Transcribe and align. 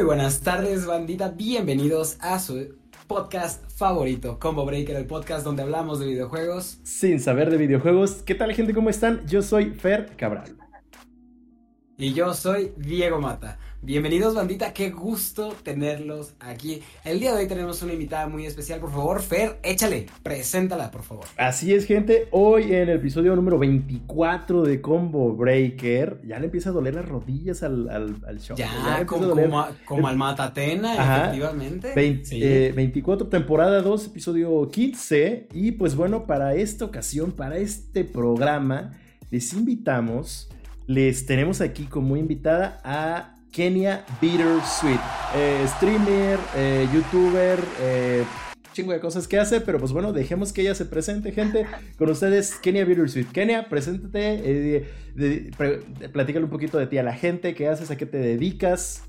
Muy 0.00 0.06
buenas 0.06 0.40
tardes, 0.40 0.86
bandita. 0.86 1.28
Bienvenidos 1.28 2.16
a 2.20 2.38
su 2.38 2.74
podcast 3.06 3.70
favorito, 3.70 4.38
Combo 4.38 4.64
Breaker, 4.64 4.96
el 4.96 5.04
podcast 5.04 5.44
donde 5.44 5.60
hablamos 5.60 6.00
de 6.00 6.06
videojuegos. 6.06 6.80
Sin 6.84 7.20
saber 7.20 7.50
de 7.50 7.58
videojuegos. 7.58 8.22
¿Qué 8.22 8.34
tal, 8.34 8.54
gente? 8.54 8.72
¿Cómo 8.72 8.88
están? 8.88 9.26
Yo 9.26 9.42
soy 9.42 9.74
Fer 9.74 10.16
Cabral. 10.16 10.56
Y 11.98 12.14
yo 12.14 12.32
soy 12.32 12.72
Diego 12.78 13.20
Mata. 13.20 13.58
Bienvenidos, 13.82 14.34
bandita. 14.34 14.74
Qué 14.74 14.90
gusto 14.90 15.54
tenerlos 15.62 16.34
aquí. 16.38 16.82
El 17.02 17.18
día 17.18 17.32
de 17.32 17.40
hoy 17.40 17.48
tenemos 17.48 17.80
una 17.80 17.94
invitada 17.94 18.28
muy 18.28 18.44
especial. 18.44 18.78
Por 18.78 18.90
favor, 18.90 19.22
Fer, 19.22 19.58
échale. 19.62 20.04
Preséntala, 20.22 20.90
por 20.90 21.02
favor. 21.02 21.24
Así 21.38 21.72
es, 21.72 21.86
gente. 21.86 22.28
Hoy 22.30 22.64
en 22.64 22.90
el 22.90 22.96
episodio 22.96 23.34
número 23.34 23.58
24 23.58 24.64
de 24.64 24.82
Combo 24.82 25.34
Breaker, 25.34 26.20
ya 26.26 26.38
le 26.38 26.44
empieza 26.44 26.68
a 26.68 26.72
doler 26.72 26.94
las 26.94 27.08
rodillas 27.08 27.62
al, 27.62 27.88
al, 27.88 28.38
show. 28.38 28.54
Ya, 28.54 29.06
como, 29.06 30.06
al 30.06 30.16
Matatena, 30.18 31.30
efectivamente. 31.30 31.94
24, 31.94 33.26
eh, 33.26 33.30
temporada 33.30 33.80
2, 33.80 34.08
episodio 34.08 34.68
15. 34.68 35.48
Y 35.54 35.72
pues 35.72 35.94
bueno, 35.94 36.26
para 36.26 36.54
esta 36.54 36.84
ocasión, 36.84 37.32
para 37.32 37.56
este 37.56 38.04
programa, 38.04 38.92
les 39.30 39.54
invitamos, 39.54 40.50
les 40.86 41.24
tenemos 41.24 41.62
aquí 41.62 41.84
como 41.84 42.18
invitada 42.18 42.78
a 42.84 43.39
Kenia 43.50 44.04
Bittersweet. 44.20 45.00
Eh, 45.34 45.64
streamer, 45.66 46.38
eh, 46.56 46.88
youtuber, 46.92 47.58
eh, 47.80 48.24
chingo 48.72 48.92
de 48.92 49.00
cosas 49.00 49.26
que 49.26 49.38
hace, 49.38 49.60
pero 49.60 49.78
pues 49.78 49.92
bueno, 49.92 50.12
dejemos 50.12 50.52
que 50.52 50.62
ella 50.62 50.74
se 50.74 50.84
presente, 50.84 51.32
gente. 51.32 51.66
Con 51.98 52.10
ustedes, 52.10 52.56
Kenia 52.56 52.84
Bittersweet. 52.84 53.32
Kenia, 53.32 53.68
preséntate, 53.68 54.40
eh, 54.44 55.50
platícale 56.12 56.44
un 56.44 56.50
poquito 56.50 56.78
de 56.78 56.86
ti 56.86 56.98
a 56.98 57.02
la 57.02 57.14
gente, 57.14 57.54
qué 57.54 57.68
haces, 57.68 57.90
a 57.90 57.96
qué 57.96 58.06
te 58.06 58.18
dedicas. 58.18 59.04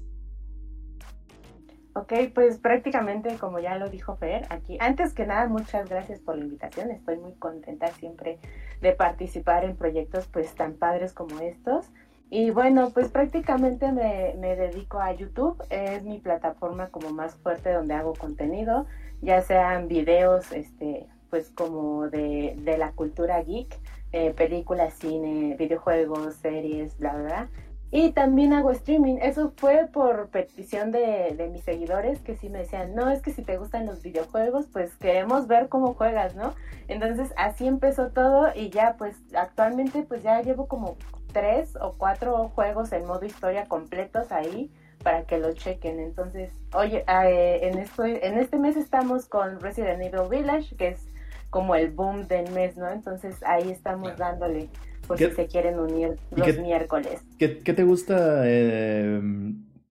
Ok, 1.94 2.14
pues 2.34 2.58
prácticamente 2.58 3.36
como 3.38 3.60
ya 3.60 3.76
lo 3.76 3.90
dijo 3.90 4.16
Fer, 4.16 4.46
aquí, 4.50 4.78
antes 4.80 5.14
que 5.14 5.26
nada, 5.26 5.48
muchas 5.48 5.90
gracias 5.90 6.22
por 6.22 6.38
la 6.38 6.46
invitación. 6.46 6.90
Estoy 6.90 7.18
muy 7.18 7.34
contenta 7.34 7.88
siempre 7.88 8.40
de 8.80 8.94
participar 8.94 9.66
en 9.66 9.76
proyectos 9.76 10.26
pues 10.28 10.56
tan 10.56 10.76
padres 10.76 11.12
como 11.12 11.42
estos. 11.42 11.88
Y 12.34 12.50
bueno, 12.50 12.92
pues 12.94 13.10
prácticamente 13.10 13.92
me, 13.92 14.36
me, 14.40 14.56
dedico 14.56 15.02
a 15.02 15.12
YouTube, 15.12 15.62
es 15.70 16.02
mi 16.04 16.18
plataforma 16.18 16.88
como 16.88 17.10
más 17.10 17.36
fuerte 17.36 17.74
donde 17.74 17.94
hago 17.94 18.14
contenido, 18.14 18.86
ya 19.22 19.42
sean 19.42 19.90
videos, 19.90 20.50
este, 20.54 21.08
pues 21.30 21.52
como 21.52 22.08
de, 22.08 22.56
de 22.60 22.78
la 22.78 22.94
cultura 22.94 23.44
geek, 23.44 23.78
eh, 24.14 24.34
películas, 24.34 24.94
cine, 24.94 25.58
videojuegos, 25.60 26.36
series, 26.36 26.98
bla, 26.98 27.16
bla, 27.16 27.50
Y 27.92 28.12
también 28.14 28.54
hago 28.54 28.72
streaming. 28.72 29.18
Eso 29.22 29.52
fue 29.58 29.90
por 29.92 30.30
petición 30.30 30.94
de, 30.94 31.36
de, 31.38 31.50
mis 31.50 31.66
seguidores 31.66 32.22
que 32.22 32.38
sí 32.38 32.48
me 32.48 32.60
decían, 32.60 32.96
no, 32.96 33.10
es 33.10 33.22
que 33.22 33.32
si 33.32 33.42
te 33.42 33.58
gustan 33.58 33.86
los 33.86 34.02
videojuegos, 34.04 34.68
pues 34.72 34.96
queremos 34.96 35.48
ver 35.48 35.68
cómo 35.68 35.96
juegas, 35.96 36.34
¿no? 36.36 36.54
Entonces 36.88 37.34
así 37.36 37.68
empezó 37.68 38.08
todo 38.08 38.48
y 38.56 38.70
ya 38.70 38.96
pues 38.98 39.18
actualmente 39.36 40.04
pues 40.04 40.24
ya 40.24 40.42
llevo 40.42 40.68
como 40.68 40.96
tres 41.32 41.76
o 41.80 41.94
cuatro 41.98 42.50
juegos 42.50 42.92
en 42.92 43.06
modo 43.06 43.26
historia 43.26 43.66
completos 43.66 44.32
ahí 44.32 44.72
para 45.04 45.24
que 45.24 45.38
lo 45.40 45.54
chequen. 45.54 46.00
Entonces, 46.00 46.52
oye, 46.74 47.04
eh, 47.08 47.60
en, 47.64 47.80
esto, 47.80 48.06
en 48.06 48.38
este 48.38 48.58
mes 48.58 48.78
estamos 48.78 49.26
con 49.26 49.60
Resident 49.60 50.02
Evil 50.02 50.30
Village, 50.30 50.76
que 50.76 50.90
es 50.90 51.08
como 51.50 51.76
el 51.76 51.92
boom 51.92 52.28
del 52.28 52.52
mes, 52.52 52.78
¿no? 52.78 52.90
Entonces 52.90 53.36
ahí 53.46 53.70
estamos 53.70 54.16
dándole, 54.18 54.70
por 55.08 55.18
si 55.18 55.30
se 55.32 55.48
quieren 55.48 55.80
unir 55.80 56.18
los 56.32 56.58
miércoles. 56.60 57.22
¿qué, 57.38 57.50
te 57.50 57.84
gusta 57.84 58.44
eh, 58.46 59.22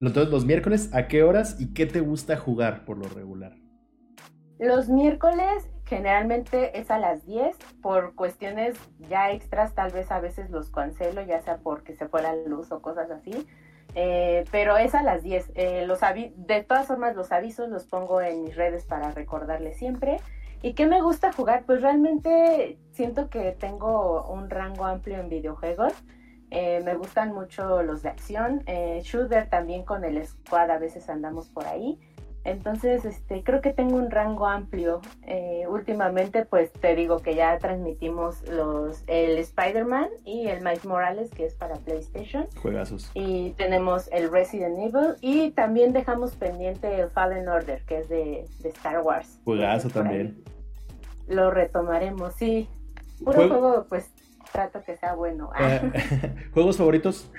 los 0.01 0.45
miércoles? 0.45 0.91
¿A 0.95 1.07
qué 1.09 1.23
horas? 1.23 1.61
¿Y 1.61 1.75
qué 1.75 1.87
te 1.87 2.01
gusta 2.01 2.37
jugar 2.37 2.85
por 2.85 2.97
lo 2.97 3.09
regular? 3.09 3.53
Los 4.59 4.89
miércoles 4.89 5.69
Generalmente 5.91 6.79
es 6.79 6.89
a 6.93 7.01
las 7.01 7.27
10 7.27 7.57
por 7.83 8.15
cuestiones 8.15 8.77
ya 9.09 9.33
extras, 9.33 9.75
tal 9.75 9.91
vez 9.91 10.13
a 10.13 10.21
veces 10.21 10.49
los 10.49 10.71
cancelo, 10.71 11.21
ya 11.21 11.41
sea 11.41 11.57
porque 11.57 11.97
se 11.97 12.07
fue 12.07 12.23
la 12.23 12.37
luz 12.37 12.71
o 12.71 12.81
cosas 12.81 13.11
así. 13.11 13.49
Eh, 13.97 14.45
pero 14.53 14.77
es 14.77 14.95
a 14.95 15.03
las 15.03 15.25
10. 15.25 15.51
Eh, 15.57 15.87
los 15.89 15.99
de 15.99 16.63
todas 16.63 16.87
formas, 16.87 17.17
los 17.17 17.33
avisos 17.33 17.69
los 17.69 17.87
pongo 17.87 18.21
en 18.21 18.45
mis 18.45 18.55
redes 18.55 18.85
para 18.85 19.11
recordarles 19.11 19.79
siempre. 19.79 20.19
¿Y 20.63 20.75
qué 20.75 20.87
me 20.87 21.03
gusta 21.03 21.33
jugar? 21.33 21.65
Pues 21.67 21.83
realmente 21.83 22.79
siento 22.93 23.29
que 23.29 23.51
tengo 23.51 24.31
un 24.31 24.49
rango 24.49 24.85
amplio 24.85 25.19
en 25.19 25.29
videojuegos. 25.29 25.93
Eh, 26.53 26.83
me 26.85 26.95
gustan 26.95 27.35
mucho 27.35 27.83
los 27.83 28.05
de 28.05 28.11
acción. 28.11 28.63
shooter 29.03 29.49
también 29.49 29.85
con 29.85 30.05
el 30.05 30.25
squad 30.25 30.71
a 30.71 30.79
veces 30.79 31.11
andamos 31.11 31.49
por 31.49 31.67
ahí. 31.67 31.99
Entonces, 32.45 33.05
este, 33.05 33.43
creo 33.43 33.61
que 33.61 33.73
tengo 33.73 33.97
un 33.97 34.11
rango 34.11 34.47
amplio. 34.47 35.01
Eh, 35.27 35.65
últimamente, 35.69 36.47
pues 36.47 36.73
te 36.73 36.95
digo 36.95 37.19
que 37.19 37.35
ya 37.35 37.59
transmitimos 37.59 38.49
los 38.49 39.03
el 39.07 39.39
Spider-Man 39.39 40.09
y 40.25 40.47
el 40.49 40.61
Miles 40.61 40.87
Morales, 40.87 41.31
que 41.31 41.45
es 41.45 41.55
para 41.55 41.77
PlayStation. 41.77 42.47
Juegazos. 42.63 43.11
Y 43.15 43.51
tenemos 43.53 44.09
el 44.13 44.31
Resident 44.31 44.79
Evil 44.79 45.17
y 45.21 45.51
también 45.51 45.93
dejamos 45.93 46.35
pendiente 46.37 47.01
el 47.01 47.11
Fallen 47.11 47.49
Order, 47.49 47.83
que 47.85 47.99
es 47.99 48.09
de, 48.09 48.45
Star 48.65 49.03
Wars. 49.03 49.41
Juegazo 49.45 49.91
también. 49.91 50.43
Lo 51.29 51.51
retomaremos, 51.51 52.35
sí. 52.35 52.69
Puro 53.23 53.49
juego, 53.49 53.87
pues 53.89 54.11
trato 54.53 54.83
que 54.83 54.97
sea 54.97 55.15
bueno. 55.15 55.51
Eh, 55.59 56.49
¿Juegos 56.55 56.79
favoritos? 56.79 57.31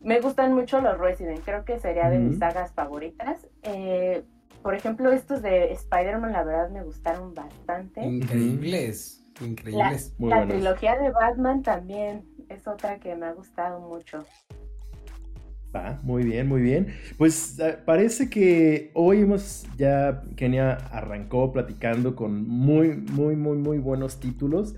Me 0.00 0.20
gustan 0.20 0.54
mucho 0.54 0.80
los 0.80 0.98
Resident, 0.98 1.40
creo 1.44 1.64
que 1.64 1.78
sería 1.78 2.10
de 2.10 2.18
mis 2.18 2.38
sagas 2.38 2.72
favoritas. 2.72 3.46
Eh, 3.62 4.22
por 4.62 4.74
ejemplo, 4.74 5.12
estos 5.12 5.42
de 5.42 5.72
Spider-Man, 5.72 6.32
la 6.32 6.44
verdad 6.44 6.70
me 6.70 6.82
gustaron 6.82 7.34
bastante. 7.34 8.04
Increíbles, 8.04 9.24
increíbles. 9.40 10.14
La, 10.18 10.46
trilogía 10.46 10.96
de 10.98 11.10
Batman 11.10 11.62
también 11.62 12.24
es 12.48 12.66
otra 12.66 12.98
que 12.98 13.14
me 13.14 13.26
ha 13.26 13.32
gustado 13.32 13.80
mucho. 13.80 14.24
Va, 15.74 16.00
muy 16.02 16.24
bien, 16.24 16.48
muy 16.48 16.62
bien. 16.62 16.94
Pues 17.18 17.60
ah, 17.60 17.76
parece 17.84 18.30
que 18.30 18.90
hoy 18.94 19.20
hemos 19.20 19.66
ya, 19.76 20.22
Kenia 20.36 20.74
arrancó 20.90 21.52
platicando 21.52 22.16
con 22.16 22.48
muy, 22.48 22.96
muy, 22.96 23.36
muy, 23.36 23.58
muy 23.58 23.78
buenos 23.78 24.20
títulos. 24.20 24.74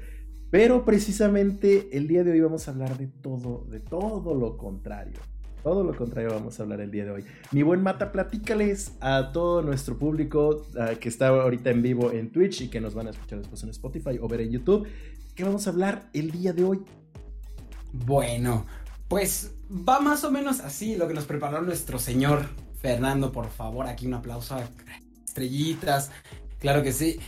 Pero 0.50 0.84
precisamente 0.84 1.90
el 1.92 2.08
día 2.08 2.24
de 2.24 2.32
hoy 2.32 2.40
vamos 2.40 2.68
a 2.68 2.70
hablar 2.70 2.96
de 2.96 3.06
todo, 3.06 3.66
de 3.68 3.80
todo 3.80 4.34
lo 4.34 4.56
contrario. 4.56 5.20
Todo 5.62 5.84
lo 5.84 5.94
contrario 5.94 6.30
vamos 6.30 6.58
a 6.58 6.62
hablar 6.62 6.80
el 6.80 6.90
día 6.90 7.04
de 7.04 7.10
hoy. 7.10 7.24
Mi 7.52 7.62
buen 7.62 7.82
Mata, 7.82 8.12
platícales 8.12 8.92
a 9.00 9.32
todo 9.32 9.60
nuestro 9.60 9.98
público 9.98 10.66
que 11.00 11.08
está 11.08 11.28
ahorita 11.28 11.70
en 11.70 11.82
vivo 11.82 12.12
en 12.12 12.30
Twitch 12.30 12.62
y 12.62 12.68
que 12.68 12.80
nos 12.80 12.94
van 12.94 13.08
a 13.08 13.10
escuchar 13.10 13.40
después 13.40 13.62
en 13.62 13.70
Spotify 13.70 14.18
o 14.20 14.28
ver 14.28 14.40
en 14.40 14.52
YouTube. 14.52 14.88
¿Qué 15.34 15.44
vamos 15.44 15.66
a 15.66 15.70
hablar 15.70 16.08
el 16.14 16.30
día 16.30 16.52
de 16.52 16.64
hoy? 16.64 16.82
Bueno, 17.92 18.64
pues 19.08 19.52
va 19.70 20.00
más 20.00 20.24
o 20.24 20.30
menos 20.30 20.60
así 20.60 20.96
lo 20.96 21.08
que 21.08 21.14
nos 21.14 21.26
preparó 21.26 21.60
nuestro 21.60 21.98
señor 21.98 22.46
Fernando. 22.80 23.32
Por 23.32 23.50
favor, 23.50 23.86
aquí 23.86 24.06
un 24.06 24.14
aplauso 24.14 24.54
a 24.54 24.62
estrellitas. 25.26 26.10
Claro 26.58 26.82
que 26.82 26.92
sí. 26.92 27.18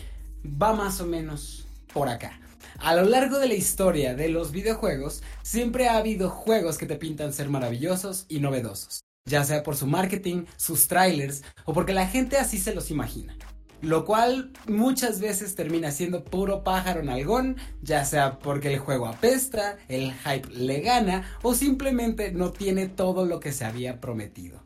Va 0.44 0.72
más 0.72 1.00
o 1.00 1.06
menos 1.06 1.68
por 1.92 2.08
acá. 2.08 2.40
A 2.80 2.94
lo 2.94 3.04
largo 3.04 3.38
de 3.38 3.46
la 3.46 3.54
historia 3.54 4.14
de 4.14 4.30
los 4.30 4.52
videojuegos, 4.52 5.22
siempre 5.42 5.86
ha 5.86 5.98
habido 5.98 6.30
juegos 6.30 6.78
que 6.78 6.86
te 6.86 6.96
pintan 6.96 7.34
ser 7.34 7.50
maravillosos 7.50 8.24
y 8.26 8.40
novedosos, 8.40 9.04
ya 9.26 9.44
sea 9.44 9.62
por 9.62 9.76
su 9.76 9.86
marketing, 9.86 10.44
sus 10.56 10.88
trailers 10.88 11.42
o 11.66 11.74
porque 11.74 11.92
la 11.92 12.06
gente 12.06 12.38
así 12.38 12.56
se 12.56 12.74
los 12.74 12.90
imagina. 12.90 13.36
Lo 13.82 14.06
cual 14.06 14.52
muchas 14.66 15.20
veces 15.20 15.54
termina 15.54 15.90
siendo 15.90 16.24
puro 16.24 16.64
pájaro 16.64 17.00
en 17.00 17.10
algón, 17.10 17.56
ya 17.82 18.06
sea 18.06 18.38
porque 18.38 18.72
el 18.72 18.78
juego 18.78 19.08
apesta, 19.08 19.76
el 19.88 20.14
hype 20.14 20.48
le 20.48 20.80
gana 20.80 21.36
o 21.42 21.52
simplemente 21.52 22.32
no 22.32 22.50
tiene 22.50 22.88
todo 22.88 23.26
lo 23.26 23.40
que 23.40 23.52
se 23.52 23.66
había 23.66 24.00
prometido. 24.00 24.62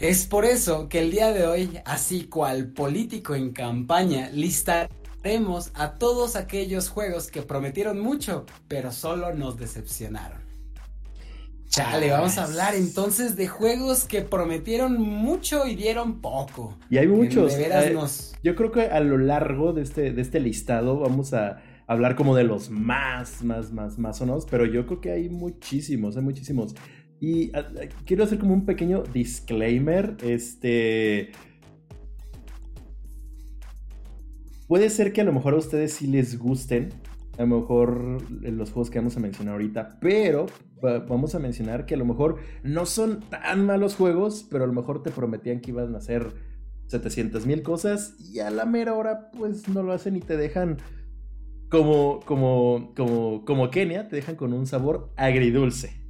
Es 0.00 0.26
por 0.26 0.46
eso 0.46 0.88
que 0.88 0.98
el 0.98 1.12
día 1.12 1.30
de 1.30 1.46
hoy, 1.46 1.78
así 1.84 2.24
cual 2.24 2.72
político 2.72 3.36
en 3.36 3.52
campaña, 3.52 4.30
lista 4.30 4.88
A 5.74 5.98
todos 5.98 6.34
aquellos 6.34 6.88
juegos 6.88 7.30
que 7.30 7.42
prometieron 7.42 8.00
mucho, 8.00 8.46
pero 8.68 8.90
solo 8.90 9.34
nos 9.34 9.58
decepcionaron. 9.58 10.40
Chale, 11.68 12.10
vamos 12.10 12.36
a 12.38 12.44
hablar 12.44 12.74
entonces 12.74 13.36
de 13.36 13.46
juegos 13.46 14.04
que 14.04 14.22
prometieron 14.22 15.00
mucho 15.00 15.68
y 15.68 15.76
dieron 15.76 16.20
poco. 16.20 16.76
Y 16.90 16.98
hay 16.98 17.06
muchos. 17.06 17.54
Eh, 17.54 17.96
yo 18.42 18.56
creo 18.56 18.72
que 18.72 18.82
a 18.86 18.98
lo 19.00 19.18
largo 19.18 19.72
de 19.72 19.82
este, 19.82 20.12
de 20.12 20.22
este 20.22 20.40
listado 20.40 20.98
vamos 20.98 21.32
a 21.32 21.62
hablar 21.86 22.16
como 22.16 22.34
de 22.34 22.44
los 22.44 22.70
más, 22.70 23.44
más, 23.44 23.72
más, 23.72 23.98
más 23.98 24.20
o 24.20 24.26
no, 24.26 24.38
pero 24.50 24.64
yo 24.64 24.86
creo 24.86 25.00
que 25.00 25.12
hay 25.12 25.28
muchísimos, 25.28 26.16
hay 26.16 26.22
muchísimos. 26.22 26.74
Y 27.20 27.54
ah, 27.54 27.68
quiero 28.06 28.24
hacer 28.24 28.38
como 28.38 28.54
un 28.54 28.64
pequeño 28.64 29.02
disclaimer, 29.02 30.16
este... 30.22 31.32
Puede 34.70 34.88
ser 34.88 35.12
que 35.12 35.20
a 35.20 35.24
lo 35.24 35.32
mejor 35.32 35.54
a 35.54 35.56
ustedes 35.56 35.94
sí 35.94 36.06
les 36.06 36.38
gusten 36.38 36.90
a 37.36 37.42
lo 37.42 37.58
mejor 37.58 38.22
los 38.40 38.70
juegos 38.70 38.88
que 38.88 39.00
vamos 39.00 39.16
a 39.16 39.20
mencionar 39.20 39.54
ahorita, 39.54 39.98
pero 40.00 40.46
vamos 40.80 41.34
a 41.34 41.40
mencionar 41.40 41.86
que 41.86 41.94
a 41.94 41.96
lo 41.96 42.04
mejor 42.04 42.36
no 42.62 42.86
son 42.86 43.18
tan 43.30 43.66
malos 43.66 43.96
juegos, 43.96 44.46
pero 44.48 44.62
a 44.62 44.68
lo 44.68 44.72
mejor 44.72 45.02
te 45.02 45.10
prometían 45.10 45.60
que 45.60 45.72
iban 45.72 45.92
a 45.96 45.98
hacer 45.98 46.32
700 46.86 47.46
mil 47.46 47.64
cosas 47.64 48.14
y 48.20 48.38
a 48.38 48.50
la 48.50 48.64
mera 48.64 48.94
hora 48.94 49.32
pues 49.32 49.66
no 49.66 49.82
lo 49.82 49.90
hacen 49.90 50.14
y 50.14 50.20
te 50.20 50.36
dejan 50.36 50.76
como, 51.68 52.20
como, 52.24 52.92
como, 52.94 53.44
como 53.44 53.70
Kenia, 53.70 54.06
te 54.06 54.14
dejan 54.14 54.36
con 54.36 54.52
un 54.52 54.68
sabor 54.68 55.12
agridulce 55.16 56.00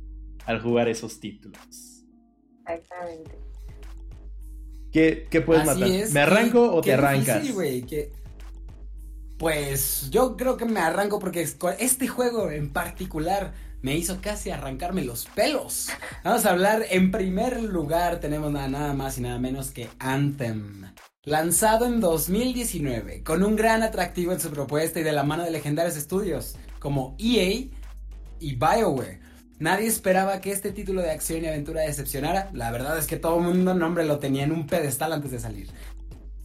al 0.44 0.60
jugar 0.60 0.90
esos 0.90 1.18
títulos. 1.18 2.04
Exactamente. 2.68 3.38
¿Qué, 4.92 5.26
qué 5.30 5.40
puedes 5.40 5.64
matar? 5.64 5.88
¿Me 6.12 6.20
arranco 6.20 6.74
o 6.74 6.82
te 6.82 6.92
arrancas? 6.92 7.42
Pues 9.40 10.10
yo 10.10 10.37
creo 10.37 10.58
que 10.58 10.66
me 10.66 10.81
arranco 10.81 11.19
porque 11.19 11.40
este 11.78 12.08
juego 12.08 12.50
en 12.50 12.69
particular 12.75 13.54
me 13.81 13.96
hizo 13.96 14.20
casi 14.20 14.50
arrancarme 14.50 15.02
los 15.02 15.25
pelos. 15.34 15.88
Vamos 16.22 16.44
a 16.44 16.50
hablar 16.50 16.84
en 16.90 17.10
primer 17.10 17.62
lugar, 17.62 18.20
tenemos 18.20 18.52
nada, 18.52 18.92
más 18.92 19.16
y 19.16 19.22
nada 19.22 19.38
menos 19.38 19.70
que 19.70 19.88
Anthem. 19.98 20.92
Lanzado 21.25 21.87
en 21.87 22.00
2019, 22.00 23.22
con 23.22 23.42
un 23.42 23.56
gran 23.56 23.82
atractivo 23.82 24.32
en 24.32 24.40
su 24.40 24.50
propuesta 24.50 25.00
y 25.00 25.04
de 25.04 25.12
la 25.12 25.22
mano 25.22 25.42
de 25.42 25.52
legendarios 25.52 25.96
estudios 25.96 26.56
como 26.78 27.16
EA 27.19 27.70
y 28.40 28.56
BioWare. 28.56 29.20
Nadie 29.60 29.88
esperaba 29.88 30.40
que 30.40 30.52
este 30.52 30.72
título 30.72 31.02
de 31.02 31.10
acción 31.10 31.44
y 31.44 31.46
aventura 31.46 31.82
decepcionara. 31.82 32.48
La 32.54 32.70
verdad 32.70 32.96
es 32.96 33.06
que 33.06 33.16
todo 33.16 33.38
el 33.38 33.44
mundo 33.44 33.75
nombre 33.75 34.06
lo 34.06 34.19
tenía 34.19 34.44
en 34.44 34.52
un 34.52 34.66
pedestal 34.66 35.12
antes 35.12 35.31
de 35.31 35.38
salir. 35.38 35.70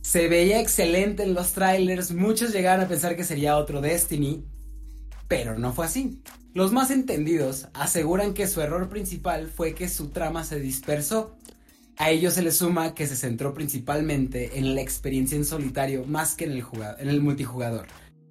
Se 0.06 0.28
veía 0.28 0.62
excelente 0.62 1.24
en 1.24 1.34
los 1.34 1.54
trailers, 1.54 2.12
muchos 2.12 2.54
llegaron 2.54 2.86
a 2.86 2.88
pensar 2.88 3.16
que 3.16 3.24
sería 3.24 3.58
otro 3.58 3.82
Destiny, 3.82 4.46
pero 5.28 5.58
no 5.58 5.74
fue 5.74 5.88
así. 5.88 6.22
Los 6.54 6.72
más 6.72 6.92
entendidos 6.92 7.70
aseguran 7.74 8.36
que 8.36 8.46
su 8.46 8.62
error 8.62 8.88
principal 8.88 9.48
fue 9.48 9.74
que 9.74 9.90
su 9.90 10.10
trama 10.10 10.44
se 10.44 10.60
dispersó. 10.60 11.36
A 11.98 12.12
ello 12.12 12.30
se 12.30 12.44
le 12.44 12.52
suma 12.52 12.94
que 12.94 13.08
se 13.08 13.16
centró 13.16 13.56
principalmente 13.56 14.60
en 14.60 14.76
la 14.76 14.82
experiencia 14.82 15.38
en 15.38 15.44
solitario 15.44 16.06
más 16.06 16.36
que 16.36 16.46
en 16.46 16.52
el, 16.52 16.64
en 17.00 17.10
el 17.10 17.22
multijugador. 17.22 17.88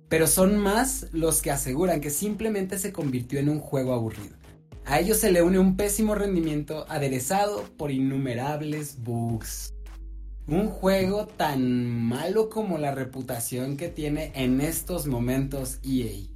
Pero 0.09 0.29
son 0.29 0.57
más 0.57 1.09
los 1.11 1.43
que 1.43 1.51
aseguran 1.51 2.01
que 2.01 2.11
simplemente 2.11 2.79
se 2.79 2.93
convirtió 2.93 3.41
en 3.41 3.49
un 3.49 3.59
juego 3.59 3.95
aburrido. 3.95 4.37
A 4.85 5.01
ello 5.01 5.17
se 5.17 5.33
le 5.33 5.43
une 5.43 5.59
un 5.59 5.77
pésimo 5.77 6.15
rendimiento 6.15 6.87
aderezado 6.89 7.65
por 7.77 7.91
innumerables 7.91 9.03
bugs. 9.03 9.74
Un 10.47 10.69
juego 10.69 11.27
tan 11.27 12.03
malo 12.03 12.51
como 12.51 12.77
la 12.77 12.95
reputación 12.95 13.77
que 13.79 13.89
tiene 13.89 14.31
en 14.35 14.61
estos 14.61 15.07
momentos 15.07 15.79
EA. 15.83 16.29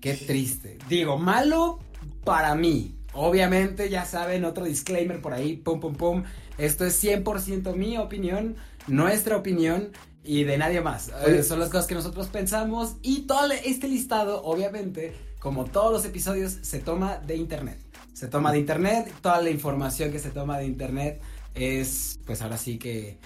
Qué 0.00 0.14
triste. 0.14 0.78
Digo, 0.88 1.18
malo 1.18 1.78
para 2.24 2.54
mí. 2.56 2.96
Obviamente, 3.12 3.88
ya 3.90 4.04
saben, 4.04 4.44
otro 4.44 4.64
disclaimer 4.64 5.20
por 5.20 5.34
ahí, 5.34 5.56
pum, 5.56 5.80
pum, 5.80 5.94
pum. 5.94 6.24
Esto 6.56 6.84
es 6.84 7.02
100% 7.02 7.74
mi 7.74 7.96
opinión, 7.96 8.56
nuestra 8.86 9.36
opinión 9.36 9.92
y 10.24 10.44
de 10.44 10.58
nadie 10.58 10.80
más. 10.80 11.10
Eh, 11.26 11.42
son 11.42 11.60
las 11.60 11.68
cosas 11.68 11.86
que 11.86 11.94
nosotros 11.94 12.26
pensamos 12.28 12.96
y 13.02 13.22
todo 13.22 13.50
este 13.52 13.88
listado, 13.88 14.42
obviamente, 14.42 15.14
como 15.38 15.64
todos 15.64 15.92
los 15.92 16.04
episodios, 16.04 16.58
se 16.62 16.80
toma 16.80 17.18
de 17.18 17.36
internet. 17.36 17.78
Se 18.12 18.26
toma 18.26 18.50
de 18.50 18.58
internet, 18.58 19.12
toda 19.22 19.40
la 19.40 19.50
información 19.50 20.10
que 20.10 20.18
se 20.18 20.30
toma 20.30 20.58
de 20.58 20.66
internet 20.66 21.20
es, 21.54 22.18
pues 22.26 22.42
ahora 22.42 22.58
sí 22.58 22.78
que... 22.78 23.18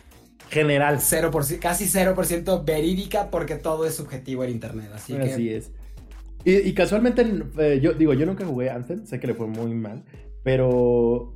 General. 0.52 0.98
0%, 0.98 1.58
casi 1.58 1.86
0% 1.86 2.64
verídica 2.64 3.30
porque 3.30 3.56
todo 3.56 3.86
es 3.86 3.94
subjetivo 3.94 4.44
en 4.44 4.50
internet. 4.50 4.90
Así, 4.94 5.16
así 5.16 5.48
es. 5.48 5.70
Y, 6.44 6.72
casualmente, 6.74 7.24
eh, 7.58 7.80
yo 7.80 7.94
digo, 7.94 8.12
yo 8.14 8.26
nunca 8.26 8.44
jugué 8.44 8.68
Anthem, 8.68 9.06
sé 9.06 9.18
que 9.18 9.28
le 9.28 9.34
fue 9.34 9.46
muy 9.46 9.74
mal, 9.74 10.02
pero 10.42 11.32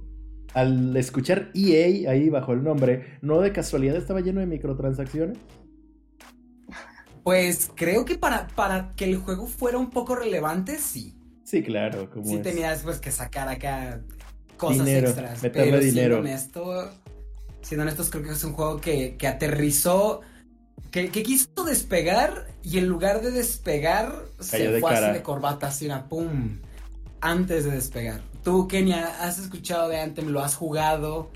al 0.53 0.97
escuchar 0.97 1.51
EA 1.55 2.11
ahí 2.11 2.29
bajo 2.29 2.53
el 2.53 2.63
nombre, 2.63 3.19
¿no 3.23 3.41
de 3.41 3.53
casualidad 3.53 3.97
estaba 3.97 4.21
lleno 4.21 4.41
de 4.41 4.47
microtransacciones? 4.47 5.39
Pues 7.23 7.71
creo 7.75 8.05
que 8.05 8.19
para, 8.19 8.49
para 8.49 8.93
que 8.97 9.05
el 9.05 9.17
juego 9.17 9.47
fuera 9.47 9.79
un 9.79 9.91
poco 9.91 10.15
relevante, 10.17 10.77
sí. 10.79 11.15
Sí, 11.45 11.63
claro. 11.63 12.11
Como 12.11 12.27
sí 12.27 12.39
tenías 12.39 12.83
pues 12.83 12.99
que 12.99 13.13
sacar 13.13 13.49
acá 13.49 14.01
cosas 14.57 14.89
extras. 14.89 15.43
Meterle 15.43 15.73
pero 15.73 15.85
dinero. 15.85 15.93
Siendo 15.93 16.19
honesto, 16.19 16.91
siendo 17.67 17.83
honestos, 17.83 18.11
creo 18.11 18.23
que 18.23 18.31
es 18.31 18.45
un 18.45 18.53
juego 18.53 18.81
que, 18.81 19.17
que 19.17 19.27
aterrizó 19.27 20.21
que, 20.91 21.11
quiso 21.11 21.65
despegar 21.65 22.47
y 22.63 22.79
en 22.79 22.87
lugar 22.87 23.21
de 23.21 23.33
despegar 23.33 24.13
se 24.39 24.79
fue 24.79 24.95
así 24.95 25.13
de 25.13 25.23
corbata, 25.23 25.67
así 25.67 25.87
una 25.87 26.09
pum, 26.09 26.61
antes 27.21 27.65
de 27.65 27.73
despegar. 27.73 28.21
Tú, 28.45 28.69
Kenia, 28.69 29.17
¿has 29.21 29.39
escuchado 29.39 29.89
de 29.89 29.99
Anthem? 29.99 30.29
¿Lo 30.29 30.41
has 30.41 30.55
jugado? 30.55 31.31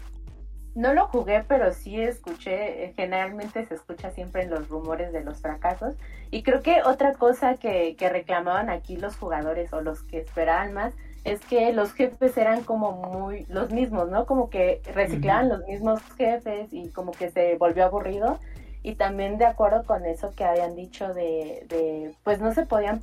No 0.77 0.95
lo 0.95 1.09
jugué, 1.09 1.45
pero 1.49 1.73
sí 1.75 2.01
escuché, 2.01 2.85
eh, 2.85 2.93
generalmente 2.95 3.67
se 3.67 3.75
escucha 3.75 4.13
siempre 4.13 4.45
en 4.45 4.51
los 4.51 4.69
rumores 4.69 5.13
de 5.13 5.25
los 5.25 5.39
fracasos. 5.41 5.97
Y 6.31 6.45
creo 6.45 6.63
que 6.63 6.83
otra 6.85 7.15
cosa 7.15 7.57
que, 7.57 7.97
que 7.97 8.09
reclamaban 8.09 8.71
aquí 8.71 8.97
los 8.97 9.17
jugadores 9.17 9.73
o 9.73 9.81
los 9.81 10.05
que 10.05 10.21
esperaban 10.21 10.73
más 10.73 10.95
es 11.25 11.41
que 11.41 11.73
los 11.73 11.93
jefes 11.93 12.37
eran 12.37 12.65
como 12.65 12.93
muy 12.93 13.47
los 13.49 13.71
mismos, 13.71 14.11
¿no? 14.11 14.27
Como 14.27 14.51
que 14.51 14.81
reciclaban 14.95 15.49
los 15.49 15.67
mismos 15.67 16.01
jefes 16.17 16.73
y 16.73 16.91
como 16.91 17.13
que 17.13 17.31
se 17.31 17.57
volvió 17.57 17.85
aburrido 17.85 18.39
y 18.83 18.95
también 18.95 19.37
de 19.37 19.45
acuerdo 19.45 19.85
con 19.85 20.07
eso 20.07 20.33
que 20.35 20.45
habían 20.45 20.75
dicho 20.75 21.13
de, 21.13 21.67
de 21.69 22.15
pues 22.25 22.41
no 22.41 22.55
se 22.55 22.65
podían 22.65 23.01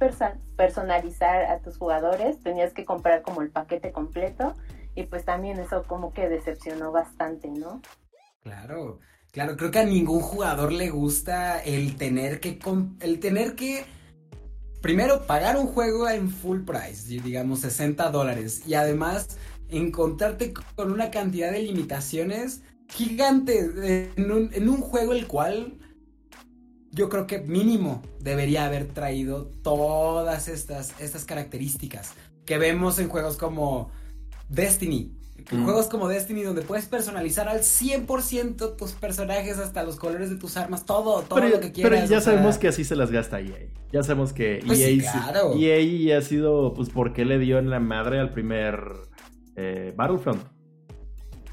personalizar 0.56 1.46
a 1.46 1.60
tus 1.60 1.78
jugadores, 1.78 2.42
tenías 2.42 2.74
que 2.74 2.86
comprar 2.86 3.22
como 3.22 3.42
el 3.42 3.52
paquete 3.52 3.92
completo 3.92 4.56
y 4.96 5.04
pues 5.04 5.24
también 5.26 5.60
eso 5.60 5.84
como 5.84 6.12
que 6.12 6.28
decepcionó 6.28 6.92
bastante, 6.92 7.50
¿no? 7.50 7.82
Claro, 8.42 9.00
claro, 9.32 9.56
creo 9.56 9.70
que 9.70 9.80
a 9.80 9.86
ningún 9.86 10.22
jugador 10.22 10.72
le 10.72 10.90
gusta 10.90 11.60
el 11.60 11.96
tener 11.98 12.40
que, 12.40 12.58
el 13.02 13.20
tener 13.20 13.56
que, 13.56 13.86
primero, 14.88 15.28
pagar 15.28 15.58
un 15.58 15.68
juego 15.68 16.08
en 16.08 16.30
full 16.30 16.62
price, 16.62 17.10
digamos 17.22 17.60
60 17.60 18.10
dólares, 18.10 18.62
y 18.66 18.76
además 18.76 19.38
encontrarte 19.68 20.54
con 20.78 20.94
una 20.94 21.12
cantidad 21.12 21.52
de 21.52 21.62
limitaciones 21.62 22.62
gigante 22.88 24.14
en 24.16 24.32
un, 24.32 24.50
en 24.54 24.70
un 24.70 24.78
juego 24.78 25.12
el 25.12 25.28
cual 25.28 25.78
yo 26.92 27.10
creo 27.10 27.28
que 27.28 27.40
mínimo 27.40 28.02
debería 28.22 28.66
haber 28.66 28.88
traído 28.88 29.48
todas 29.62 30.48
estas, 30.48 30.98
estas 31.02 31.26
características 31.26 32.14
que 32.46 32.58
vemos 32.58 32.98
en 32.98 33.10
juegos 33.10 33.36
como 33.36 33.92
Destiny. 34.48 35.17
Juegos 35.50 35.88
como 35.88 36.08
Destiny 36.08 36.44
donde 36.44 36.62
puedes 36.62 36.86
personalizar 36.86 37.48
al 37.48 37.60
100% 37.60 38.76
tus 38.76 38.92
personajes 38.94 39.58
hasta 39.60 39.84
los 39.84 39.96
colores 39.96 40.30
de 40.30 40.36
tus 40.36 40.58
armas, 40.58 40.86
todo, 40.86 41.22
todo 41.22 41.40
lo 41.40 41.60
que 41.60 41.72
quieras. 41.72 42.02
Pero 42.02 42.06
ya 42.06 42.22
sabemos 42.22 42.58
que 42.58 42.68
así 42.68 42.84
se 42.84 42.96
las 42.96 43.12
gasta 43.12 43.40
EA. 43.40 43.68
Ya 43.92 44.04
sabemos 44.04 44.34
que 44.34 44.62
pues 44.66 44.80
EA, 44.80 45.80
EA 45.80 46.18
ha 46.18 46.22
sido, 46.22 46.74
pues, 46.74 46.90
porque 46.90 47.24
le 47.24 47.40
dio 47.40 47.60
en 47.60 47.70
la 47.70 47.80
madre 47.80 48.20
al 48.20 48.32
primer 48.32 49.08
eh, 49.56 49.94
Battlefront? 49.96 50.42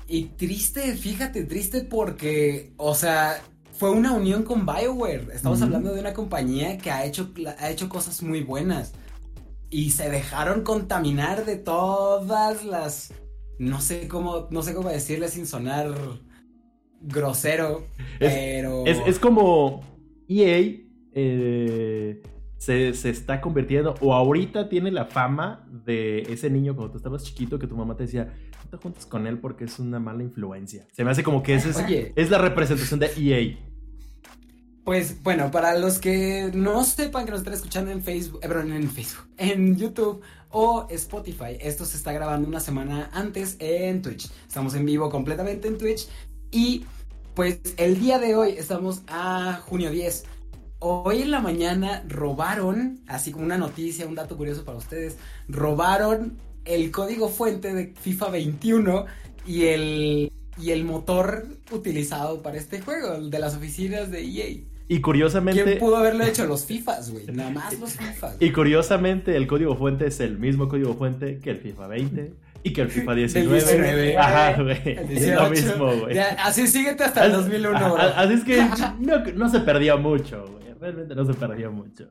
Y 0.06 0.24
triste, 0.36 0.94
fíjate, 0.94 1.44
triste 1.44 1.80
porque, 1.82 2.72
o 2.76 2.94
sea, 2.94 3.40
fue 3.72 3.90
una 3.90 4.12
unión 4.12 4.42
con 4.42 4.66
BioWare. 4.66 5.28
Estamos 5.32 5.62
hablando 5.62 5.92
de 5.92 6.00
una 6.00 6.12
compañía 6.12 6.76
que 6.78 6.90
ha 6.90 7.04
hecho, 7.04 7.32
ha 7.58 7.70
hecho 7.70 7.88
cosas 7.88 8.22
muy 8.22 8.42
buenas. 8.42 8.92
Y 9.70 9.90
se 9.90 10.10
dejaron 10.10 10.62
contaminar 10.62 11.44
de 11.46 11.56
todas 11.56 12.64
las. 12.64 13.12
No 13.58 13.80
sé 13.80 14.08
cómo. 14.08 14.49
No 14.50 14.62
sé 14.62 14.75
cómo 14.75 14.88
decirle 14.88 15.28
sin 15.28 15.46
sonar 15.46 15.92
grosero. 17.00 17.87
pero. 18.18 18.84
Es, 18.87 19.18
como. 19.18 19.82
EA. 20.28 20.80
Eh, 21.16 22.23
se, 22.56 22.94
se, 22.94 23.11
está 23.11 23.40
convirtiendo, 23.40 23.94
o 24.00 24.14
ahorita 24.14 24.68
tiene 24.70 24.90
la 24.90 25.04
fama 25.04 25.66
de 25.84 26.20
ese 26.23 26.49
niño 26.49 26.75
cuando 26.75 26.92
tú 26.92 26.96
estabas 26.96 27.23
chiquito 27.23 27.58
que 27.58 27.66
tu 27.66 27.76
mamá 27.76 27.94
te 27.94 28.04
decía, 28.04 28.32
no 28.64 28.70
te 28.70 28.76
juntes 28.78 29.04
con 29.04 29.26
él 29.26 29.38
porque 29.38 29.64
es 29.64 29.78
una 29.78 30.00
mala 30.00 30.23
influencia. 30.23 30.87
Se 30.92 31.04
me 31.04 31.11
hace 31.11 31.23
como 31.23 31.42
que 31.42 31.54
ese 31.54 31.70
es, 31.70 32.12
es 32.16 32.30
la 32.30 32.38
representación 32.38 33.00
de 33.00 33.11
EA. 33.18 33.58
Pues 34.84 35.23
bueno, 35.23 35.50
para 35.50 35.78
los 35.78 35.99
que 35.99 36.50
no 36.52 36.84
sepan 36.84 37.25
que 37.25 37.30
nos 37.30 37.40
están 37.40 37.54
escuchando 37.54 37.90
en 37.90 38.02
Facebook, 38.02 38.40
eh, 38.42 38.49
perdón, 38.49 38.73
en 38.73 38.90
Facebook, 38.90 39.26
en 39.38 39.76
YouTube 39.76 40.20
o 40.54 40.87
Spotify, 40.88 41.58
esto 41.61 41.84
se 41.84 41.96
está 41.96 42.12
grabando 42.12 42.46
una 42.46 42.61
semana 42.61 43.11
antes 43.12 43.56
en 43.58 44.02
Twitch. 44.02 44.30
Estamos 44.46 44.75
en 44.75 44.87
vivo 44.87 45.11
completamente 45.11 45.66
en 45.66 45.76
Twitch 45.76 46.06
y 46.52 46.84
pues 47.34 47.58
el 47.76 47.99
día 47.99 48.20
de 48.20 48.37
hoy 48.37 48.52
estamos 48.52 49.02
a 49.08 49.61
junio 49.66 49.90
10. 49.90 50.25
Hoy 50.78 51.23
en 51.23 51.32
la 51.32 51.40
mañana 51.40 52.04
robaron, 52.06 53.00
así 53.08 53.32
como 53.32 53.44
una 53.44 53.58
noticia, 53.58 54.06
un 54.06 54.14
dato 54.14 54.37
curioso 54.37 54.64
para 54.64 54.78
ustedes, 54.78 55.16
robaron 55.49 56.38
el 56.64 56.92
código 56.92 57.28
fuente 57.28 57.75
de 57.75 57.92
FIFA 58.00 58.28
21 58.30 59.06
y 59.49 59.64
el, 59.64 60.32
y 60.56 60.70
el 60.70 60.84
motor 60.84 61.49
utilizado 61.73 62.42
para 62.42 62.58
este 62.58 62.80
juego, 62.80 63.20
de 63.28 63.38
las 63.40 63.56
oficinas 63.56 64.08
de 64.12 64.23
EA. 64.23 64.74
Y 64.88 65.00
curiosamente. 65.00 65.64
¿Quién 65.64 65.78
pudo 65.78 65.96
haberlo 65.96 66.24
hecho? 66.24 66.44
Los 66.44 66.66
FIFAs, 66.66 67.10
güey. 67.10 67.26
Nada 67.26 67.50
más 67.50 67.78
los 67.78 67.92
FIFAs. 67.92 68.36
Y 68.40 68.50
curiosamente, 68.52 69.36
el 69.36 69.46
código 69.46 69.76
fuente 69.76 70.06
es 70.06 70.20
el 70.20 70.38
mismo 70.38 70.68
código 70.68 70.94
fuente 70.94 71.38
que 71.38 71.50
el 71.50 71.58
FIFA 71.58 71.88
20 71.88 72.34
y 72.62 72.72
que 72.72 72.82
el 72.82 72.90
FIFA 72.90 73.14
19. 73.14 73.54
19. 73.54 74.18
Ajá, 74.18 74.62
güey. 74.62 74.80
Es 74.84 75.28
lo 75.28 75.48
18. 75.48 75.50
mismo, 75.50 75.96
güey. 75.96 76.18
Así 76.18 76.66
síguete 76.66 77.04
hasta 77.04 77.26
el 77.26 77.32
2001, 77.32 77.76
Ajá, 77.76 77.88
bro. 77.92 78.02
Así 78.02 78.32
es 78.34 78.44
que 78.44 78.56
no, 79.00 79.24
no 79.34 79.48
se 79.48 79.60
perdió 79.60 79.98
mucho, 79.98 80.46
güey. 80.46 80.74
Realmente 80.78 81.14
no 81.14 81.24
se 81.24 81.34
perdió 81.34 81.72
mucho. 81.72 82.08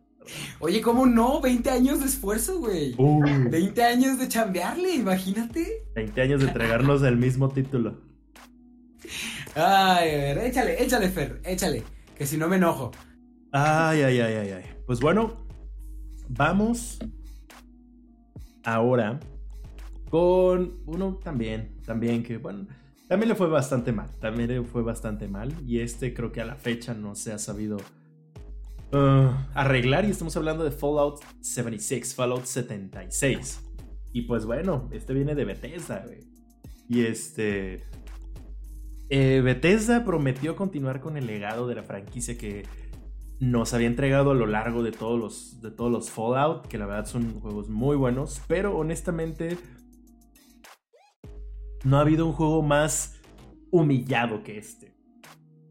Oye, 0.59 0.81
¿cómo 0.81 1.05
no? 1.05 1.41
20 1.41 1.69
años 1.69 1.99
de 1.99 2.05
esfuerzo, 2.05 2.59
güey. 2.59 2.95
Uh, 2.97 3.21
20 3.49 3.83
años 3.83 4.17
de 4.19 4.27
chambearle, 4.27 4.95
imagínate. 4.95 5.85
20 5.95 6.21
años 6.21 6.41
de 6.41 6.47
entregarnos 6.47 7.03
el 7.03 7.17
mismo 7.17 7.49
título. 7.49 8.01
Ay, 9.55 10.09
a 10.09 10.17
ver, 10.17 10.37
échale, 10.39 10.81
échale, 10.81 11.09
Fer, 11.09 11.41
échale. 11.43 11.83
Que 12.15 12.25
si 12.25 12.38
no 12.38 12.48
me 12.48 12.58
enojo. 12.58 12.91
Ay, 13.51 14.01
ay, 14.01 14.20
ay, 14.20 14.34
ay, 14.34 14.51
ay. 14.51 14.63
Pues 14.86 15.00
bueno, 15.00 15.46
vamos 16.29 17.00
ahora 18.63 19.20
con 20.10 20.82
uno 20.86 21.20
también, 21.24 21.79
también 21.86 22.24
que, 22.24 22.38
bueno, 22.38 22.67
también 23.08 23.29
le 23.29 23.36
fue 23.36 23.48
bastante 23.48 23.91
mal, 23.91 24.10
también 24.20 24.50
le 24.50 24.63
fue 24.63 24.84
bastante 24.84 25.27
mal 25.27 25.53
y 25.65 25.79
este 25.79 26.13
creo 26.13 26.32
que 26.32 26.41
a 26.41 26.46
la 26.46 26.55
fecha 26.55 26.93
no 26.93 27.15
se 27.15 27.34
ha 27.34 27.38
sabido 27.38 27.77
uh, 28.91 29.29
arreglar 29.53 30.05
y 30.05 30.12
estamos 30.12 30.36
hablando 30.38 30.63
de 30.63 30.72
Fallout 30.72 31.20
76, 31.41 32.15
Fallout 32.15 32.46
76. 32.46 33.62
Y 34.13 34.22
pues 34.24 34.46
bueno, 34.46 34.88
este 34.91 35.13
viene 35.13 35.34
de 35.34 35.46
Bethesda, 35.46 36.03
güey. 36.05 36.20
Y 36.88 37.05
este... 37.05 37.84
eh, 39.10 39.41
Bethesda 39.43 40.05
prometió 40.05 40.55
continuar 40.55 41.00
con 41.01 41.17
el 41.17 41.27
legado 41.27 41.67
de 41.67 41.75
la 41.75 41.83
franquicia 41.83 42.38
que 42.38 42.63
nos 43.39 43.74
había 43.74 43.88
entregado 43.88 44.31
a 44.31 44.36
lo 44.36 44.45
largo 44.45 44.83
de 44.83 44.91
todos 44.91 45.19
los, 45.19 45.62
de 45.62 45.72
todos 45.72 45.91
los 45.91 46.10
Fallout, 46.10 46.67
que 46.67 46.77
la 46.77 46.86
verdad 46.86 47.05
son 47.05 47.39
juegos 47.39 47.69
muy 47.69 47.95
buenos, 47.95 48.41
pero 48.48 48.77
honestamente 48.77 49.57
no 51.83 51.98
ha 51.98 52.01
habido 52.01 52.25
un 52.25 52.33
juego 52.33 52.62
más 52.62 53.19
humillado 53.72 54.43
que 54.43 54.57
este. 54.57 54.93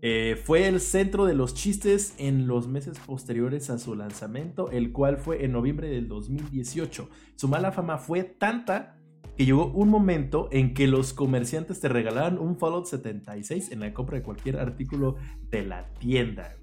Eh, 0.04 0.36
fue 0.44 0.66
el 0.66 0.80
centro 0.80 1.26
de 1.26 1.34
los 1.34 1.54
chistes 1.54 2.14
en 2.18 2.48
los 2.48 2.66
meses 2.66 2.98
posteriores 2.98 3.70
a 3.70 3.78
su 3.78 3.94
lanzamiento, 3.94 4.68
el 4.70 4.90
cual 4.90 5.16
fue 5.16 5.44
en 5.44 5.52
noviembre 5.52 5.88
del 5.88 6.08
2018. 6.08 7.08
Su 7.36 7.48
mala 7.48 7.70
fama 7.70 7.98
fue 7.98 8.24
tanta 8.24 8.98
que 9.36 9.46
llegó 9.46 9.66
un 9.66 9.88
momento 9.88 10.48
en 10.52 10.74
que 10.74 10.86
los 10.86 11.12
comerciantes 11.12 11.80
te 11.80 11.88
regalaban 11.88 12.38
un 12.38 12.58
Fallout 12.58 12.86
76 12.86 13.72
en 13.72 13.80
la 13.80 13.94
compra 13.94 14.18
de 14.18 14.22
cualquier 14.22 14.58
artículo 14.58 15.16
de 15.50 15.64
la 15.64 15.88
tienda 15.98 16.56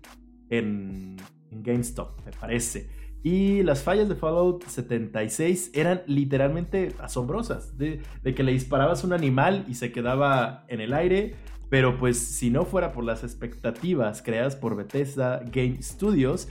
en, 0.50 1.18
GameStop, 1.52 2.24
me 2.26 2.32
parece. 2.32 2.90
Y 3.24 3.64
las 3.64 3.84
fallas 3.84 4.08
de 4.08 4.16
Fallout 4.16 4.66
76 4.66 5.72
eran 5.74 6.04
literalmente 6.06 6.94
asombrosas. 7.00 7.78
De, 7.78 8.02
de, 8.24 8.36
que 8.36 8.44
le 8.44 8.52
disparabas 8.52 9.04
un 9.04 9.14
animal 9.14 9.66
y 9.68 9.74
se 9.74 9.92
quedaba 9.92 10.66
en 10.68 10.80
el 10.80 10.94
aire. 10.94 11.36
Pero 11.70 11.98
pues 11.98 12.20
si 12.20 12.50
no 12.50 12.66
fuera 12.66 12.92
por 12.92 13.04
las 13.04 13.24
expectativas 13.24 14.22
creadas 14.22 14.56
por 14.56 14.76
Bethesda 14.76 15.42
Game 15.52 15.82
Studios, 15.82 16.50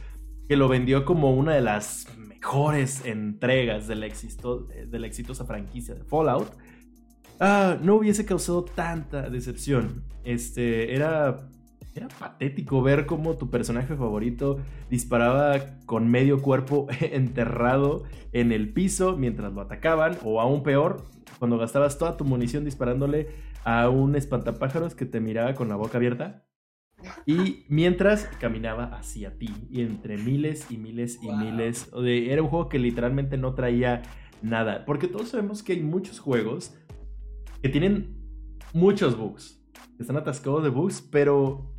que 0.48 0.56
lo 0.56 0.68
vendió 0.68 1.04
como 1.04 1.34
una 1.34 1.54
de 1.54 1.60
las 1.60 2.06
mejores 2.40 3.04
entregas 3.04 3.88
de 3.88 3.96
la, 3.96 4.06
exitosa 5.06 5.44
franquicia 5.44 5.94
de 5.94 6.04
Fallout, 6.04 6.48
ah, 7.40 7.76
no 7.82 7.96
hubiese 7.96 8.24
causado 8.24 8.64
tanta 8.64 9.28
decepción. 9.28 10.04
Este 10.24 10.94
era 10.94 11.48
era 11.94 12.08
patético 12.08 12.80
ver 12.80 13.06
cómo 13.06 13.36
tu 13.36 13.50
personaje 13.50 13.96
favorito 13.96 14.58
disparaba 14.88 15.58
con 15.84 16.08
medio 16.08 16.40
cuerpo 16.40 16.86
enterrado 17.00 18.04
en 18.32 18.52
el 18.52 18.72
piso 18.72 19.16
mientras 19.16 19.52
lo 19.52 19.62
atacaban, 19.62 20.16
o 20.22 20.40
aún 20.40 20.62
peor, 20.62 21.04
cuando 21.38 21.58
gastabas 21.58 21.98
toda 21.98 22.16
tu 22.16 22.24
munición 22.24 22.64
disparándole 22.64 23.28
a 23.64 23.88
un 23.88 24.14
espantapájaros 24.14 24.94
que 24.94 25.06
te 25.06 25.20
miraba 25.20 25.54
con 25.54 25.68
la 25.68 25.76
boca 25.76 25.98
abierta. 25.98 26.44
Y 27.26 27.64
mientras 27.68 28.24
caminaba 28.40 28.84
hacia 28.96 29.38
ti, 29.38 29.52
y 29.70 29.82
entre 29.82 30.16
miles 30.18 30.70
y 30.70 30.78
miles 30.78 31.18
y 31.22 31.26
wow. 31.26 31.36
miles. 31.36 31.90
De, 31.92 32.32
era 32.32 32.42
un 32.42 32.48
juego 32.48 32.68
que 32.68 32.78
literalmente 32.78 33.36
no 33.36 33.54
traía 33.54 34.02
nada. 34.42 34.84
Porque 34.84 35.08
todos 35.08 35.28
sabemos 35.28 35.62
que 35.62 35.74
hay 35.74 35.82
muchos 35.82 36.18
juegos 36.18 36.74
que 37.62 37.68
tienen 37.68 38.16
muchos 38.72 39.16
bugs. 39.16 39.62
Están 39.98 40.16
atascados 40.16 40.62
de 40.62 40.70
bugs, 40.70 41.00
pero 41.00 41.72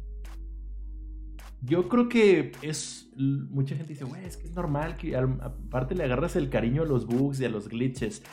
yo 1.61 1.89
creo 1.89 2.09
que 2.09 2.51
es. 2.61 3.11
Mucha 3.17 3.75
gente 3.75 3.93
dice, 3.93 4.05
güey, 4.05 4.25
es 4.25 4.37
que 4.37 4.47
es 4.47 4.53
normal 4.53 4.95
que 4.95 5.15
aparte 5.15 5.95
le 5.95 6.03
agarras 6.03 6.35
el 6.35 6.49
cariño 6.49 6.83
a 6.83 6.85
los 6.85 7.05
bugs 7.05 7.39
y 7.41 7.45
a 7.45 7.49
los 7.49 7.67
glitches. 7.67 8.23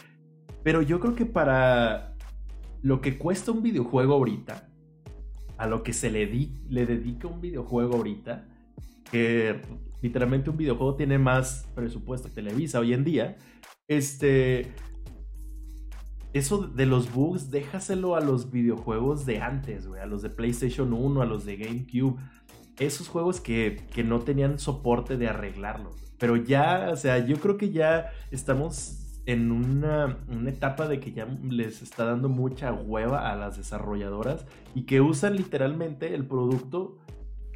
Pero 0.63 0.83
yo 0.83 1.01
creo 1.01 1.15
que 1.15 1.27
para 1.27 2.17
lo 2.83 3.01
que 3.01 3.19
cuesta 3.19 3.51
un 3.51 3.63
videojuego 3.63 4.15
ahorita, 4.15 4.69
a 5.59 5.67
lo 5.67 5.83
que 5.83 5.93
se 5.93 6.11
le, 6.11 6.27
di, 6.27 6.61
le 6.69 6.87
dedica 6.87 7.29
un 7.29 7.41
videojuego 7.41 7.97
ahorita, 7.97 8.47
que 9.11 9.61
literalmente 10.03 10.51
un 10.51 10.57
videojuego 10.57 10.97
tiene 10.97 11.19
más 11.19 11.69
presupuesto 11.75 12.29
que 12.29 12.35
Televisa 12.35 12.81
hoy 12.81 12.93
en 12.93 13.05
día, 13.05 13.37
este. 13.89 14.73
Eso 16.33 16.67
de 16.67 16.85
los 16.85 17.15
bugs, 17.15 17.51
déjaselo 17.51 18.15
a 18.15 18.21
los 18.21 18.51
videojuegos 18.51 19.25
de 19.25 19.41
antes, 19.41 19.87
a 19.87 20.05
los 20.05 20.21
de 20.21 20.29
PlayStation 20.29 20.93
1, 20.93 21.23
a 21.23 21.25
los 21.25 21.47
de 21.47 21.57
GameCube 21.57 22.19
esos 22.79 23.09
juegos 23.09 23.41
que, 23.41 23.87
que, 23.95 24.05
no 24.05 24.21
tenían 24.21 24.59
soporte 24.59 25.17
de 25.17 25.29
arreglarlo. 25.29 25.91
Pero 26.19 26.37
ya, 26.37 26.91
o 26.93 26.97
sea, 26.97 27.25
yo 27.25 27.37
creo 27.39 27.57
que 27.57 27.71
ya 27.71 28.11
estamos 28.31 29.06
en 29.27 29.51
una, 29.51 30.19
una, 30.29 30.51
etapa 30.51 30.87
de 30.89 31.01
que 31.01 31.13
ya 31.13 31.27
les 31.27 31.83
está 31.83 32.05
dando 32.05 32.29
mucha 32.29 32.73
hueva 32.73 33.31
a 33.31 33.37
las 33.37 33.57
desarrolladoras 33.57 34.47
y 34.75 34.83
que 34.83 35.01
usan 35.01 35.37
literalmente 35.37 36.15
el 36.15 36.27
producto 36.27 36.99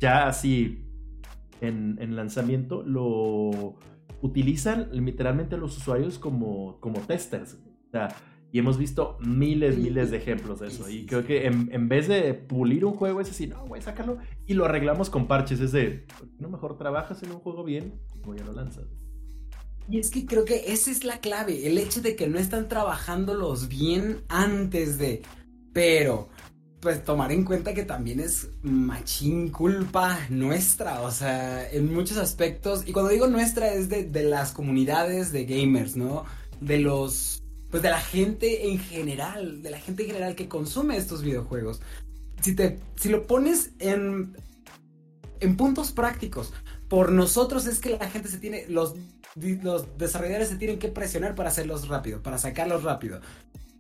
ya 0.01 0.27
así 0.27 0.85
en, 1.61 1.99
en 2.01 2.17
lanzamiento, 2.17 2.83
lo 2.83 3.77
utilizan 4.23 4.89
literalmente 4.93 5.57
los 5.57 5.77
usuarios 5.77 6.19
como, 6.19 6.81
como 6.81 7.01
testers. 7.01 7.55
O 7.89 7.91
sea, 7.91 8.09
y 8.53 8.59
hemos 8.59 8.79
visto 8.79 9.17
miles, 9.21 9.79
miles 9.79 10.11
de 10.11 10.17
ejemplos 10.17 10.61
de 10.61 10.69
eso. 10.69 10.89
Y 10.91 11.07
creo 11.07 11.25
que 11.25 11.47
en, 11.47 11.69
en 11.73 11.89
vez 11.89 12.09
de 12.09 12.35
pulir 12.35 12.85
un 12.85 12.95
juego, 12.95 13.21
es 13.21 13.31
así, 13.31 13.47
no, 13.47 13.65
güey, 13.67 13.81
sácalo 13.81 14.19
y 14.47 14.55
lo 14.55 14.65
arreglamos 14.65 15.09
con 15.09 15.29
parches. 15.29 15.61
Es 15.61 15.73
de, 15.73 16.07
no 16.39 16.49
mejor 16.49 16.77
trabajas 16.77 17.23
en 17.23 17.31
un 17.31 17.39
juego 17.39 17.63
bien 17.63 17.95
y 18.27 18.37
ya 18.39 18.45
lo 18.45 18.53
lanzas. 18.53 18.87
Y 19.91 19.99
es 19.99 20.11
que 20.11 20.25
creo 20.25 20.45
que 20.45 20.73
esa 20.73 20.91
es 20.91 21.03
la 21.03 21.19
clave, 21.19 21.67
el 21.67 21.77
hecho 21.77 22.01
de 22.01 22.15
que 22.15 22.29
no 22.29 22.39
están 22.39 22.69
trabajándolos 22.69 23.69
bien 23.69 24.23
antes 24.29 24.99
de. 24.99 25.23
Pero, 25.73 26.29
pues 26.81 27.05
tomar 27.05 27.33
en 27.33 27.45
cuenta 27.45 27.75
que 27.75 27.83
también 27.83 28.21
es 28.21 28.49
machín 28.63 29.51
culpa 29.51 30.19
nuestra, 30.31 31.03
o 31.03 31.11
sea, 31.11 31.69
en 31.71 31.93
muchos 31.93 32.19
aspectos. 32.19 32.85
Y 32.87 32.93
cuando 32.93 33.11
digo 33.11 33.27
nuestra 33.27 33.73
es 33.73 33.89
de, 33.89 34.05
de 34.05 34.23
las 34.23 34.53
comunidades 34.53 35.33
de 35.33 35.45
gamers, 35.45 35.97
¿no? 35.97 36.25
De 36.61 36.79
los 36.79 37.43
pues 37.71 37.83
de 37.83 37.91
la 37.91 38.01
gente 38.01 38.69
en 38.69 38.79
general, 38.79 39.63
de 39.63 39.71
la 39.71 39.79
gente 39.79 40.03
en 40.03 40.09
general 40.09 40.35
que 40.35 40.49
consume 40.49 40.97
estos 40.97 41.23
videojuegos. 41.23 41.81
Si, 42.43 42.55
te, 42.55 42.79
si 42.97 43.09
lo 43.09 43.27
pones 43.27 43.71
en, 43.79 44.37
en 45.39 45.57
puntos 45.57 45.93
prácticos, 45.93 46.53
por 46.89 47.13
nosotros 47.13 47.67
es 47.67 47.79
que 47.79 47.91
la 47.91 48.11
gente 48.11 48.29
se 48.29 48.39
tiene, 48.39 48.67
los, 48.69 48.97
los 49.37 49.99
desarrolladores 49.99 50.49
se 50.49 50.57
tienen 50.57 50.79
que 50.79 50.89
presionar 50.89 51.35
para 51.35 51.51
hacerlos 51.51 51.89
rápido, 51.89 52.23
para 52.23 52.39
sacarlos 52.39 52.83
rápido. 52.83 53.21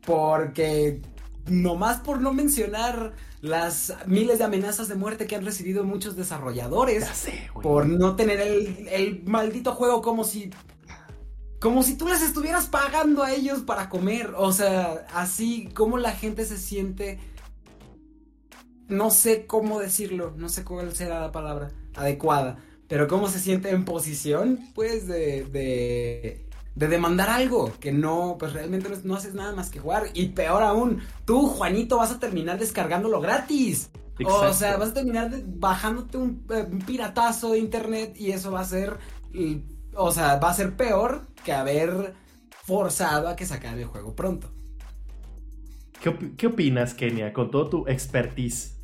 Porque 0.06 1.02
nomás 1.46 1.98
por 2.00 2.20
no 2.20 2.32
mencionar 2.32 3.14
las 3.40 3.94
miles 4.06 4.38
de 4.38 4.44
amenazas 4.44 4.88
de 4.88 4.94
muerte 4.94 5.26
que 5.26 5.36
han 5.36 5.44
recibido 5.44 5.82
muchos 5.82 6.14
desarrolladores 6.14 7.06
sé, 7.14 7.50
por 7.62 7.86
no 7.86 8.14
tener 8.14 8.38
el, 8.40 8.86
el 8.88 9.22
maldito 9.24 9.72
juego 9.72 10.02
como 10.02 10.24
si 10.24 10.50
como 11.60 11.82
si 11.82 11.94
tú 11.96 12.08
les 12.08 12.22
estuvieras 12.22 12.66
pagando 12.66 13.22
a 13.22 13.32
ellos 13.32 13.60
para 13.60 13.88
comer. 13.90 14.32
O 14.36 14.50
sea, 14.50 15.06
así 15.14 15.68
como 15.74 15.98
la 15.98 16.12
gente 16.12 16.44
se 16.46 16.56
siente. 16.56 17.20
No 18.88 19.10
sé 19.10 19.46
cómo 19.46 19.78
decirlo, 19.78 20.32
no 20.36 20.48
sé 20.48 20.64
cuál 20.64 20.96
será 20.96 21.20
la 21.20 21.30
palabra 21.30 21.70
adecuada, 21.94 22.58
pero 22.90 23.08
cómo 23.08 23.28
se 23.28 23.38
siente 23.38 23.70
en 23.70 23.86
posición, 23.86 24.58
pues, 24.74 25.06
de, 25.06 25.44
de, 25.44 26.44
de 26.74 26.88
demandar 26.88 27.30
algo 27.30 27.72
que 27.80 27.92
no, 27.92 28.36
pues 28.38 28.52
realmente 28.52 28.90
no, 28.90 28.96
no, 29.04 29.14
haces 29.14 29.32
nada 29.32 29.54
más 29.54 29.70
que 29.70 29.78
jugar. 29.78 30.08
Y 30.12 30.30
peor 30.30 30.62
aún, 30.62 31.00
tú, 31.24 31.46
Juanito, 31.46 31.96
vas 31.96 32.10
a 32.10 32.18
terminar 32.18 32.58
descargándolo 32.58 33.22
gratis. 33.22 33.90
Exacto. 34.18 34.50
O 34.50 34.52
sea, 34.52 34.76
vas 34.76 34.90
a 34.90 34.94
terminar 34.94 35.30
bajándote 35.46 36.18
un, 36.18 36.44
un 36.48 36.78
piratazo 36.80 37.52
de 37.52 37.60
internet 37.60 38.14
y 38.18 38.32
eso 38.32 38.50
va 38.50 38.60
a 38.60 38.64
ser 38.64 38.98
o 39.94 40.12
sea, 40.12 40.36
va 40.36 40.50
a 40.50 40.54
ser 40.54 40.76
peor 40.76 41.26
que 41.44 41.52
haber 41.52 42.14
forzado 42.64 43.28
a 43.28 43.36
que 43.36 43.46
sacar 43.46 43.78
el 43.78 43.84
juego 43.84 44.14
pronto. 44.14 44.50
¿Qué, 46.00 46.08
op 46.08 46.18
qué 46.36 46.46
opinas, 46.46 46.94
Kenia, 46.94 47.32
con 47.32 47.50
todo 47.50 47.68
tu 47.68 47.86
expertise? 47.86 48.79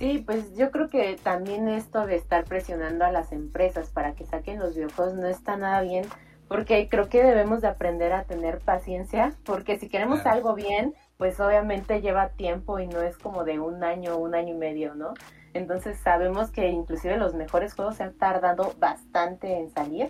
Sí, 0.00 0.24
pues 0.24 0.56
yo 0.56 0.70
creo 0.70 0.88
que 0.88 1.18
también 1.22 1.68
esto 1.68 2.06
de 2.06 2.16
estar 2.16 2.44
presionando 2.44 3.04
a 3.04 3.12
las 3.12 3.32
empresas 3.32 3.90
para 3.90 4.14
que 4.14 4.24
saquen 4.24 4.58
los 4.58 4.74
videojuegos 4.74 5.12
no 5.12 5.26
está 5.26 5.58
nada 5.58 5.82
bien, 5.82 6.06
porque 6.48 6.88
creo 6.88 7.10
que 7.10 7.22
debemos 7.22 7.60
de 7.60 7.68
aprender 7.68 8.14
a 8.14 8.24
tener 8.24 8.60
paciencia, 8.60 9.34
porque 9.44 9.78
si 9.78 9.90
queremos 9.90 10.24
algo 10.24 10.54
bien, 10.54 10.94
pues 11.18 11.38
obviamente 11.38 12.00
lleva 12.00 12.30
tiempo 12.30 12.78
y 12.78 12.86
no 12.86 13.02
es 13.02 13.18
como 13.18 13.44
de 13.44 13.60
un 13.60 13.84
año, 13.84 14.16
un 14.16 14.34
año 14.34 14.54
y 14.54 14.56
medio, 14.56 14.94
¿no? 14.94 15.12
Entonces 15.52 15.98
sabemos 15.98 16.50
que 16.50 16.68
inclusive 16.68 17.18
los 17.18 17.34
mejores 17.34 17.74
juegos 17.74 17.96
se 17.96 18.04
han 18.04 18.14
tardado 18.14 18.72
bastante 18.78 19.58
en 19.58 19.68
salir. 19.68 20.08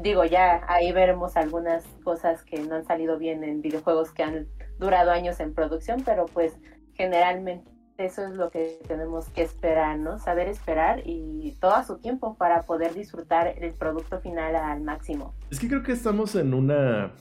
Digo, 0.00 0.24
ya 0.24 0.62
ahí 0.66 0.92
veremos 0.92 1.36
algunas 1.36 1.84
cosas 2.02 2.42
que 2.42 2.60
no 2.60 2.76
han 2.76 2.86
salido 2.86 3.18
bien 3.18 3.44
en 3.44 3.60
videojuegos 3.60 4.12
que 4.12 4.22
han 4.22 4.48
durado 4.78 5.10
años 5.10 5.40
en 5.40 5.52
producción, 5.52 6.04
pero 6.06 6.24
pues 6.24 6.54
generalmente 6.94 7.75
eso 7.98 8.26
es 8.26 8.34
lo 8.34 8.50
que 8.50 8.78
tenemos 8.86 9.28
que 9.30 9.42
esperar, 9.42 9.98
¿no? 9.98 10.18
Saber 10.18 10.48
esperar 10.48 11.02
y 11.04 11.56
todo 11.60 11.74
a 11.74 11.84
su 11.84 11.98
tiempo 11.98 12.36
para 12.36 12.62
poder 12.64 12.94
disfrutar 12.94 13.54
el 13.58 13.72
producto 13.72 14.20
final 14.20 14.54
al 14.56 14.82
máximo. 14.82 15.34
Es 15.50 15.58
que 15.58 15.68
creo 15.68 15.82
que 15.82 15.92
estamos 15.92 16.34
en 16.34 16.54
una... 16.54 17.12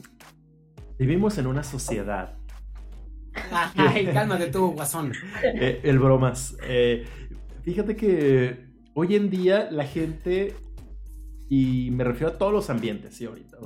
Vivimos 0.97 1.37
en 1.37 1.47
una 1.47 1.63
sociedad. 1.63 2.35
Ay, 3.75 4.07
cálmate 4.07 4.47
tú, 4.47 4.71
guasón. 4.71 5.13
Eh, 5.43 5.81
el 5.83 5.99
bromas. 5.99 6.57
Eh, 6.63 7.05
fíjate 7.63 7.95
que 7.95 8.65
hoy 8.93 9.15
en 9.15 9.29
día 9.29 9.69
la 9.71 9.85
gente, 9.85 10.55
y 11.49 11.89
me 11.91 12.03
refiero 12.03 12.33
a 12.33 12.37
todos 12.37 12.53
los 12.53 12.69
ambientes, 12.69 13.15
sí, 13.15 13.25
ahorita, 13.25 13.57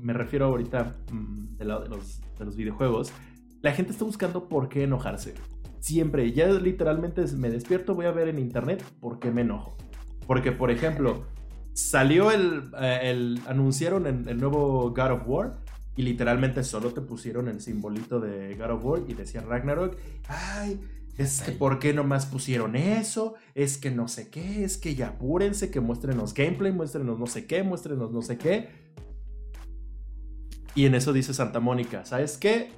me 0.00 0.12
refiero 0.12 0.46
ahorita 0.46 0.94
mm, 1.10 1.56
del 1.56 1.68
lado 1.68 1.82
de 1.82 1.88
los, 1.88 2.20
de 2.38 2.44
los 2.44 2.56
videojuegos, 2.56 3.12
la 3.62 3.72
gente 3.72 3.92
está 3.92 4.04
buscando 4.04 4.48
por 4.48 4.68
qué 4.68 4.84
enojarse. 4.84 5.34
Siempre, 5.80 6.32
ya 6.32 6.48
literalmente 6.48 7.24
me 7.36 7.50
despierto, 7.50 7.94
voy 7.94 8.06
a 8.06 8.10
ver 8.10 8.28
en 8.28 8.38
internet 8.38 8.82
por 9.00 9.18
qué 9.18 9.30
me 9.30 9.42
enojo. 9.42 9.76
Porque, 10.26 10.52
por 10.52 10.70
ejemplo, 10.70 11.24
salió 11.72 12.30
el, 12.30 12.70
eh, 12.80 13.00
el 13.04 13.40
anunciaron 13.46 14.06
el, 14.06 14.28
el, 14.28 14.38
nuevo 14.38 14.90
God 14.90 15.12
of 15.12 15.22
War 15.26 15.58
y 15.96 16.02
literalmente 16.02 16.64
solo 16.64 16.92
te 16.92 17.00
pusieron 17.00 17.48
el 17.48 17.60
simbolito 17.60 18.20
de 18.20 18.54
God 18.56 18.70
of 18.70 18.84
War 18.84 19.02
y 19.08 19.14
decía 19.14 19.40
Ragnarok. 19.40 19.96
Ay, 20.28 20.80
es 21.18 21.42
que 21.42 21.50
¿por 21.50 21.80
qué 21.80 21.92
nomás 21.92 22.26
pusieron 22.26 22.76
eso? 22.76 23.34
Es 23.56 23.76
que 23.76 23.90
no 23.90 24.06
sé 24.06 24.28
qué, 24.30 24.62
es 24.62 24.78
que 24.78 24.94
ya 24.94 25.08
apúrense, 25.08 25.68
que 25.68 25.80
muéstrenos 25.80 26.32
gameplay, 26.32 26.70
muéstrenos 26.70 27.18
no 27.18 27.26
sé 27.26 27.44
qué, 27.46 27.64
muéstrenos 27.64 28.12
no 28.12 28.22
sé 28.22 28.38
qué. 28.38 28.68
Y 30.76 30.86
en 30.86 30.94
eso 30.94 31.12
dice 31.12 31.34
Santa 31.34 31.58
Mónica, 31.58 32.04
¿sabes 32.04 32.38
qué? 32.38 32.70